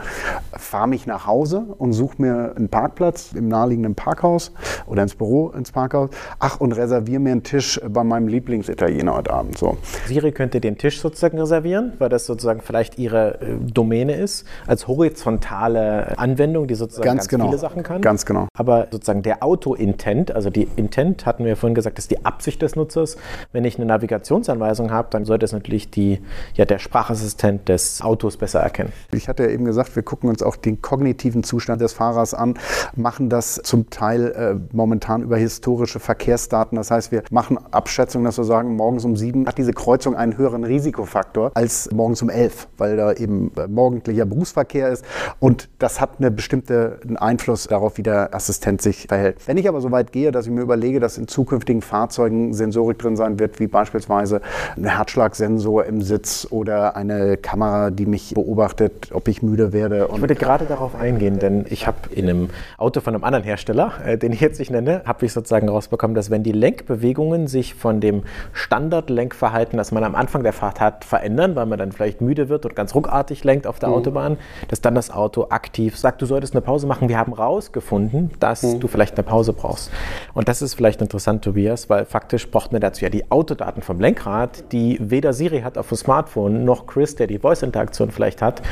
fahre 0.52 0.88
mich 0.88 1.06
nach 1.06 1.26
Hause 1.26 1.66
und 1.78 1.92
suche 1.92 2.20
mir 2.22 2.54
einen 2.56 2.68
Parkplatz 2.68 3.32
im 3.34 3.48
naheliegenden 3.48 3.94
Parkhaus 3.94 4.52
oder 4.86 5.02
ins 5.02 5.14
Büro, 5.14 5.50
ins 5.50 5.72
Parkhaus. 5.72 6.10
Ach, 6.38 6.60
und 6.60 6.72
reserviere 6.72 7.20
mir 7.20 7.32
einen 7.32 7.42
Tisch 7.42 7.80
bei 7.88 8.04
meinem 8.04 8.28
Lieblingsitaliener 8.68 9.14
heute 9.14 9.32
Abend. 9.32 9.58
So. 9.58 9.76
Siri 10.06 10.32
könnte 10.32 10.60
den 10.60 10.78
Tisch 10.78 11.00
sozusagen 11.00 11.38
reservieren, 11.38 11.92
weil 11.98 12.08
das 12.08 12.26
sozusagen 12.26 12.60
vielleicht 12.60 12.98
ihre 12.98 13.40
äh, 13.40 13.56
Domäne 13.60 14.14
ist, 14.14 14.46
als 14.66 14.86
horizontale 14.86 16.18
Anwendung, 16.18 16.66
die 16.66 16.74
sozusagen 16.74 17.06
Ganz 17.06 17.18
ganz, 17.18 17.28
genau. 17.28 17.46
viele 17.46 17.58
Sachen 17.58 17.82
kann. 17.82 18.02
Ganz 18.02 18.26
genau. 18.26 18.48
Aber 18.56 18.88
sozusagen 18.90 19.22
der 19.22 19.42
Auto-Intent, 19.42 20.34
also 20.34 20.50
die 20.50 20.68
Intent 20.76 21.26
hatten 21.26 21.44
wir 21.44 21.56
vorhin 21.56 21.74
gesagt, 21.74 21.98
ist 21.98 22.10
die 22.10 22.24
Absicht 22.24 22.62
des 22.62 22.76
Nutzers. 22.76 23.16
Wenn 23.52 23.64
ich 23.64 23.76
eine 23.76 23.86
Navigationsanweisung 23.86 24.90
habe, 24.90 25.08
dann 25.10 25.24
sollte 25.24 25.44
es 25.44 25.52
natürlich 25.52 25.90
die, 25.90 26.20
ja, 26.54 26.64
der 26.64 26.78
Sprachassistent 26.78 27.68
des 27.68 28.02
Autos 28.02 28.36
besser 28.36 28.60
erkennen. 28.60 28.92
Ich 29.12 29.28
hatte 29.28 29.44
ja 29.44 29.50
eben 29.50 29.64
gesagt, 29.64 29.96
wir 29.96 30.02
gucken 30.02 30.28
uns 30.28 30.42
auch 30.42 30.56
den 30.56 30.82
kognitiven 30.82 31.42
Zustand 31.42 31.80
des 31.80 31.92
Fahrers 31.92 32.34
an, 32.34 32.54
machen 32.94 33.30
das 33.30 33.60
zum 33.64 33.90
Teil 33.90 34.32
äh, 34.32 34.54
momentan 34.74 35.22
über 35.22 35.36
historische 35.36 36.00
Verkehrsdaten. 36.00 36.76
Das 36.76 36.90
heißt, 36.90 37.12
wir 37.12 37.22
machen 37.30 37.58
Abschätzungen, 37.70 38.24
dass 38.24 38.38
wir 38.38 38.44
sagen, 38.44 38.57
morgens 38.66 39.04
um 39.04 39.16
sieben 39.16 39.46
hat 39.46 39.58
diese 39.58 39.72
Kreuzung 39.72 40.16
einen 40.16 40.36
höheren 40.36 40.64
Risikofaktor 40.64 41.52
als 41.54 41.90
morgens 41.92 42.22
um 42.22 42.30
elf, 42.30 42.68
weil 42.76 42.96
da 42.96 43.12
eben 43.12 43.52
äh, 43.56 43.66
morgendlicher 43.66 44.26
Berufsverkehr 44.26 44.88
ist. 44.88 45.04
Und 45.40 45.68
das 45.78 46.00
hat 46.00 46.12
eine 46.18 46.30
bestimmte 46.30 47.00
Einfluss 47.16 47.66
darauf, 47.68 47.98
wie 47.98 48.02
der 48.02 48.34
Assistent 48.34 48.82
sich 48.82 49.06
verhält. 49.08 49.36
Wenn 49.46 49.56
ich 49.56 49.68
aber 49.68 49.80
so 49.80 49.90
weit 49.90 50.12
gehe, 50.12 50.32
dass 50.32 50.46
ich 50.46 50.52
mir 50.52 50.62
überlege, 50.62 51.00
dass 51.00 51.18
in 51.18 51.28
zukünftigen 51.28 51.82
Fahrzeugen 51.82 52.54
Sensorik 52.54 52.98
drin 52.98 53.16
sein 53.16 53.38
wird, 53.38 53.60
wie 53.60 53.66
beispielsweise 53.66 54.40
ein 54.76 54.84
Herzschlagsensor 54.84 55.84
im 55.84 56.02
Sitz 56.02 56.46
oder 56.50 56.96
eine 56.96 57.36
Kamera, 57.36 57.90
die 57.90 58.06
mich 58.06 58.34
beobachtet, 58.34 59.10
ob 59.12 59.28
ich 59.28 59.42
müde 59.42 59.72
werde. 59.72 60.08
Ich 60.12 60.20
würde 60.20 60.34
gerade 60.34 60.64
darauf 60.64 60.94
eingehen, 60.94 61.38
denn 61.38 61.66
ich 61.68 61.86
habe 61.86 61.98
in 62.14 62.28
einem 62.28 62.50
Auto 62.76 63.00
von 63.00 63.14
einem 63.14 63.24
anderen 63.24 63.44
Hersteller, 63.44 63.92
äh, 64.04 64.18
den 64.18 64.32
ich 64.32 64.40
jetzt 64.40 64.58
nicht 64.58 64.70
nenne, 64.70 65.02
habe 65.04 65.26
ich 65.26 65.32
sozusagen 65.32 65.68
rausbekommen, 65.68 66.14
dass 66.14 66.30
wenn 66.30 66.42
die 66.42 66.52
Lenkbewegungen 66.52 67.46
sich 67.46 67.74
von 67.74 68.00
dem 68.00 68.22
Standardlenkverhalten, 68.52 69.76
das 69.76 69.92
man 69.92 70.04
am 70.04 70.14
Anfang 70.14 70.42
der 70.42 70.52
Fahrt 70.52 70.80
hat, 70.80 71.04
verändern, 71.04 71.56
weil 71.56 71.66
man 71.66 71.78
dann 71.78 71.92
vielleicht 71.92 72.20
müde 72.20 72.48
wird 72.48 72.64
und 72.64 72.74
ganz 72.74 72.94
ruckartig 72.94 73.44
lenkt 73.44 73.66
auf 73.66 73.78
der 73.78 73.90
Autobahn, 73.90 74.38
dass 74.68 74.80
dann 74.80 74.94
das 74.94 75.10
Auto 75.10 75.46
aktiv 75.50 75.96
sagt, 75.96 76.22
du 76.22 76.26
solltest 76.26 76.54
eine 76.54 76.60
Pause 76.60 76.86
machen. 76.86 77.08
Wir 77.08 77.18
haben 77.18 77.32
rausgefunden, 77.32 78.30
dass 78.40 78.78
du 78.78 78.88
vielleicht 78.88 79.16
eine 79.16 79.24
Pause 79.24 79.52
brauchst. 79.52 79.90
Und 80.34 80.48
das 80.48 80.62
ist 80.62 80.74
vielleicht 80.74 81.00
interessant, 81.00 81.42
Tobias, 81.42 81.88
weil 81.90 82.04
faktisch 82.04 82.50
braucht 82.50 82.72
man 82.72 82.80
dazu 82.80 83.04
ja 83.04 83.10
die 83.10 83.30
Autodaten 83.30 83.82
vom 83.82 84.00
Lenkrad, 84.00 84.72
die 84.72 84.98
weder 85.00 85.32
Siri 85.32 85.60
hat 85.60 85.78
auf 85.78 85.88
dem 85.88 85.96
Smartphone, 85.96 86.64
noch 86.64 86.86
Chris, 86.86 87.16
der 87.16 87.26
die 87.26 87.38
Voice-Interaktion 87.38 88.10
vielleicht 88.10 88.42
hat. 88.42 88.62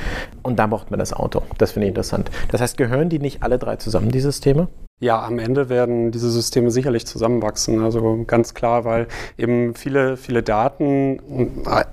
Und 0.43 0.59
da 0.59 0.67
braucht 0.67 0.91
man 0.91 0.99
das 0.99 1.13
Auto. 1.13 1.43
Das 1.59 1.73
finde 1.73 1.87
ich 1.87 1.91
interessant. 1.91 2.31
Das 2.51 2.61
heißt, 2.61 2.77
gehören 2.77 3.09
die 3.09 3.19
nicht 3.19 3.43
alle 3.43 3.59
drei 3.59 3.77
zusammen, 3.77 4.11
die 4.11 4.21
Systeme? 4.21 4.69
Ja, 4.99 5.23
am 5.27 5.39
Ende 5.39 5.69
werden 5.69 6.11
diese 6.11 6.31
Systeme 6.31 6.71
sicherlich 6.71 7.07
zusammenwachsen. 7.07 7.85
Also 7.85 8.25
ganz 8.27 8.55
klar, 8.55 8.87
weil 8.87 9.09
eben 9.37 9.75
viele, 9.75 10.17
viele 10.17 10.43
Daten 10.43 11.21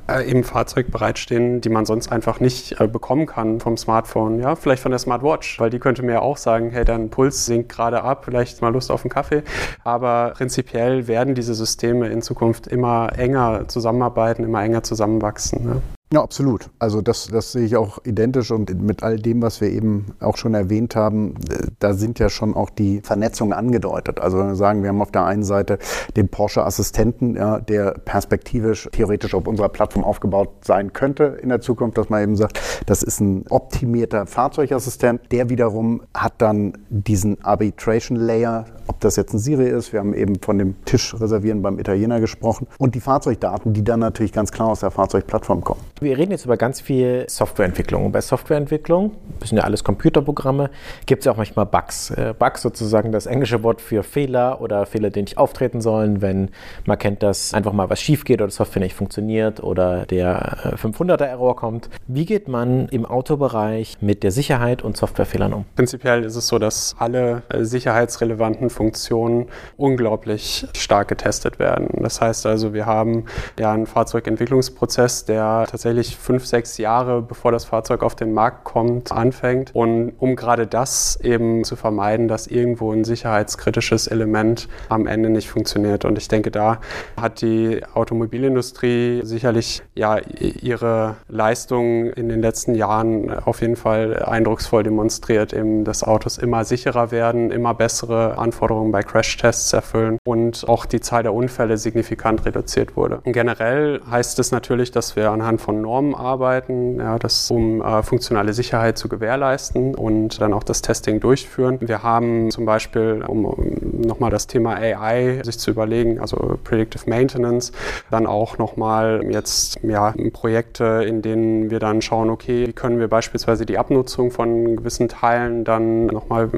äh, 0.07 0.31
im 0.31 0.45
Fahrzeug 0.45 0.89
bereitstehen, 0.89 1.59
die 1.59 1.67
man 1.67 1.85
sonst 1.85 2.09
einfach 2.13 2.39
nicht 2.39 2.79
äh, 2.79 2.87
bekommen 2.87 3.25
kann 3.25 3.59
vom 3.59 3.75
Smartphone. 3.75 4.39
Ja, 4.39 4.55
vielleicht 4.55 4.81
von 4.81 4.91
der 4.91 4.99
Smartwatch, 4.99 5.59
weil 5.59 5.69
die 5.69 5.79
könnte 5.79 6.01
mir 6.01 6.21
auch 6.21 6.37
sagen, 6.37 6.69
hey, 6.69 6.85
dein 6.85 7.09
Puls 7.09 7.45
sinkt 7.45 7.67
gerade 7.67 8.03
ab, 8.03 8.23
vielleicht 8.23 8.61
mal 8.61 8.71
Lust 8.71 8.89
auf 8.89 9.03
einen 9.03 9.11
Kaffee. 9.11 9.43
Aber 9.83 10.31
prinzipiell 10.37 11.05
werden 11.05 11.35
diese 11.35 11.55
Systeme 11.55 12.07
in 12.07 12.21
Zukunft 12.21 12.67
immer 12.67 13.11
enger 13.17 13.67
zusammenarbeiten, 13.67 14.45
immer 14.45 14.63
enger 14.63 14.83
zusammenwachsen. 14.83 15.65
Ne? 15.65 15.81
Ja, 16.13 16.21
absolut. 16.21 16.69
Also 16.77 17.01
das, 17.01 17.25
das 17.25 17.53
sehe 17.53 17.65
ich 17.65 17.75
auch 17.75 17.97
identisch 18.05 18.51
und 18.51 18.79
mit 18.83 19.01
all 19.01 19.17
dem, 19.17 19.41
was 19.41 19.61
wir 19.61 19.71
eben 19.71 20.13
auch 20.19 20.37
schon 20.37 20.53
erwähnt 20.53 20.95
haben, 20.95 21.33
äh, 21.49 21.69
da 21.79 21.95
sind 21.95 22.19
ja 22.19 22.29
schon 22.29 22.53
auch 22.53 22.69
die 22.69 23.01
Vernetzungen 23.01 23.51
angedeutet. 23.51 24.19
Also 24.19 24.37
wenn 24.37 24.49
wir 24.49 24.55
sagen, 24.55 24.83
wir 24.83 24.89
haben 24.89 25.01
auf 25.01 25.09
der 25.09 25.25
einen 25.25 25.43
Seite 25.43 25.79
den 26.15 26.27
Porsche 26.27 26.63
Assistenten, 26.63 27.35
ja, 27.35 27.59
der 27.59 27.93
perspektivisch 27.93 28.87
theoretisch 28.91 29.33
auf 29.33 29.47
unserer 29.47 29.69
Plattform 29.69 30.03
aufgebaut 30.03 30.49
sein 30.61 30.93
könnte 30.93 31.39
in 31.41 31.49
der 31.49 31.61
Zukunft, 31.61 31.97
dass 31.97 32.09
man 32.09 32.21
eben 32.21 32.35
sagt, 32.35 32.59
das 32.85 33.01
ist 33.01 33.19
ein 33.19 33.47
optimierter 33.49 34.27
Fahrzeugassistent. 34.27 35.31
Der 35.31 35.49
wiederum 35.49 36.03
hat 36.13 36.33
dann 36.37 36.77
diesen 36.89 37.43
Arbitration 37.43 38.17
Layer, 38.17 38.65
ob 38.85 38.99
das 38.99 39.15
jetzt 39.15 39.33
ein 39.33 39.39
Siri 39.39 39.67
ist, 39.67 39.93
wir 39.93 39.99
haben 39.99 40.13
eben 40.13 40.39
von 40.39 40.59
dem 40.59 40.75
Tisch 40.85 41.19
reservieren 41.19 41.63
beim 41.63 41.79
Italiener 41.79 42.19
gesprochen 42.19 42.67
und 42.77 42.93
die 42.93 42.99
Fahrzeugdaten, 42.99 43.73
die 43.73 43.83
dann 43.83 44.01
natürlich 44.01 44.31
ganz 44.31 44.51
klar 44.51 44.67
aus 44.67 44.81
der 44.81 44.91
Fahrzeugplattform 44.91 45.63
kommen. 45.63 45.81
Wir 46.03 46.17
reden 46.17 46.31
jetzt 46.31 46.43
über 46.43 46.57
ganz 46.57 46.81
viel 46.81 47.23
Softwareentwicklung. 47.29 48.05
Und 48.05 48.11
bei 48.11 48.19
Softwareentwicklung, 48.19 49.11
das 49.39 49.49
sind 49.49 49.57
ja 49.57 49.63
alles 49.63 49.85
Computerprogramme, 49.85 50.69
gibt 51.05 51.21
es 51.21 51.25
ja 51.25 51.31
auch 51.31 51.37
manchmal 51.37 51.65
Bugs. 51.65 52.09
Äh, 52.09 52.33
Bugs 52.37 52.61
sozusagen 52.61 53.13
das 53.13 53.25
englische 53.25 53.63
Wort 53.63 53.79
für 53.79 54.03
Fehler 54.03 54.59
oder 54.59 54.85
Fehler, 54.85 55.11
die 55.11 55.21
nicht 55.21 55.37
auftreten 55.37 55.79
sollen, 55.79 56.21
wenn 56.21 56.49
man 56.85 56.97
kennt, 56.99 57.23
dass 57.23 57.53
einfach 57.53 57.71
mal 57.71 57.89
was 57.89 58.01
schief 58.01 58.25
geht 58.25 58.41
oder 58.41 58.51
Software 58.51 58.81
nicht 58.81 58.95
funktioniert 58.95 59.63
oder 59.63 60.05
der 60.05 60.75
500er 60.75 61.23
Error 61.23 61.55
kommt. 61.55 61.89
Wie 62.07 62.25
geht 62.25 62.49
man 62.49 62.89
im 62.89 63.05
Autobereich 63.05 63.97
mit 64.01 64.23
der 64.23 64.31
Sicherheit 64.31 64.81
und 64.81 64.97
Softwarefehlern 64.97 65.53
um? 65.53 65.65
Prinzipiell 65.77 66.25
ist 66.25 66.35
es 66.35 66.47
so, 66.47 66.59
dass 66.59 66.97
alle 66.99 67.43
äh, 67.47 67.63
sicherheitsrelevanten 67.63 68.69
Funktionen 68.69 69.47
unglaublich 69.77 70.67
stark 70.75 71.07
getestet 71.07 71.59
werden. 71.59 71.87
Das 72.03 72.19
heißt 72.19 72.45
also, 72.45 72.73
wir 72.73 72.85
haben 72.85 73.23
ja 73.57 73.71
einen 73.71 73.85
Fahrzeugentwicklungsprozess, 73.85 75.23
der 75.23 75.65
tatsächlich 75.69 75.82
fünf, 76.17 76.45
sechs 76.45 76.77
Jahre 76.77 77.21
bevor 77.21 77.51
das 77.51 77.65
Fahrzeug 77.65 78.03
auf 78.03 78.15
den 78.15 78.33
Markt 78.33 78.63
kommt, 78.63 79.11
anfängt. 79.11 79.71
Und 79.73 80.13
um 80.19 80.35
gerade 80.35 80.67
das 80.67 81.19
eben 81.21 81.63
zu 81.63 81.75
vermeiden, 81.75 82.27
dass 82.27 82.47
irgendwo 82.47 82.91
ein 82.91 83.03
sicherheitskritisches 83.03 84.07
Element 84.07 84.67
am 84.89 85.07
Ende 85.07 85.29
nicht 85.29 85.49
funktioniert. 85.49 86.05
Und 86.05 86.17
ich 86.17 86.27
denke, 86.27 86.51
da 86.51 86.79
hat 87.19 87.41
die 87.41 87.81
Automobilindustrie 87.93 89.21
sicherlich 89.23 89.83
ja 89.95 90.17
ihre 90.39 91.15
Leistung 91.27 92.07
in 92.07 92.29
den 92.29 92.41
letzten 92.41 92.75
Jahren 92.75 93.29
auf 93.29 93.61
jeden 93.61 93.75
Fall 93.75 94.23
eindrucksvoll 94.23 94.83
demonstriert, 94.83 95.53
eben 95.53 95.83
dass 95.83 96.03
Autos 96.03 96.37
immer 96.37 96.63
sicherer 96.65 97.11
werden, 97.11 97.51
immer 97.51 97.73
bessere 97.73 98.37
Anforderungen 98.37 98.91
bei 98.91 99.03
Crashtests 99.03 99.73
erfüllen 99.73 100.17
und 100.25 100.67
auch 100.67 100.85
die 100.85 101.01
Zahl 101.01 101.23
der 101.23 101.33
Unfälle 101.33 101.77
signifikant 101.77 102.45
reduziert 102.45 102.95
wurde. 102.95 103.21
Und 103.23 103.33
generell 103.33 104.01
heißt 104.09 104.39
es 104.39 104.51
natürlich, 104.51 104.91
dass 104.91 105.15
wir 105.15 105.31
anhand 105.31 105.61
von 105.61 105.72
Normen 105.81 106.15
arbeiten, 106.15 106.99
ja, 106.99 107.19
das, 107.19 107.49
um 107.51 107.81
äh, 107.81 108.03
funktionale 108.03 108.53
Sicherheit 108.53 108.97
zu 108.97 109.09
gewährleisten 109.09 109.95
und 109.95 110.41
dann 110.41 110.53
auch 110.53 110.63
das 110.63 110.81
Testing 110.81 111.19
durchführen. 111.19 111.77
Wir 111.81 112.03
haben 112.03 112.51
zum 112.51 112.65
Beispiel, 112.65 113.23
um, 113.27 113.45
um 113.45 114.01
nochmal 114.01 114.31
das 114.31 114.47
Thema 114.47 114.75
AI 114.75 115.41
sich 115.43 115.59
zu 115.59 115.71
überlegen, 115.71 116.19
also 116.19 116.57
Predictive 116.63 117.09
Maintenance, 117.09 117.71
dann 118.11 118.27
auch 118.27 118.57
nochmal 118.57 119.21
jetzt 119.29 119.79
ja, 119.83 120.13
Projekte, 120.31 121.03
in 121.07 121.21
denen 121.21 121.69
wir 121.69 121.79
dann 121.79 122.01
schauen, 122.01 122.29
okay, 122.29 122.67
wie 122.67 122.73
können 122.73 122.99
wir 122.99 123.07
beispielsweise 123.07 123.65
die 123.65 123.77
Abnutzung 123.77 124.31
von 124.31 124.77
gewissen 124.77 125.09
Teilen 125.09 125.63
dann 125.63 126.07
nochmal 126.07 126.49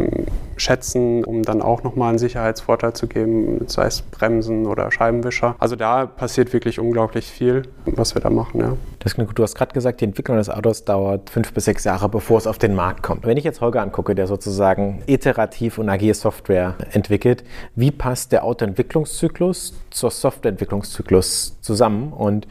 schätzen, 0.58 1.24
um 1.24 1.44
dann 1.44 1.62
auch 1.62 1.84
nochmal 1.84 2.10
einen 2.10 2.18
Sicherheitsvorteil 2.18 2.94
zu 2.94 3.08
geben, 3.08 3.66
sei 3.68 3.86
es 3.86 4.02
Bremsen 4.02 4.66
oder 4.66 4.92
Scheibenwischer. 4.92 5.56
Also 5.60 5.76
da 5.76 6.06
passiert 6.06 6.54
wirklich 6.54 6.80
unglaublich 6.80 7.26
viel, 7.26 7.64
was 7.86 8.16
wir 8.16 8.22
da 8.22 8.30
machen. 8.30 8.62
Ja. 8.62 8.74
Das 9.06 9.14
klingt 9.14 9.30
gut. 9.30 9.38
Du 9.38 9.44
hast 9.44 9.54
gerade 9.54 9.72
gesagt, 9.72 10.02
die 10.02 10.06
Entwicklung 10.06 10.38
des 10.38 10.50
Autos 10.50 10.84
dauert 10.84 11.30
fünf 11.30 11.54
bis 11.54 11.66
sechs 11.66 11.84
Jahre, 11.84 12.10
bevor 12.10 12.40
es 12.40 12.48
auf 12.48 12.58
den 12.58 12.74
Markt 12.74 13.04
kommt. 13.04 13.24
Wenn 13.24 13.38
ich 13.38 13.44
jetzt 13.44 13.62
Holger 13.62 13.84
angucke, 13.84 14.16
der 14.16 14.26
sozusagen 14.26 15.04
iterativ 15.06 15.78
und 15.78 15.90
agile 15.90 16.16
Software 16.16 16.74
entwickelt, 16.92 17.44
wie 17.76 17.92
passt 17.92 18.32
der 18.32 18.44
Autoentwicklungszyklus 18.44 19.76
zur 19.92 20.10
Softwareentwicklungszyklus 20.10 21.56
zusammen? 21.62 22.14
Und 22.14 22.48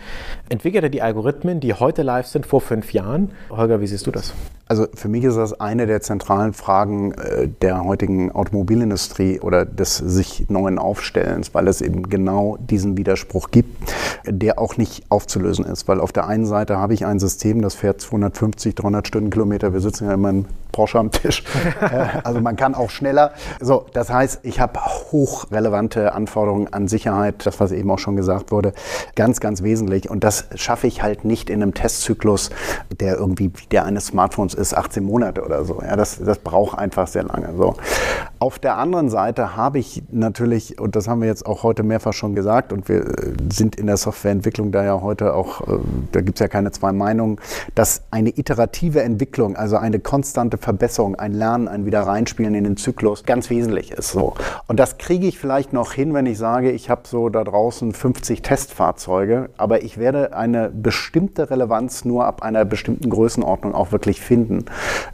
entwickelt 0.49 0.85
er 0.85 0.91
die 0.91 1.03
Algorithmen, 1.03 1.59
die 1.59 1.75
heute 1.75 2.03
live 2.03 2.29
sind, 2.29 2.47
vor 2.47 2.61
fünf 2.61 2.93
Jahren? 2.93 3.33
Holger, 3.51 3.81
wie 3.81 3.89
siehst 3.89 4.07
du 4.07 4.13
das? 4.13 4.33
Also 4.67 4.87
für 4.95 5.09
mich 5.09 5.25
ist 5.25 5.37
das 5.37 5.61
eine 5.61 5.87
der 5.87 6.01
zentralen 6.01 6.55
Fragen 6.55 7.13
äh, 7.13 7.49
der 7.61 7.85
heutigen 7.85 8.33
Automobilindustrie 8.33 9.41
oder 9.41 9.67
des 9.67 9.99
sich 9.99 10.49
neuen 10.49 10.79
Aufstellens, 10.79 11.53
weil 11.53 11.69
es 11.69 11.83
eben 11.83 12.09
genau 12.09 12.57
diesen 12.59 12.97
Widerspruch 12.97 13.51
gibt, 13.51 13.95
der 14.27 14.59
auch 14.59 14.79
nicht 14.79 15.05
aufzulösen 15.11 15.67
ist. 15.67 15.87
Weil 15.87 16.01
auf 16.01 16.13
der 16.13 16.29
einen 16.29 16.44
Seite 16.47 16.79
habe 16.79 16.95
ich 16.95 17.07
ein 17.07 17.19
System, 17.19 17.63
das 17.63 17.75
fährt 17.75 18.01
250, 18.01 18.75
300 18.75 19.07
Stundenkilometer. 19.07 19.73
Wir 19.73 19.81
sitzen 19.81 20.07
ja 20.07 20.15
immer 20.15 20.31
im 20.31 20.47
Porsche 20.75 20.99
am 20.99 21.11
Tisch. 21.11 21.43
Äh, 21.81 22.07
also 22.23 22.41
man 22.41 22.57
kann 22.57 22.75
auch 22.75 22.89
schneller. 22.89 23.33
So, 23.61 23.87
das 23.93 24.09
heißt, 24.09 24.41
ich 24.43 24.61
habe 24.61 24.81
hochrelevante 24.81 26.13
Anforderungen 26.15 26.73
an 26.73 26.89
Sicherheit, 26.89 27.47
das 27.47 27.59
was 27.61 27.73
eben 27.73 27.91
auch 27.91 27.99
schon 27.99 28.17
gesagt 28.17 28.53
wurde, 28.53 28.73
ganz, 29.17 29.41
ganz 29.41 29.63
wesentlich. 29.63 30.09
Und 30.09 30.25
das 30.25 30.47
schaffe 30.55 30.87
ich 30.87 31.03
halt 31.03 31.25
nicht 31.25 31.51
in 31.51 31.63
einem 31.63 31.75
Testzyklus, 31.75 32.51
der 33.01 33.17
irgendwie 33.17 33.51
wie 33.55 33.67
der 33.67 33.85
eines 33.85 34.07
Smartphones 34.07 34.55
ist, 34.55 34.75
18 34.75 35.05
Monate 35.05 35.45
oder 35.45 35.65
so. 35.65 35.83
Ja, 35.83 35.97
das, 35.97 36.23
das 36.25 36.39
braucht 36.39 36.79
einfach 36.79 37.07
sehr 37.07 37.25
lange. 37.25 37.51
So. 37.57 37.75
Auf 38.39 38.59
der 38.59 38.77
anderen 38.77 39.11
Seite 39.11 39.57
habe 39.57 39.79
ich 39.79 40.03
natürlich, 40.11 40.79
und 40.81 40.97
das 40.97 41.09
haben 41.09 41.21
wir 41.21 41.29
jetzt 41.29 41.47
auch 41.47 41.63
heute 41.63 41.83
mehrfach 41.83 42.13
schon 42.13 42.35
gesagt, 42.35 42.73
und 42.73 42.89
wir 42.89 43.01
äh, 43.01 43.33
sind 43.51 43.77
in 43.77 43.87
der 43.87 43.97
Softwareentwicklung 43.97 44.71
da 44.71 44.85
ja 44.85 45.01
heute 45.01 45.35
auch, 45.35 45.63
äh, 45.63 45.79
da 46.13 46.21
gibt 46.21 46.39
es 46.39 46.41
ja 46.41 46.49
keine 46.49 46.71
zwei 46.73 46.93
Meinungen, 46.93 47.39
dass 47.75 48.03
eine 48.11 48.31
iterative 48.31 49.03
Entwicklung, 49.03 49.57
also 49.57 49.77
eine 49.77 49.99
konstante 49.99 50.59
Verbesserung, 50.65 51.15
ein 51.17 51.33
Lernen, 51.33 51.69
ein 51.69 51.85
Wiederreinspielen 51.85 52.55
in 52.55 52.65
den 52.65 52.77
Zyklus 52.79 53.25
ganz 53.25 53.51
wesentlich 53.51 53.93
ist. 53.93 54.13
So. 54.13 54.33
Und 54.67 54.81
das 54.81 54.97
kriege 54.97 55.27
ich 55.27 55.39
vielleicht 55.39 55.75
noch 55.75 55.93
hin, 55.93 56.15
wenn 56.15 56.25
ich 56.25 56.39
sage, 56.39 56.71
ich 56.71 56.89
habe 56.89 57.03
so 57.05 57.29
da 57.29 57.45
draußen 57.45 57.93
50 57.93 58.41
Testfahrzeuge, 58.41 59.51
aber 59.59 59.83
ich 59.83 59.99
werde 59.99 60.35
eine 60.35 60.71
bestimmte 60.71 61.51
Relevanz 61.51 62.07
nur 62.07 62.25
ab 62.25 62.43
einer 62.43 62.65
bestimmten 62.65 63.11
Größenordnung 63.11 63.75
auch 63.75 63.93
wirklich 63.93 64.23
finden 64.23 64.65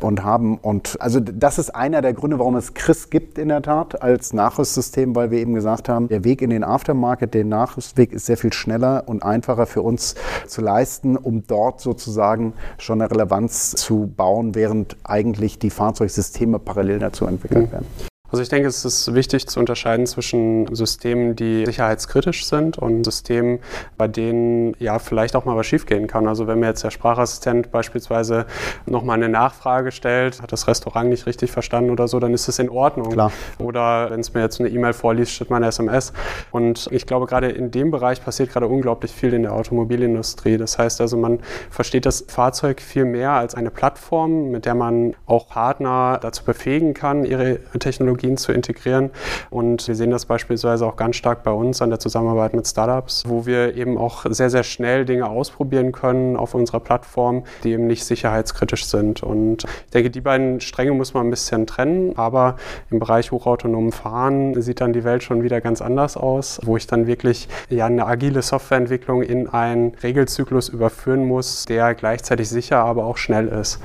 und 0.00 0.22
haben. 0.22 0.56
Und 0.58 0.96
also 1.00 1.18
das 1.18 1.58
ist 1.58 1.74
einer 1.74 2.00
der 2.00 2.12
Gründe, 2.12 2.38
warum 2.38 2.54
es 2.54 2.74
CRIS 2.74 3.10
gibt 3.10 3.36
in 3.36 3.48
der 3.48 3.62
Tat 3.62 4.02
als 4.02 4.32
Nachrüstsystem, 4.32 5.16
weil 5.16 5.32
wir 5.32 5.40
eben 5.40 5.54
gesagt 5.54 5.88
haben, 5.88 6.06
der 6.06 6.22
Weg 6.22 6.42
in 6.42 6.50
den 6.50 6.62
Aftermarket, 6.62 7.34
der 7.34 7.44
Nachrüstweg 7.44 8.12
ist 8.12 8.26
sehr 8.26 8.36
viel 8.36 8.52
schneller 8.52 9.02
und 9.06 9.24
einfacher 9.24 9.66
für 9.66 9.82
uns 9.82 10.14
zu 10.46 10.60
leisten, 10.60 11.16
um 11.16 11.44
dort 11.48 11.80
sozusagen 11.80 12.52
schon 12.78 13.00
eine 13.00 13.10
Relevanz 13.10 13.72
zu 13.72 14.12
bauen, 14.16 14.54
während 14.54 14.96
eigentlich 15.02 15.39
die 15.58 15.70
Fahrzeugsysteme 15.70 16.58
parallel 16.58 16.98
dazu 16.98 17.26
entwickelt 17.26 17.68
mhm. 17.68 17.72
werden. 17.72 18.09
Also 18.30 18.42
ich 18.42 18.48
denke, 18.48 18.68
es 18.68 18.84
ist 18.84 19.14
wichtig 19.14 19.48
zu 19.48 19.58
unterscheiden 19.58 20.06
zwischen 20.06 20.72
Systemen, 20.74 21.34
die 21.34 21.66
sicherheitskritisch 21.66 22.46
sind 22.46 22.78
und 22.78 23.04
Systemen, 23.04 23.58
bei 23.98 24.06
denen 24.06 24.74
ja 24.78 24.98
vielleicht 24.98 25.34
auch 25.34 25.44
mal 25.44 25.56
was 25.56 25.66
schiefgehen 25.66 26.06
kann. 26.06 26.28
Also 26.28 26.46
wenn 26.46 26.60
mir 26.60 26.66
jetzt 26.66 26.84
der 26.84 26.90
Sprachassistent 26.90 27.72
beispielsweise 27.72 28.46
nochmal 28.86 29.16
eine 29.16 29.28
Nachfrage 29.28 29.90
stellt, 29.90 30.40
hat 30.42 30.52
das 30.52 30.68
Restaurant 30.68 31.08
nicht 31.08 31.26
richtig 31.26 31.50
verstanden 31.50 31.90
oder 31.90 32.06
so, 32.06 32.20
dann 32.20 32.32
ist 32.32 32.48
es 32.48 32.58
in 32.58 32.70
Ordnung. 32.70 33.10
Klar. 33.10 33.32
Oder 33.58 34.10
wenn 34.10 34.20
es 34.20 34.32
mir 34.32 34.42
jetzt 34.42 34.60
eine 34.60 34.68
E-Mail 34.68 34.92
vorliest, 34.92 35.32
steht 35.32 35.50
meine 35.50 35.66
SMS. 35.66 36.12
Und 36.52 36.88
ich 36.92 37.06
glaube, 37.06 37.26
gerade 37.26 37.48
in 37.48 37.70
dem 37.70 37.90
Bereich 37.90 38.24
passiert 38.24 38.52
gerade 38.52 38.68
unglaublich 38.68 39.10
viel 39.10 39.34
in 39.34 39.42
der 39.42 39.54
Automobilindustrie. 39.54 40.56
Das 40.56 40.78
heißt 40.78 41.00
also, 41.00 41.16
man 41.16 41.40
versteht 41.70 42.06
das 42.06 42.24
Fahrzeug 42.28 42.80
viel 42.80 43.04
mehr 43.04 43.32
als 43.32 43.54
eine 43.54 43.70
Plattform, 43.70 44.50
mit 44.50 44.66
der 44.66 44.74
man 44.74 45.14
auch 45.26 45.48
Partner 45.48 46.18
dazu 46.22 46.44
befähigen 46.44 46.94
kann, 46.94 47.24
ihre 47.24 47.58
Technologie 47.78 48.19
Technologien 48.20 48.36
zu 48.36 48.52
integrieren. 48.52 49.10
Und 49.50 49.86
wir 49.88 49.94
sehen 49.94 50.10
das 50.10 50.26
beispielsweise 50.26 50.86
auch 50.86 50.96
ganz 50.96 51.16
stark 51.16 51.42
bei 51.42 51.50
uns 51.50 51.82
an 51.82 51.90
der 51.90 51.98
Zusammenarbeit 51.98 52.54
mit 52.54 52.66
Startups, 52.66 53.24
wo 53.26 53.46
wir 53.46 53.74
eben 53.76 53.98
auch 53.98 54.26
sehr, 54.28 54.50
sehr 54.50 54.62
schnell 54.62 55.04
Dinge 55.04 55.26
ausprobieren 55.26 55.92
können 55.92 56.36
auf 56.36 56.54
unserer 56.54 56.80
Plattform, 56.80 57.44
die 57.64 57.72
eben 57.72 57.86
nicht 57.86 58.04
sicherheitskritisch 58.04 58.86
sind. 58.86 59.22
Und 59.22 59.64
ich 59.64 59.90
denke, 59.92 60.10
die 60.10 60.20
beiden 60.20 60.60
Stränge 60.60 60.92
muss 60.92 61.14
man 61.14 61.26
ein 61.26 61.30
bisschen 61.30 61.66
trennen, 61.66 62.16
aber 62.16 62.56
im 62.90 62.98
Bereich 62.98 63.32
hochautonomen 63.32 63.92
Fahren 63.92 64.60
sieht 64.60 64.80
dann 64.80 64.92
die 64.92 65.04
Welt 65.04 65.22
schon 65.22 65.42
wieder 65.42 65.60
ganz 65.60 65.80
anders 65.80 66.16
aus, 66.16 66.60
wo 66.64 66.76
ich 66.76 66.86
dann 66.86 67.06
wirklich 67.06 67.48
ja 67.68 67.86
eine 67.86 68.06
agile 68.06 68.42
Softwareentwicklung 68.42 69.22
in 69.22 69.48
einen 69.48 69.94
Regelzyklus 70.02 70.68
überführen 70.68 71.26
muss, 71.26 71.64
der 71.64 71.94
gleichzeitig 71.94 72.48
sicher, 72.48 72.78
aber 72.78 73.04
auch 73.04 73.16
schnell 73.16 73.48
ist. 73.48 73.80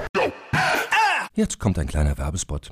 Jetzt 1.33 1.59
kommt 1.59 1.77
ein 1.79 1.87
kleiner 1.87 2.17
Werbespot. 2.17 2.71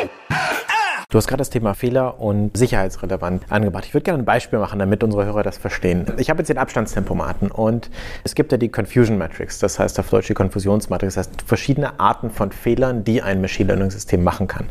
Du 1.11 1.17
hast 1.17 1.27
gerade 1.27 1.41
das 1.41 1.49
Thema 1.49 1.73
Fehler 1.73 2.21
und 2.21 2.55
sicherheitsrelevant 2.55 3.43
angebracht. 3.51 3.83
Ich 3.85 3.93
würde 3.93 4.05
gerne 4.05 4.23
ein 4.23 4.25
Beispiel 4.25 4.59
machen, 4.59 4.79
damit 4.79 5.03
unsere 5.03 5.25
Hörer 5.25 5.43
das 5.43 5.57
verstehen. 5.57 6.05
Ich 6.15 6.29
habe 6.29 6.39
jetzt 6.39 6.47
den 6.47 6.57
Abstandstempomaten 6.57 7.51
und 7.51 7.91
es 8.23 8.33
gibt 8.33 8.53
ja 8.53 8.57
die 8.57 8.69
Confusion 8.69 9.17
Matrix, 9.17 9.59
das 9.59 9.77
heißt 9.77 9.99
auf 9.99 10.09
Deutsch 10.09 10.27
die 10.27 10.33
Konfusionsmatrix, 10.33 11.15
das 11.15 11.27
heißt 11.27 11.41
verschiedene 11.41 11.99
Arten 11.99 12.29
von 12.29 12.53
Fehlern, 12.53 13.03
die 13.03 13.21
ein 13.21 13.41
Machine 13.41 13.73
Learning 13.73 13.91
System 13.91 14.23
machen 14.23 14.47
kann. 14.47 14.67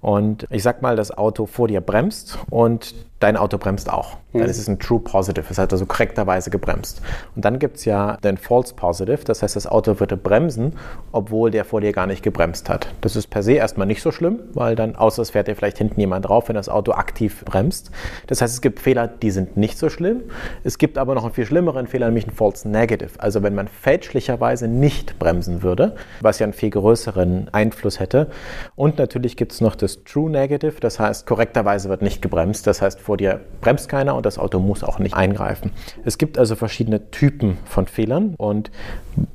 Und 0.00 0.46
ich 0.50 0.62
sag 0.62 0.80
mal, 0.80 0.94
das 0.94 1.10
Auto 1.10 1.46
vor 1.46 1.66
dir 1.66 1.80
bremst 1.80 2.38
und 2.50 2.94
dein 3.20 3.36
Auto 3.36 3.58
bremst 3.58 3.90
auch. 3.90 4.16
Dann 4.32 4.42
mhm. 4.42 4.48
ist 4.48 4.58
es 4.58 4.68
ein 4.68 4.78
True 4.78 5.00
Positive, 5.00 5.44
es 5.48 5.58
hat 5.58 5.72
also 5.72 5.86
korrekterweise 5.86 6.50
gebremst. 6.50 7.02
Und 7.36 7.44
dann 7.44 7.58
gibt 7.58 7.76
es 7.76 7.84
ja 7.84 8.16
den 8.18 8.36
False 8.38 8.74
Positive, 8.74 9.24
das 9.24 9.42
heißt, 9.42 9.56
das 9.56 9.66
Auto 9.66 10.00
würde 10.00 10.16
bremsen, 10.16 10.74
obwohl 11.12 11.50
der 11.50 11.64
vor 11.64 11.80
dir 11.80 11.92
gar 11.92 12.06
nicht 12.06 12.22
gebremst 12.22 12.68
hat. 12.68 12.88
Das 13.02 13.16
ist 13.16 13.28
per 13.28 13.42
se 13.42 13.52
erstmal 13.52 13.86
nicht 13.86 14.02
so 14.02 14.10
schlimm, 14.10 14.40
weil 14.54 14.74
dann, 14.74 14.96
außer 14.96 15.22
es 15.22 15.30
fährt 15.30 15.48
dir 15.48 15.56
vielleicht 15.56 15.78
hinten 15.80 15.98
jemand 15.98 16.28
drauf, 16.28 16.48
wenn 16.48 16.56
das 16.56 16.68
Auto 16.68 16.92
aktiv 16.92 17.42
bremst. 17.46 17.90
Das 18.26 18.42
heißt, 18.42 18.52
es 18.52 18.60
gibt 18.60 18.80
Fehler, 18.80 19.08
die 19.08 19.30
sind 19.30 19.56
nicht 19.56 19.78
so 19.78 19.88
schlimm. 19.88 20.24
Es 20.62 20.76
gibt 20.76 20.98
aber 20.98 21.14
noch 21.14 21.24
einen 21.24 21.32
viel 21.32 21.46
schlimmeren 21.46 21.86
Fehler, 21.86 22.06
nämlich 22.06 22.26
einen 22.26 22.36
False 22.36 22.68
Negative. 22.68 23.12
Also 23.18 23.42
wenn 23.42 23.54
man 23.54 23.66
fälschlicherweise 23.66 24.68
nicht 24.68 25.18
bremsen 25.18 25.62
würde, 25.62 25.96
was 26.20 26.38
ja 26.38 26.44
einen 26.44 26.52
viel 26.52 26.68
größeren 26.68 27.48
Einfluss 27.52 27.98
hätte. 27.98 28.28
Und 28.76 28.98
natürlich 28.98 29.38
gibt 29.38 29.52
es 29.52 29.62
noch 29.62 29.74
das 29.74 30.04
True 30.04 30.30
Negative, 30.30 30.80
das 30.80 31.00
heißt, 31.00 31.26
korrekterweise 31.26 31.88
wird 31.88 32.02
nicht 32.02 32.20
gebremst. 32.20 32.66
Das 32.66 32.82
heißt, 32.82 33.00
vor 33.00 33.16
dir 33.16 33.40
bremst 33.62 33.88
keiner 33.88 34.14
und 34.16 34.26
das 34.26 34.38
Auto 34.38 34.58
muss 34.58 34.84
auch 34.84 34.98
nicht 34.98 35.14
eingreifen. 35.14 35.72
Es 36.04 36.18
gibt 36.18 36.38
also 36.38 36.56
verschiedene 36.56 37.10
Typen 37.10 37.56
von 37.64 37.86
Fehlern 37.86 38.34
und 38.36 38.70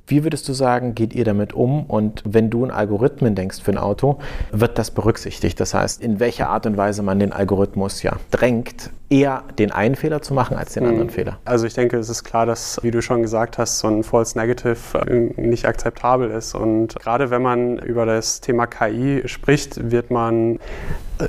wie 0.08 0.24
würdest 0.24 0.48
du 0.48 0.54
sagen, 0.54 0.94
geht 0.94 1.16
ihr 1.16 1.26
damit 1.26 1.54
um? 1.54 1.86
Und 1.86 2.22
wenn 2.26 2.50
du 2.50 2.64
an 2.64 2.72
Algorithmen 2.72 3.34
denkst 3.34 3.62
für 3.62 3.72
ein 3.72 3.78
Auto, 3.78 4.20
wird 4.52 4.78
das 4.78 4.92
berücksichtigt? 4.92 5.60
Das 5.60 5.74
heißt, 5.74 6.02
in 6.02 6.20
welcher 6.36 6.50
Art 6.50 6.66
und 6.66 6.76
Weise 6.76 7.02
man 7.02 7.18
den 7.18 7.32
Algorithmus 7.32 8.04
ja 8.04 8.18
drängt, 8.30 8.90
eher 9.10 9.44
den 9.60 9.72
einen 9.72 9.96
Fehler 9.96 10.22
zu 10.22 10.34
machen 10.34 10.58
als 10.58 10.74
den 10.74 10.84
mhm. 10.84 10.90
anderen 10.90 11.10
Fehler? 11.10 11.38
Also 11.46 11.66
ich 11.68 11.74
denke, 11.74 11.98
es 11.98 12.10
ist 12.10 12.24
klar, 12.24 12.46
dass, 12.46 12.80
wie 12.82 12.92
du 12.92 13.02
schon 13.02 13.22
gesagt 13.22 13.58
hast, 13.58 13.80
so 13.80 13.88
ein 13.88 14.04
False 14.04 14.38
Negative 14.38 14.78
äh, 15.08 15.42
nicht 15.42 15.66
akzeptabel 15.66 16.32
ist. 16.32 16.56
Und 16.56 16.96
gerade 17.00 17.30
wenn 17.30 17.42
man 17.42 17.78
über 17.78 18.06
das 18.06 18.42
Thema 18.42 18.68
KI 18.68 19.24
spricht, 19.26 19.92
wird 19.92 20.12
man 20.12 20.60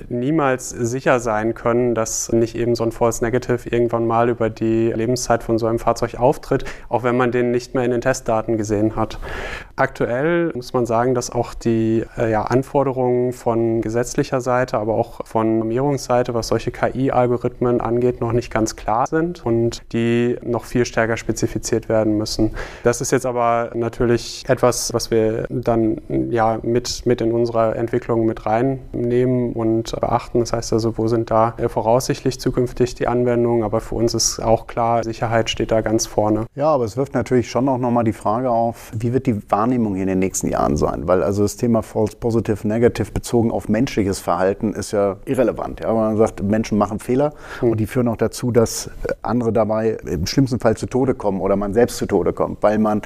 niemals 0.09 0.70
sicher 0.70 1.20
sein 1.20 1.55
können, 1.55 1.95
dass 1.95 2.33
nicht 2.33 2.57
eben 2.57 2.74
so 2.74 2.85
ein 2.85 2.93
False 2.93 3.22
Negative 3.24 3.68
irgendwann 3.68 4.07
mal 4.07 4.29
über 4.29 4.51
die 4.51 4.93
Lebenszeit 4.93 5.43
von 5.43 5.59
so 5.59 5.66
einem 5.66 5.79
Fahrzeug 5.79 6.16
auftritt, 6.16 6.64
auch 6.89 7.03
wenn 7.03 7.16
man 7.16 7.31
den 7.31 7.51
nicht 7.51 7.74
mehr 7.74 7.85
in 7.85 7.91
den 7.91 8.01
Testdaten 8.01 8.57
gesehen 8.57 8.97
hat. 8.97 9.18
Aktuell 9.77 10.53
muss 10.55 10.72
man 10.72 10.87
sagen, 10.87 11.14
dass 11.14 11.31
auch 11.31 11.55
die 11.55 12.05
äh, 12.18 12.31
ja, 12.31 12.43
Anforderungen 12.43 13.33
von 13.33 13.81
gesetzlicher 13.81 14.41
Seite, 14.41 14.79
aber 14.79 14.95
auch 14.95 15.27
von 15.27 15.59
Normierungsseite, 15.59 16.35
was 16.35 16.49
solche 16.49 16.70
KI-Algorithmen 16.70 17.66
Algorithmen 17.67 17.81
angeht, 17.81 18.21
noch 18.21 18.33
nicht 18.33 18.53
ganz 18.53 18.77
klar 18.77 19.07
sind 19.07 19.45
und 19.45 19.83
die 19.93 20.37
noch 20.43 20.64
viel 20.64 20.85
stärker 20.85 21.17
spezifiziert 21.17 21.89
werden 21.89 22.17
müssen. 22.17 22.53
Das 22.85 23.01
ist 23.01 23.12
jetzt 23.12 23.27
aber 23.27 23.71
natürlich 23.75 24.45
etwas, 24.49 24.93
was 24.93 25.11
wir 25.11 25.47
dann 25.49 26.01
ja 26.31 26.59
mit, 26.62 27.07
mit 27.07 27.21
in 27.21 27.33
unserer 27.33 27.77
Entwicklung 27.77 28.27
mit 28.27 28.47
reinnehmen 28.47 29.53
und 29.53 29.99
beachten. 30.01 30.41
Das 30.41 30.53
heißt 30.53 30.73
also, 30.73 30.99
wo 30.99 31.09
sind 31.09 31.31
da 31.31 31.55
voraussichtlich 31.69 32.41
zukünftig 32.41 32.95
die 32.95 33.09
Anwendungen? 33.09 33.62
Aber 33.62 33.81
für 33.81 33.95
uns 33.95 34.14
ist 34.14 34.41
auch 34.41 34.67
klar, 34.67 35.05
Sicherheit 35.05 35.51
steht 35.51 35.71
da 35.71 35.81
ganz 35.81 36.07
vorne. 36.07 36.47
Ja, 36.55 36.69
aber 36.69 36.85
es 36.85 36.97
wirft 36.97 37.14
natürlich 37.14 37.51
schon 37.51 37.69
auch 37.69 37.79
nochmal 37.79 38.05
die 38.05 38.12
Frage 38.12 38.51
auf, 38.51 38.93
wie 38.97 39.12
wird 39.12 39.27
die 39.27 39.51
Wahrnehmung 39.51 39.97
in 39.97 40.07
den 40.07 40.19
nächsten 40.19 40.49
Jahren 40.49 40.77
sein? 40.77 41.09
Weil 41.09 41.23
also 41.23 41.43
das 41.43 41.57
Thema 41.57 41.83
False 41.83 42.17
Positive, 42.17 42.67
Negative 42.67 43.11
bezogen 43.12 43.51
auf 43.51 43.69
menschliches 43.69 44.19
Verhalten 44.19 44.73
ist 44.73 44.93
ja 44.93 45.17
irrelevant. 45.25 45.81
Ja? 45.81 45.93
Man 45.93 46.17
sagt, 46.17 46.43
Menschen 46.43 46.79
machen 46.79 46.99
Fehler. 46.99 47.33
Und 47.63 47.79
die 47.79 47.87
führen 47.87 48.09
auch 48.09 48.17
dazu, 48.17 48.51
dass 48.51 48.91
andere 49.23 49.53
dabei 49.53 49.99
im 50.07 50.27
schlimmsten 50.27 50.61
Fall 50.61 50.77
zu 50.77 50.87
Tode 50.87 51.15
kommen 51.15 51.41
oder 51.41 51.57
man 51.57 51.75
selbst 51.75 51.97
zu 51.97 52.07
Tode 52.07 52.33
kommt, 52.33 52.63
weil 52.63 52.79
man 52.79 53.03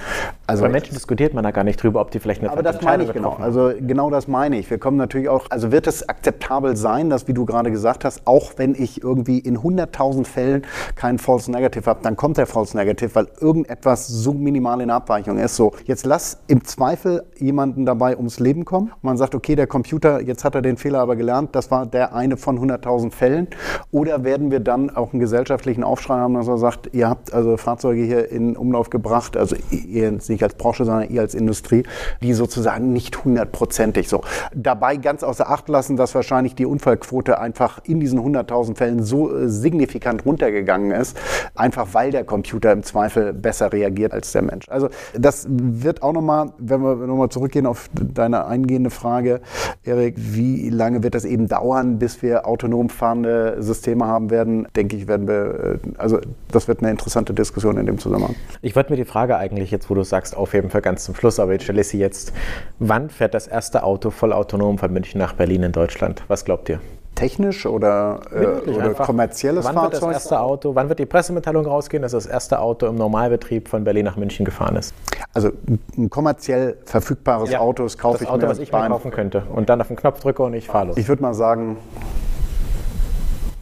also 0.51 0.65
Bei 0.65 0.69
Menschen 0.69 0.95
diskutiert 0.95 1.33
man 1.33 1.45
da 1.45 1.53
gar 1.53 1.63
nicht 1.63 1.81
drüber, 1.81 2.01
ob 2.01 2.11
die 2.11 2.19
vielleicht 2.19 2.41
eine 2.41 2.51
Aber 2.51 2.65
das 2.65 2.83
meine 2.83 3.05
ich 3.05 3.13
genau. 3.13 3.37
Also 3.41 3.73
genau 3.81 4.11
das 4.11 4.27
meine 4.27 4.59
ich. 4.59 4.69
Wir 4.69 4.79
kommen 4.79 4.97
natürlich 4.97 5.29
auch, 5.29 5.47
also 5.49 5.71
wird 5.71 5.87
es 5.87 6.09
akzeptabel 6.09 6.77
sein, 6.77 7.09
dass, 7.09 7.29
wie 7.29 7.35
du 7.35 7.47
gerade 7.47 7.71
gesagt 7.71 8.05
hast, 8.05 8.27
auch 8.27 8.53
wenn 8.57 8.75
ich 8.75 9.03
irgendwie 9.03 9.39
in 9.39 9.59
100.000 9.59 10.27
Fällen 10.27 10.63
keinen 10.97 11.21
False 11.21 11.51
Negative 11.53 11.87
habe, 11.87 12.01
dann 12.03 12.17
kommt 12.17 12.37
der 12.37 12.47
False 12.47 12.77
Negative, 12.77 13.15
weil 13.15 13.29
irgendetwas 13.41 14.09
so 14.09 14.33
minimal 14.33 14.81
in 14.81 14.91
Abweichung 14.91 15.39
ist. 15.39 15.55
So, 15.55 15.73
jetzt 15.85 16.05
lass 16.05 16.39
im 16.49 16.65
Zweifel 16.65 17.23
jemanden 17.39 17.87
dabei 17.87 18.17
ums 18.17 18.41
Leben 18.41 18.65
kommen. 18.65 18.89
Und 18.89 19.05
man 19.05 19.17
sagt, 19.17 19.37
okay, 19.37 19.55
der 19.55 19.69
Computer, 19.69 20.21
jetzt 20.21 20.45
hat 20.45 20.57
er 20.57 20.63
den 20.63 20.77
Fehler 20.77 20.99
aber 20.99 21.15
gelernt, 21.15 21.55
das 21.55 21.71
war 21.71 21.87
der 21.87 22.13
eine 22.15 22.37
von 22.37 22.59
100.000 22.59 23.13
Fällen. 23.13 23.47
Oder 23.93 24.25
werden 24.41 24.51
wir 24.51 24.61
dann 24.61 24.91
auch 24.91 25.13
einen 25.13 25.21
gesellschaftlichen 25.21 25.85
Aufschrei 25.85 26.17
haben, 26.17 26.35
dass 26.35 26.49
er 26.49 26.57
sagt, 26.57 26.91
ihr 26.95 27.09
habt 27.09 27.33
also 27.35 27.57
Fahrzeuge 27.57 28.03
hier 28.03 28.31
in 28.31 28.57
Umlauf 28.57 28.89
gebracht, 28.89 29.37
also 29.37 29.57
ihr 29.71 30.11
nicht 30.11 30.43
als 30.43 30.55
Branche, 30.55 30.85
sondern 30.85 31.11
eher 31.11 31.23
als 31.23 31.35
Industrie, 31.35 31.83
die 32.23 32.33
sozusagen 32.33 32.93
nicht 32.93 33.25
hundertprozentig 33.25 34.09
so. 34.09 34.23
Dabei 34.55 34.97
ganz 34.97 35.23
außer 35.23 35.51
Acht 35.51 35.69
lassen, 35.69 35.97
dass 35.97 36.15
wahrscheinlich 36.15 36.55
die 36.55 36.65
Unfallquote 36.65 37.39
einfach 37.39 37.81
in 37.85 38.01
diesen 38.01 38.19
100.000 38.19 38.77
Fällen 38.77 39.03
so 39.03 39.35
äh, 39.35 39.49
signifikant 39.49 40.25
runtergegangen 40.25 40.93
ist, 40.93 41.19
einfach 41.55 41.89
weil 41.93 42.11
der 42.11 42.25
Computer 42.25 42.73
im 42.73 42.83
Zweifel 42.83 43.33
besser 43.33 43.73
reagiert 43.73 44.13
als 44.13 44.33
der 44.33 44.43
Mensch. 44.43 44.69
Also 44.69 44.89
das 45.19 45.47
wird 45.51 46.03
auch 46.03 46.13
nochmal, 46.13 46.53
wenn 46.59 46.81
wir 46.81 46.95
nochmal 46.95 47.29
zurückgehen 47.29 47.67
auf 47.67 47.91
deine 47.93 48.47
eingehende 48.47 48.91
Frage, 48.91 49.41
Erik, 49.85 50.15
wie 50.17 50.71
lange 50.71 51.03
wird 51.03 51.15
das 51.15 51.25
eben 51.25 51.49
dauern, 51.49 51.99
bis 51.99 52.23
wir 52.23 52.47
autonom 52.47 52.89
fahrende 52.89 53.57
Systeme 53.63 54.07
haben 54.07 54.30
werden, 54.31 54.67
denke 54.77 54.97
ich, 54.97 55.09
werden 55.09 55.29
wir, 55.29 55.79
äh, 55.85 55.89
also 55.99 56.19
das 56.51 56.69
wird 56.69 56.81
eine 56.81 56.91
interessante 56.91 57.35
Diskussion 57.35 57.77
in 57.77 57.87
dem 57.87 57.99
Zusammenhang. 57.99 58.35
Ich 58.63 58.77
wollte 58.77 58.91
mir 58.91 58.97
die 58.97 59.05
Frage 59.05 59.37
eigentlich 59.37 59.71
jetzt, 59.71 59.91
wo 59.91 59.95
du 59.95 60.03
sagst, 60.03 60.37
aufheben 60.37 60.71
für 60.71 60.81
ganz 60.81 61.05
zum 61.05 61.15
Schluss, 61.15 61.39
aber 61.41 61.55
ich 61.55 61.63
stelle 61.63 61.85
sie 61.85 61.99
jetzt. 61.99 62.33
Wann 62.79 63.11
fährt 63.11 63.35
das 63.35 63.47
erste 63.47 63.83
Auto 63.83 64.11
voll 64.11 64.33
autonom 64.33 64.79
von 64.79 64.93
München 64.93 65.19
nach 65.19 65.35
Berlin 65.35 65.63
in 65.63 65.73
Deutschland? 65.73 66.23
Was 66.29 66.45
glaubt 66.45 66.69
ihr? 66.69 66.81
Technisch 67.15 67.67
oder, 67.67 68.21
äh, 68.33 68.71
oder 68.71 68.95
kommerzielles 68.95 69.65
wann 69.67 69.75
Fahrzeug? 69.75 69.93
Wird 69.93 70.03
das 70.03 70.23
erste 70.23 70.41
Auto, 70.41 70.75
wann 70.75 70.89
wird 70.89 71.01
die 71.01 71.07
Pressemitteilung 71.07 71.67
rausgehen, 71.67 72.03
dass 72.03 72.13
das 72.13 72.25
erste 72.25 72.59
Auto 72.61 72.87
im 72.87 72.95
Normalbetrieb 72.95 73.69
von 73.69 73.85
Berlin 73.85 74.07
nach 74.07 74.17
München 74.17 74.47
gefahren 74.47 74.77
ist? 74.77 74.95
Also 75.35 75.51
ein 75.99 76.09
kommerziell 76.09 76.79
verfügbares 76.87 77.51
ja, 77.51 77.61
Auto 77.61 77.83
das 77.83 77.99
kaufe 77.99 78.19
das 78.19 78.23
ich 78.23 78.29
Auto, 78.29 78.47
mir. 78.47 78.49
was 78.49 78.59
ich 78.59 78.73
mir 78.73 78.89
kaufen 78.89 79.11
könnte 79.11 79.43
und 79.55 79.69
dann 79.69 79.81
auf 79.81 79.89
den 79.89 79.97
Knopf 79.97 80.21
drücke 80.21 80.43
und 80.43 80.55
ich 80.55 80.67
fahre 80.67 80.89
los. 80.89 80.97
Ich 80.97 81.09
würde 81.09 81.21
mal 81.21 81.35
sagen 81.35 81.77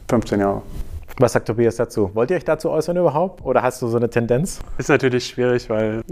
15 0.09 0.40
Jahre. 0.40 0.62
Was 1.20 1.32
sagt 1.32 1.48
Tobias 1.48 1.76
dazu? 1.76 2.11
Wollt 2.14 2.30
ihr 2.30 2.36
euch 2.36 2.44
dazu 2.44 2.70
äußern 2.70 2.96
überhaupt? 2.96 3.44
Oder 3.44 3.62
hast 3.62 3.82
du 3.82 3.88
so 3.88 3.96
eine 3.96 4.09
Tendenz? 4.09 4.61
Ist 4.78 4.88
natürlich 4.88 5.26
schwierig, 5.26 5.68
weil 5.68 6.02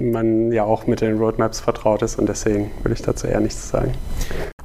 man 0.00 0.52
ja 0.52 0.64
auch 0.64 0.86
mit 0.86 1.02
den 1.02 1.18
Roadmaps 1.18 1.60
vertraut 1.60 2.00
ist 2.02 2.18
und 2.18 2.28
deswegen 2.28 2.70
würde 2.82 2.94
ich 2.94 3.02
dazu 3.02 3.26
eher 3.26 3.40
nichts 3.40 3.68
sagen. 3.68 3.92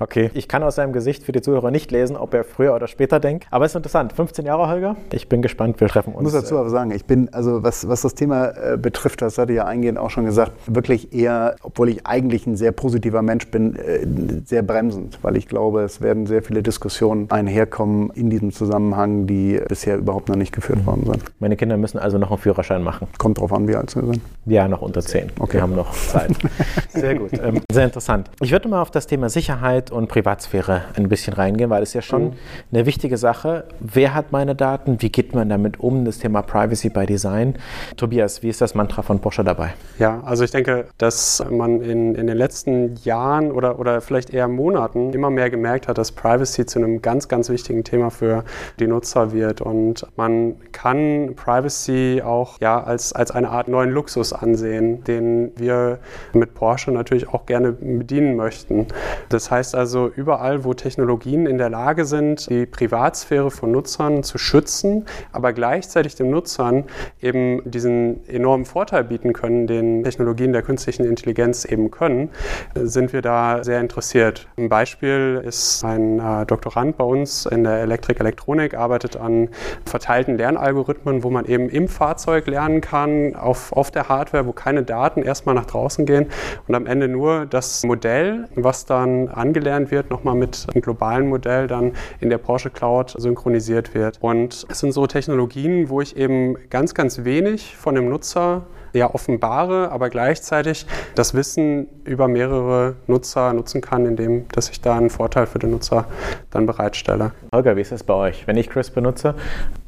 Okay, 0.03 0.31
ich 0.33 0.49
kann 0.49 0.63
aus 0.63 0.75
seinem 0.75 0.91
Gesicht 0.91 1.23
für 1.23 1.31
die 1.31 1.41
Zuhörer 1.41 1.71
nicht 1.71 1.89
lesen, 1.89 2.17
ob 2.17 2.33
er 2.33 2.43
früher 2.43 2.75
oder 2.75 2.87
später 2.87 3.21
denkt. 3.21 3.47
Aber 3.51 3.63
es 3.63 3.71
ist 3.71 3.77
interessant. 3.77 4.11
15 4.11 4.45
Jahre, 4.45 4.67
Holger. 4.67 4.97
Ich 5.13 5.29
bin 5.29 5.41
gespannt. 5.41 5.79
Wir 5.79 5.87
treffen 5.87 6.13
uns. 6.13 6.27
Ich 6.27 6.33
muss 6.33 6.43
dazu 6.43 6.57
aber 6.57 6.69
sagen, 6.69 6.91
ich 6.91 7.05
bin, 7.05 7.33
also 7.33 7.63
was, 7.63 7.87
was 7.87 8.01
das 8.01 8.13
Thema 8.13 8.49
äh, 8.49 8.77
betrifft, 8.77 9.21
das 9.21 9.37
hatte 9.37 9.53
ich 9.53 9.57
ja 9.57 9.65
eingehend 9.65 9.97
auch 9.97 10.09
schon 10.09 10.25
gesagt, 10.25 10.51
wirklich 10.67 11.13
eher, 11.13 11.55
obwohl 11.63 11.87
ich 11.87 12.05
eigentlich 12.05 12.45
ein 12.45 12.57
sehr 12.57 12.73
positiver 12.73 13.21
Mensch 13.21 13.47
bin, 13.47 13.77
äh, 13.77 14.05
sehr 14.43 14.61
bremsend, 14.61 15.19
weil 15.21 15.37
ich 15.37 15.47
glaube, 15.47 15.83
es 15.83 16.01
werden 16.01 16.27
sehr 16.27 16.43
viele 16.43 16.63
Diskussionen 16.63 17.31
einherkommen 17.31 18.09
in 18.13 18.29
diesem 18.29 18.51
Zusammenhang, 18.51 19.25
die 19.25 19.61
bisher 19.69 19.95
überhaupt 19.97 20.27
noch 20.27 20.35
nicht 20.35 20.51
geführt 20.51 20.85
worden 20.85 21.05
sind. 21.05 21.23
Meine 21.39 21.55
Kinder 21.55 21.77
müssen 21.77 21.97
also 21.97 22.17
noch 22.17 22.29
einen 22.29 22.39
Führerschein 22.39 22.83
machen. 22.83 23.07
Kommt 23.17 23.39
drauf 23.39 23.53
an, 23.53 23.69
wie 23.69 23.75
alt 23.77 23.89
sie 23.89 24.01
sind. 24.01 24.19
Ja, 24.47 24.67
noch 24.67 24.81
unter 24.81 24.99
10. 24.99 25.31
Okay. 25.39 25.53
Wir 25.53 25.61
haben 25.61 25.75
noch 25.75 25.93
Zeit. 25.93 26.31
sehr 26.89 27.15
gut. 27.15 27.31
Ähm, 27.41 27.61
sehr 27.71 27.85
interessant. 27.85 28.29
Ich 28.41 28.51
würde 28.51 28.67
mal 28.67 28.81
auf 28.81 28.91
das 28.91 29.07
Thema 29.07 29.29
Sicherheit 29.29 29.53
Sicherheit 29.53 29.91
und 29.93 30.07
Privatsphäre 30.07 30.83
ein 30.95 31.09
bisschen 31.09 31.33
reingehen, 31.33 31.69
weil 31.69 31.83
es 31.83 31.93
ja 31.93 32.01
schon 32.01 32.23
mhm. 32.23 32.33
eine 32.71 32.85
wichtige 32.85 33.17
Sache. 33.17 33.65
Wer 33.79 34.13
hat 34.13 34.31
meine 34.31 34.55
Daten? 34.55 35.01
Wie 35.01 35.09
geht 35.09 35.33
man 35.33 35.49
damit 35.49 35.79
um? 35.79 36.05
Das 36.05 36.19
Thema 36.19 36.41
Privacy 36.41 36.89
by 36.89 37.05
Design. 37.05 37.55
Tobias, 37.97 38.43
wie 38.43 38.49
ist 38.49 38.61
das 38.61 38.75
Mantra 38.75 39.01
von 39.01 39.19
Porsche 39.19 39.43
dabei? 39.43 39.73
Ja, 39.99 40.21
also 40.25 40.43
ich 40.43 40.51
denke, 40.51 40.85
dass 40.97 41.43
man 41.49 41.81
in, 41.81 42.15
in 42.15 42.27
den 42.27 42.37
letzten 42.37 42.95
Jahren 43.03 43.51
oder, 43.51 43.79
oder 43.79 44.01
vielleicht 44.01 44.31
eher 44.31 44.47
Monaten 44.47 45.13
immer 45.13 45.29
mehr 45.29 45.49
gemerkt 45.49 45.87
hat, 45.87 45.97
dass 45.97 46.11
Privacy 46.11 46.65
zu 46.65 46.79
einem 46.79 47.01
ganz, 47.01 47.27
ganz 47.27 47.49
wichtigen 47.49 47.83
Thema 47.83 48.09
für 48.09 48.43
die 48.79 48.87
Nutzer 48.87 49.31
wird. 49.31 49.61
Und 49.61 50.05
man 50.15 50.55
kann 50.71 51.35
Privacy 51.35 52.21
auch 52.23 52.59
ja, 52.59 52.81
als, 52.83 53.13
als 53.13 53.31
eine 53.31 53.49
Art 53.49 53.67
neuen 53.67 53.91
Luxus 53.91 54.33
ansehen, 54.33 55.03
den 55.03 55.51
wir 55.55 55.99
mit 56.33 56.53
Porsche 56.53 56.91
natürlich 56.91 57.29
auch 57.29 57.45
gerne 57.45 57.71
bedienen 57.71 58.35
möchten. 58.35 58.87
Das 59.29 59.51
heißt, 59.51 59.72
heißt 59.73 59.75
also, 59.75 60.11
überall, 60.15 60.63
wo 60.63 60.73
Technologien 60.73 61.45
in 61.45 61.57
der 61.57 61.69
Lage 61.69 62.05
sind, 62.05 62.49
die 62.49 62.65
Privatsphäre 62.65 63.49
von 63.49 63.71
Nutzern 63.71 64.23
zu 64.23 64.37
schützen, 64.37 65.05
aber 65.31 65.51
gleichzeitig 65.51 66.15
den 66.15 66.29
Nutzern 66.29 66.85
eben 67.21 67.61
diesen 67.65 68.27
enormen 68.27 68.65
Vorteil 68.65 69.03
bieten 69.03 69.33
können, 69.33 69.67
den 69.67 70.03
Technologien 70.03 70.53
der 70.53 70.61
künstlichen 70.61 71.05
Intelligenz 71.05 71.65
eben 71.65 71.89
können, 71.91 72.29
sind 72.75 73.13
wir 73.13 73.21
da 73.21 73.63
sehr 73.63 73.79
interessiert. 73.81 74.47
Ein 74.57 74.69
Beispiel 74.69 75.41
ist 75.43 75.83
ein 75.83 76.19
äh, 76.19 76.45
Doktorand 76.45 76.97
bei 76.97 77.03
uns 77.03 77.45
in 77.45 77.63
der 77.63 77.81
Elektrik-Elektronik, 77.81 78.75
arbeitet 78.75 79.17
an 79.17 79.49
verteilten 79.85 80.37
Lernalgorithmen, 80.37 81.23
wo 81.23 81.29
man 81.29 81.45
eben 81.45 81.69
im 81.69 81.87
Fahrzeug 81.87 82.47
lernen 82.47 82.81
kann, 82.81 83.35
auf, 83.35 83.73
auf 83.73 83.89
der 83.91 84.07
Hardware, 84.07 84.45
wo 84.45 84.51
keine 84.51 84.83
Daten 84.83 85.23
erstmal 85.23 85.55
nach 85.55 85.65
draußen 85.65 86.05
gehen 86.05 86.27
und 86.67 86.75
am 86.75 86.85
Ende 86.85 87.07
nur 87.07 87.45
das 87.47 87.83
Modell, 87.83 88.47
was 88.55 88.85
dann 88.85 89.29
angelernt 89.29 89.62
angelernt 89.63 89.91
wird, 89.91 90.09
nochmal 90.09 90.35
mit 90.35 90.67
einem 90.71 90.81
globalen 90.81 91.29
Modell 91.29 91.67
dann 91.67 91.93
in 92.19 92.29
der 92.29 92.37
Porsche 92.37 92.69
Cloud 92.69 93.15
synchronisiert 93.17 93.93
wird. 93.93 94.17
Und 94.21 94.65
es 94.69 94.79
sind 94.79 94.91
so 94.91 95.07
Technologien, 95.07 95.89
wo 95.89 96.01
ich 96.01 96.17
eben 96.17 96.57
ganz, 96.69 96.93
ganz 96.93 97.23
wenig 97.23 97.77
von 97.77 97.95
dem 97.95 98.09
Nutzer 98.09 98.65
ja 98.93 99.13
offenbare, 99.13 99.91
aber 99.91 100.09
gleichzeitig 100.09 100.85
das 101.15 101.33
Wissen 101.33 101.87
über 102.05 102.27
mehrere 102.27 102.95
Nutzer 103.07 103.53
nutzen 103.53 103.81
kann, 103.81 104.05
indem 104.05 104.47
dass 104.49 104.69
ich 104.69 104.81
da 104.81 104.97
einen 104.97 105.09
Vorteil 105.09 105.47
für 105.47 105.59
den 105.59 105.71
Nutzer 105.71 106.05
dann 106.51 106.65
bereitstelle. 106.65 107.31
Holger, 107.53 107.75
wie 107.75 107.81
ist 107.81 107.91
das 107.91 108.03
bei 108.03 108.13
euch? 108.13 108.47
Wenn 108.47 108.57
ich 108.57 108.69
Chris 108.69 108.89
benutze, 108.89 109.35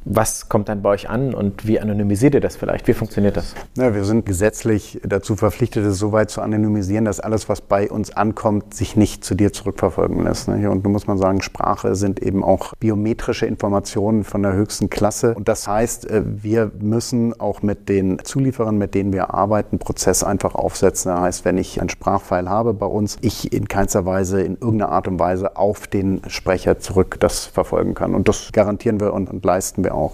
was 0.05 0.49
kommt 0.49 0.69
dann 0.69 0.83
bei 0.83 0.89
euch 0.89 1.09
an 1.09 1.33
und 1.33 1.65
wie 1.67 1.79
anonymisiert 1.79 2.35
ihr 2.35 2.41
das 2.41 2.55
vielleicht? 2.55 2.87
Wie 2.87 2.93
funktioniert 2.93 3.37
das? 3.37 3.55
Ja, 3.75 3.95
wir 3.95 4.05
sind 4.05 4.25
gesetzlich 4.25 5.01
dazu 5.03 5.35
verpflichtet, 5.35 5.83
es 5.83 5.97
so 5.97 6.11
weit 6.11 6.29
zu 6.29 6.41
anonymisieren, 6.41 7.05
dass 7.05 7.19
alles, 7.19 7.49
was 7.49 7.61
bei 7.61 7.89
uns 7.89 8.11
ankommt, 8.11 8.75
sich 8.75 8.95
nicht 8.95 9.25
zu 9.25 9.33
dir 9.33 9.51
zurückverfolgen 9.51 10.23
lässt. 10.23 10.47
Und 10.47 10.85
da 10.85 10.89
muss 10.89 11.07
man 11.07 11.17
sagen, 11.17 11.41
Sprache 11.41 11.95
sind 11.95 12.21
eben 12.21 12.43
auch 12.43 12.73
biometrische 12.79 13.47
Informationen 13.47 14.23
von 14.23 14.43
der 14.43 14.53
höchsten 14.53 14.91
Klasse. 14.91 15.33
Und 15.33 15.47
das 15.47 15.67
heißt, 15.67 16.09
äh, 16.09 16.21
wir 16.23 16.71
müssen 16.79 17.39
auch 17.39 17.63
mit 17.63 17.89
den 17.89 18.19
Zulieferern, 18.23 18.77
mit 18.77 18.93
denen 18.95 19.13
wir 19.13 19.33
arbeiten, 19.33 19.77
Prozess 19.77 20.23
einfach 20.23 20.55
aufsetzen. 20.55 21.11
Das 21.11 21.21
heißt, 21.21 21.45
wenn 21.45 21.57
ich 21.57 21.79
einen 21.79 21.89
Sprachfile 21.89 22.49
habe 22.49 22.73
bei 22.73 22.85
uns, 22.85 23.17
ich 23.21 23.53
in 23.53 23.67
keinster 23.67 24.05
Weise, 24.05 24.41
in 24.41 24.53
irgendeiner 24.53 24.91
Art 24.91 25.07
und 25.07 25.19
Weise 25.19 25.57
auf 25.57 25.87
den 25.87 26.21
Sprecher 26.27 26.79
zurück 26.79 27.17
das 27.19 27.45
verfolgen 27.45 27.93
kann. 27.93 28.15
Und 28.15 28.27
das 28.27 28.51
garantieren 28.51 28.99
wir 28.99 29.13
und, 29.13 29.29
und 29.29 29.43
leisten 29.43 29.83
wir 29.83 29.93
auch. 29.93 30.13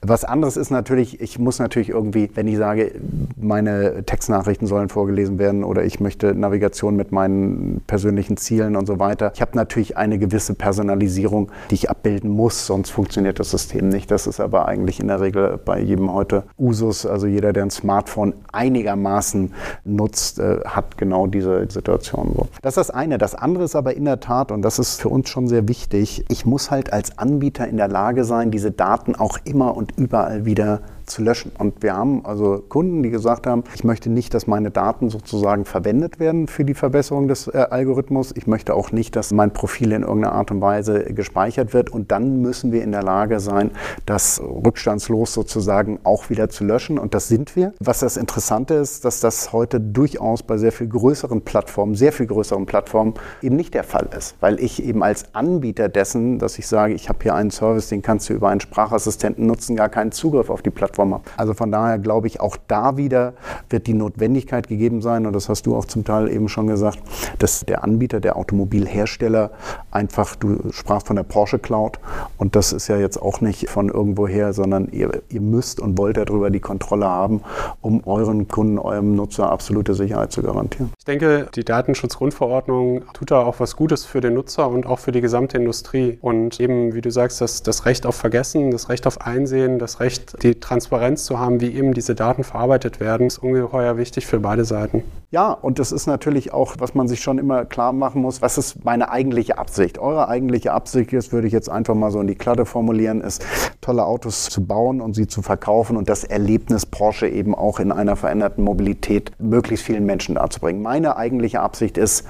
Was 0.00 0.24
anderes 0.24 0.56
ist 0.56 0.70
natürlich, 0.70 1.20
ich 1.20 1.38
muss 1.38 1.58
natürlich 1.58 1.90
irgendwie, 1.90 2.30
wenn 2.34 2.48
ich 2.48 2.56
sage, 2.56 2.92
meine 3.36 4.04
Textnachrichten 4.04 4.66
sollen 4.66 4.88
vorgelesen 4.88 5.38
werden 5.38 5.62
oder 5.62 5.84
ich 5.84 6.00
möchte 6.00 6.34
Navigation 6.34 6.96
mit 6.96 7.12
meinen 7.12 7.82
persönlichen 7.86 8.36
Zielen 8.36 8.76
und 8.76 8.86
so 8.86 8.98
weiter. 8.98 9.32
Ich 9.34 9.42
habe 9.42 9.52
natürlich 9.54 9.96
eine 9.96 10.18
gewisse 10.18 10.54
Personalisierung, 10.54 11.50
die 11.70 11.74
ich 11.74 11.90
abbilden 11.90 12.30
muss, 12.30 12.66
sonst 12.66 12.90
funktioniert 12.90 13.38
das 13.40 13.50
System 13.50 13.88
nicht. 13.88 14.10
Das 14.10 14.26
ist 14.26 14.40
aber 14.40 14.66
eigentlich 14.66 15.00
in 15.00 15.08
der 15.08 15.20
Regel 15.20 15.58
bei 15.62 15.80
jedem 15.80 16.12
heute 16.12 16.44
Usus. 16.58 17.04
Also 17.04 17.26
jeder, 17.26 17.52
der 17.52 17.64
ein 17.64 17.70
Smartphone 17.70 18.21
Smartphone 18.22 18.34
einigermaßen 18.52 19.52
nutzt, 19.84 20.38
äh, 20.38 20.60
hat 20.64 20.98
genau 20.98 21.26
diese 21.26 21.68
Situation 21.70 22.32
so. 22.34 22.48
Das 22.62 22.76
ist 22.76 22.88
das 22.88 22.90
eine. 22.90 23.18
Das 23.18 23.34
andere 23.34 23.64
ist 23.64 23.76
aber 23.76 23.94
in 23.94 24.04
der 24.04 24.20
Tat, 24.20 24.52
und 24.52 24.62
das 24.62 24.78
ist 24.78 25.00
für 25.00 25.08
uns 25.08 25.28
schon 25.28 25.48
sehr 25.48 25.68
wichtig, 25.68 26.24
ich 26.28 26.46
muss 26.46 26.70
halt 26.70 26.92
als 26.92 27.18
Anbieter 27.18 27.66
in 27.66 27.76
der 27.76 27.88
Lage 27.88 28.24
sein, 28.24 28.50
diese 28.50 28.70
Daten 28.70 29.16
auch 29.16 29.38
immer 29.44 29.76
und 29.76 29.92
überall 29.96 30.44
wieder 30.44 30.80
zu 31.06 31.22
löschen. 31.22 31.52
Und 31.58 31.82
wir 31.82 31.94
haben 31.94 32.24
also 32.24 32.62
Kunden, 32.68 33.02
die 33.02 33.10
gesagt 33.10 33.46
haben, 33.46 33.64
ich 33.74 33.84
möchte 33.84 34.10
nicht, 34.10 34.34
dass 34.34 34.46
meine 34.46 34.70
Daten 34.70 35.10
sozusagen 35.10 35.64
verwendet 35.64 36.20
werden 36.20 36.46
für 36.46 36.64
die 36.64 36.74
Verbesserung 36.74 37.28
des 37.28 37.48
äh, 37.48 37.66
Algorithmus. 37.70 38.32
Ich 38.34 38.46
möchte 38.46 38.74
auch 38.74 38.92
nicht, 38.92 39.16
dass 39.16 39.32
mein 39.32 39.52
Profil 39.52 39.92
in 39.92 40.02
irgendeiner 40.02 40.34
Art 40.34 40.50
und 40.50 40.60
Weise 40.60 41.04
gespeichert 41.04 41.74
wird. 41.74 41.90
Und 41.90 42.12
dann 42.12 42.40
müssen 42.40 42.72
wir 42.72 42.82
in 42.82 42.92
der 42.92 43.02
Lage 43.02 43.40
sein, 43.40 43.72
das 44.06 44.40
rückstandslos 44.40 45.34
sozusagen 45.34 45.98
auch 46.04 46.30
wieder 46.30 46.48
zu 46.48 46.64
löschen. 46.64 46.98
Und 46.98 47.14
das 47.14 47.28
sind 47.28 47.56
wir. 47.56 47.74
Was 47.80 48.00
das 48.00 48.16
Interessante 48.16 48.74
ist, 48.74 49.04
dass 49.04 49.20
das 49.20 49.52
heute 49.52 49.80
durchaus 49.80 50.42
bei 50.42 50.56
sehr 50.56 50.72
viel 50.72 50.88
größeren 50.88 51.42
Plattformen, 51.42 51.94
sehr 51.94 52.12
viel 52.12 52.26
größeren 52.26 52.66
Plattformen 52.66 53.14
eben 53.42 53.56
nicht 53.56 53.74
der 53.74 53.84
Fall 53.84 54.08
ist. 54.16 54.36
Weil 54.40 54.60
ich 54.60 54.82
eben 54.82 55.02
als 55.02 55.34
Anbieter 55.34 55.88
dessen, 55.88 56.38
dass 56.38 56.58
ich 56.58 56.66
sage, 56.66 56.94
ich 56.94 57.08
habe 57.08 57.18
hier 57.22 57.34
einen 57.34 57.50
Service, 57.50 57.88
den 57.88 58.02
kannst 58.02 58.28
du 58.28 58.34
über 58.34 58.48
einen 58.48 58.60
Sprachassistenten 58.60 59.46
nutzen, 59.46 59.76
gar 59.76 59.88
keinen 59.88 60.12
Zugriff 60.12 60.48
auf 60.50 60.62
die 60.62 60.70
Plattform 60.70 60.91
Plattform 60.92 61.14
habe. 61.14 61.24
Also 61.36 61.54
von 61.54 61.72
daher 61.72 61.98
glaube 61.98 62.26
ich, 62.26 62.40
auch 62.40 62.56
da 62.68 62.96
wieder 62.96 63.34
wird 63.70 63.86
die 63.86 63.94
Notwendigkeit 63.94 64.68
gegeben 64.68 65.02
sein, 65.02 65.26
und 65.26 65.32
das 65.32 65.48
hast 65.48 65.66
du 65.66 65.76
auch 65.76 65.86
zum 65.86 66.04
Teil 66.04 66.30
eben 66.30 66.48
schon 66.48 66.66
gesagt, 66.66 66.98
dass 67.38 67.64
der 67.64 67.82
Anbieter, 67.82 68.20
der 68.20 68.36
Automobilhersteller 68.36 69.50
einfach, 69.90 70.36
du 70.36 70.70
sprachst 70.70 71.06
von 71.06 71.16
der 71.16 71.22
Porsche 71.24 71.58
Cloud, 71.58 71.98
und 72.38 72.54
das 72.54 72.72
ist 72.72 72.88
ja 72.88 72.96
jetzt 72.96 73.20
auch 73.20 73.40
nicht 73.40 73.68
von 73.68 73.88
irgendwoher, 73.88 74.52
sondern 74.52 74.88
ihr, 74.92 75.22
ihr 75.28 75.40
müsst 75.40 75.80
und 75.80 75.98
wollt 75.98 76.16
darüber 76.16 76.50
die 76.50 76.60
Kontrolle 76.60 77.06
haben, 77.06 77.42
um 77.80 78.02
euren 78.06 78.48
Kunden, 78.48 78.78
eurem 78.78 79.16
Nutzer 79.16 79.50
absolute 79.50 79.94
Sicherheit 79.94 80.32
zu 80.32 80.42
garantieren. 80.42 80.92
Ich 80.98 81.04
denke, 81.04 81.48
die 81.54 81.64
Datenschutzgrundverordnung 81.64 83.02
tut 83.12 83.30
da 83.30 83.42
auch 83.42 83.60
was 83.60 83.76
Gutes 83.76 84.04
für 84.04 84.20
den 84.20 84.34
Nutzer 84.34 84.68
und 84.68 84.86
auch 84.86 84.98
für 84.98 85.12
die 85.12 85.20
gesamte 85.20 85.56
Industrie. 85.56 86.18
Und 86.20 86.60
eben, 86.60 86.94
wie 86.94 87.00
du 87.00 87.10
sagst, 87.10 87.40
das, 87.40 87.62
das 87.62 87.86
Recht 87.86 88.06
auf 88.06 88.14
Vergessen, 88.14 88.70
das 88.70 88.88
Recht 88.88 89.06
auf 89.06 89.20
Einsehen, 89.20 89.78
das 89.78 90.00
Recht, 90.00 90.42
die 90.42 90.58
Transparenz 90.60 90.81
Transparenz 90.82 91.24
zu 91.24 91.38
haben, 91.38 91.60
wie 91.60 91.72
eben 91.72 91.94
diese 91.94 92.16
Daten 92.16 92.42
verarbeitet 92.42 92.98
werden, 92.98 93.28
ist 93.28 93.38
ungeheuer 93.38 93.98
wichtig 93.98 94.26
für 94.26 94.40
beide 94.40 94.64
Seiten. 94.64 95.04
Ja, 95.30 95.52
und 95.52 95.78
das 95.78 95.92
ist 95.92 96.06
natürlich 96.06 96.52
auch, 96.52 96.74
was 96.78 96.94
man 96.94 97.06
sich 97.06 97.20
schon 97.20 97.38
immer 97.38 97.64
klar 97.64 97.92
machen 97.92 98.20
muss, 98.20 98.42
was 98.42 98.58
ist 98.58 98.84
meine 98.84 99.10
eigentliche 99.10 99.58
Absicht? 99.58 99.98
Eure 99.98 100.28
eigentliche 100.28 100.72
Absicht 100.72 101.12
ist, 101.12 101.32
würde 101.32 101.46
ich 101.46 101.52
jetzt 101.52 101.70
einfach 101.70 101.94
mal 101.94 102.10
so 102.10 102.20
in 102.20 102.26
die 102.26 102.34
Klatte 102.34 102.66
formulieren, 102.66 103.20
ist, 103.20 103.44
tolle 103.80 104.04
Autos 104.04 104.46
zu 104.46 104.66
bauen 104.66 105.00
und 105.00 105.14
sie 105.14 105.28
zu 105.28 105.40
verkaufen 105.40 105.96
und 105.96 106.08
das 106.08 106.24
Erlebnis 106.24 106.84
Porsche 106.84 107.28
eben 107.28 107.54
auch 107.54 107.78
in 107.78 107.92
einer 107.92 108.16
veränderten 108.16 108.64
Mobilität 108.64 109.30
möglichst 109.38 109.86
vielen 109.86 110.04
Menschen 110.04 110.34
darzubringen. 110.34 110.82
Meine 110.82 111.16
eigentliche 111.16 111.60
Absicht 111.60 111.96
ist, 111.96 112.26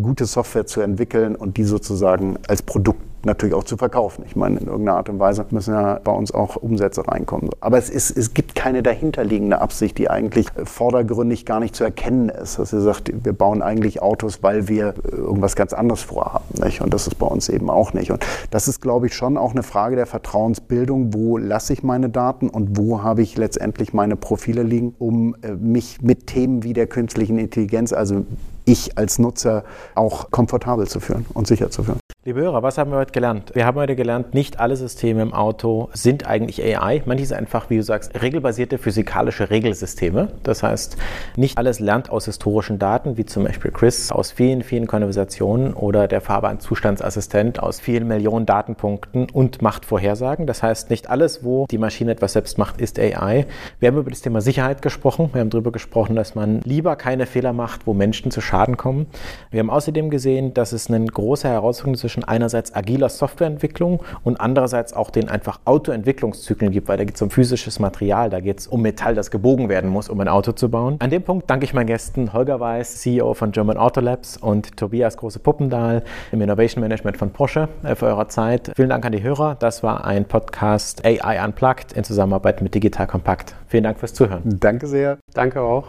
gute 0.00 0.26
Software 0.26 0.66
zu 0.66 0.80
entwickeln 0.80 1.34
und 1.34 1.56
die 1.56 1.64
sozusagen 1.64 2.38
als 2.46 2.62
Produkt 2.62 3.02
natürlich 3.26 3.54
auch 3.54 3.64
zu 3.64 3.76
verkaufen. 3.76 4.24
Ich 4.26 4.36
meine, 4.36 4.58
in 4.58 4.66
irgendeiner 4.66 4.96
Art 4.96 5.08
und 5.08 5.18
Weise 5.18 5.44
müssen 5.50 5.74
ja 5.74 6.00
bei 6.02 6.12
uns 6.12 6.32
auch 6.32 6.56
Umsätze 6.56 7.06
reinkommen. 7.06 7.50
Aber 7.60 7.76
es, 7.76 7.90
ist, 7.90 8.16
es 8.16 8.32
gibt 8.32 8.54
keine 8.54 8.82
dahinterliegende 8.82 9.60
Absicht, 9.60 9.98
die 9.98 10.08
eigentlich 10.08 10.46
vordergründig 10.64 11.44
gar 11.44 11.60
nicht 11.60 11.76
zu 11.76 11.84
erkennen 11.84 12.28
ist. 12.30 12.58
Dass 12.58 12.72
ihr 12.72 12.80
sagt, 12.80 13.12
wir 13.24 13.32
bauen 13.32 13.62
eigentlich 13.62 14.00
Autos, 14.00 14.42
weil 14.42 14.68
wir 14.68 14.94
irgendwas 15.10 15.56
ganz 15.56 15.72
anderes 15.72 16.02
vorhaben. 16.02 16.44
Nicht? 16.62 16.80
Und 16.80 16.94
das 16.94 17.06
ist 17.06 17.16
bei 17.18 17.26
uns 17.26 17.48
eben 17.48 17.68
auch 17.68 17.92
nicht. 17.92 18.10
Und 18.10 18.24
das 18.50 18.68
ist, 18.68 18.80
glaube 18.80 19.08
ich, 19.08 19.14
schon 19.14 19.36
auch 19.36 19.52
eine 19.52 19.62
Frage 19.62 19.96
der 19.96 20.06
Vertrauensbildung. 20.06 21.12
Wo 21.12 21.36
lasse 21.36 21.72
ich 21.72 21.82
meine 21.82 22.08
Daten 22.08 22.48
und 22.48 22.78
wo 22.78 23.02
habe 23.02 23.22
ich 23.22 23.36
letztendlich 23.36 23.92
meine 23.92 24.16
Profile 24.16 24.62
liegen, 24.62 24.94
um 24.98 25.34
äh, 25.42 25.52
mich 25.52 26.00
mit 26.00 26.28
Themen 26.28 26.62
wie 26.62 26.72
der 26.72 26.86
künstlichen 26.86 27.38
Intelligenz, 27.38 27.92
also 27.92 28.24
ich 28.64 28.98
als 28.98 29.18
Nutzer 29.18 29.64
auch 29.94 30.30
komfortabel 30.30 30.86
zu 30.86 31.00
führen 31.00 31.26
und 31.34 31.46
sicher 31.46 31.70
zu 31.70 31.84
führen. 31.84 32.00
Liebe 32.26 32.40
Hörer, 32.40 32.64
was 32.64 32.76
haben 32.76 32.90
wir 32.90 32.98
heute 32.98 33.12
gelernt? 33.12 33.54
Wir 33.54 33.66
haben 33.66 33.76
heute 33.76 33.94
gelernt, 33.94 34.34
nicht 34.34 34.58
alle 34.58 34.74
Systeme 34.74 35.22
im 35.22 35.32
Auto 35.32 35.90
sind 35.92 36.26
eigentlich 36.26 36.60
AI. 36.60 37.00
Manches 37.06 37.28
sind 37.28 37.38
einfach, 37.38 37.70
wie 37.70 37.76
du 37.76 37.84
sagst, 37.84 38.20
regelbasierte 38.20 38.78
physikalische 38.78 39.48
Regelsysteme. 39.48 40.30
Das 40.42 40.64
heißt, 40.64 40.96
nicht 41.36 41.56
alles 41.56 41.78
lernt 41.78 42.10
aus 42.10 42.24
historischen 42.24 42.80
Daten, 42.80 43.16
wie 43.16 43.26
zum 43.26 43.44
Beispiel 43.44 43.70
Chris 43.70 44.10
aus 44.10 44.32
vielen, 44.32 44.64
vielen 44.64 44.88
Konversationen 44.88 45.72
oder 45.72 46.08
der 46.08 46.20
Fahrbahn-Zustandsassistent 46.20 47.62
aus 47.62 47.78
vielen 47.78 48.08
Millionen 48.08 48.44
Datenpunkten 48.44 49.30
und 49.30 49.62
macht 49.62 49.84
Vorhersagen. 49.84 50.48
Das 50.48 50.64
heißt, 50.64 50.90
nicht 50.90 51.08
alles, 51.08 51.44
wo 51.44 51.66
die 51.70 51.78
Maschine 51.78 52.10
etwas 52.10 52.32
selbst 52.32 52.58
macht, 52.58 52.80
ist 52.80 52.98
AI. 52.98 53.46
Wir 53.78 53.86
haben 53.86 53.98
über 53.98 54.10
das 54.10 54.22
Thema 54.22 54.40
Sicherheit 54.40 54.82
gesprochen. 54.82 55.30
Wir 55.32 55.42
haben 55.42 55.50
darüber 55.50 55.70
gesprochen, 55.70 56.16
dass 56.16 56.34
man 56.34 56.60
lieber 56.62 56.96
keine 56.96 57.26
Fehler 57.26 57.52
macht, 57.52 57.86
wo 57.86 57.94
Menschen 57.94 58.32
zu 58.32 58.40
Schaden 58.40 58.76
kommen. 58.76 59.06
Wir 59.52 59.60
haben 59.60 59.70
außerdem 59.70 60.10
gesehen, 60.10 60.54
dass 60.54 60.72
es 60.72 60.90
eine 60.90 61.04
große 61.04 61.48
Herausforderung 61.48 61.94
zwischen 61.96 62.15
zwischen 62.16 62.24
einerseits 62.24 62.74
agiler 62.74 63.08
Softwareentwicklung 63.08 64.02
und 64.24 64.40
andererseits 64.40 64.94
auch 64.94 65.10
den 65.10 65.28
einfach 65.28 65.60
Autoentwicklungszyklen 65.66 66.72
gibt, 66.72 66.88
weil 66.88 66.96
da 66.96 67.04
geht 67.04 67.16
es 67.16 67.22
um 67.22 67.30
physisches 67.30 67.78
Material, 67.78 68.30
da 68.30 68.40
geht 68.40 68.60
es 68.60 68.66
um 68.66 68.80
Metall, 68.80 69.14
das 69.14 69.30
gebogen 69.30 69.68
werden 69.68 69.90
muss, 69.90 70.08
um 70.08 70.18
ein 70.20 70.28
Auto 70.28 70.52
zu 70.52 70.70
bauen. 70.70 70.96
An 71.00 71.10
dem 71.10 71.22
Punkt 71.22 71.50
danke 71.50 71.64
ich 71.64 71.74
meinen 71.74 71.86
Gästen 71.86 72.32
Holger 72.32 72.58
Weiß, 72.58 73.02
CEO 73.02 73.34
von 73.34 73.52
German 73.52 73.76
Auto 73.76 74.00
Labs 74.00 74.38
und 74.38 74.76
Tobias 74.76 75.16
Große-Puppendahl 75.18 76.02
im 76.32 76.40
Innovation 76.40 76.80
Management 76.80 77.18
von 77.18 77.30
Porsche 77.30 77.68
äh, 77.82 77.94
für 77.94 78.06
eure 78.06 78.28
Zeit. 78.28 78.72
Vielen 78.74 78.88
Dank 78.88 79.04
an 79.04 79.12
die 79.12 79.22
Hörer. 79.22 79.56
Das 79.58 79.82
war 79.82 80.06
ein 80.06 80.24
Podcast 80.24 81.04
AI 81.04 81.44
Unplugged 81.44 81.92
in 81.92 82.04
Zusammenarbeit 82.04 82.62
mit 82.62 82.74
Digital 82.74 83.06
Compact. 83.06 83.54
Vielen 83.66 83.84
Dank 83.84 83.98
fürs 83.98 84.14
Zuhören. 84.14 84.42
Danke 84.44 84.86
sehr. 84.86 85.18
Danke 85.34 85.60
auch. 85.60 85.88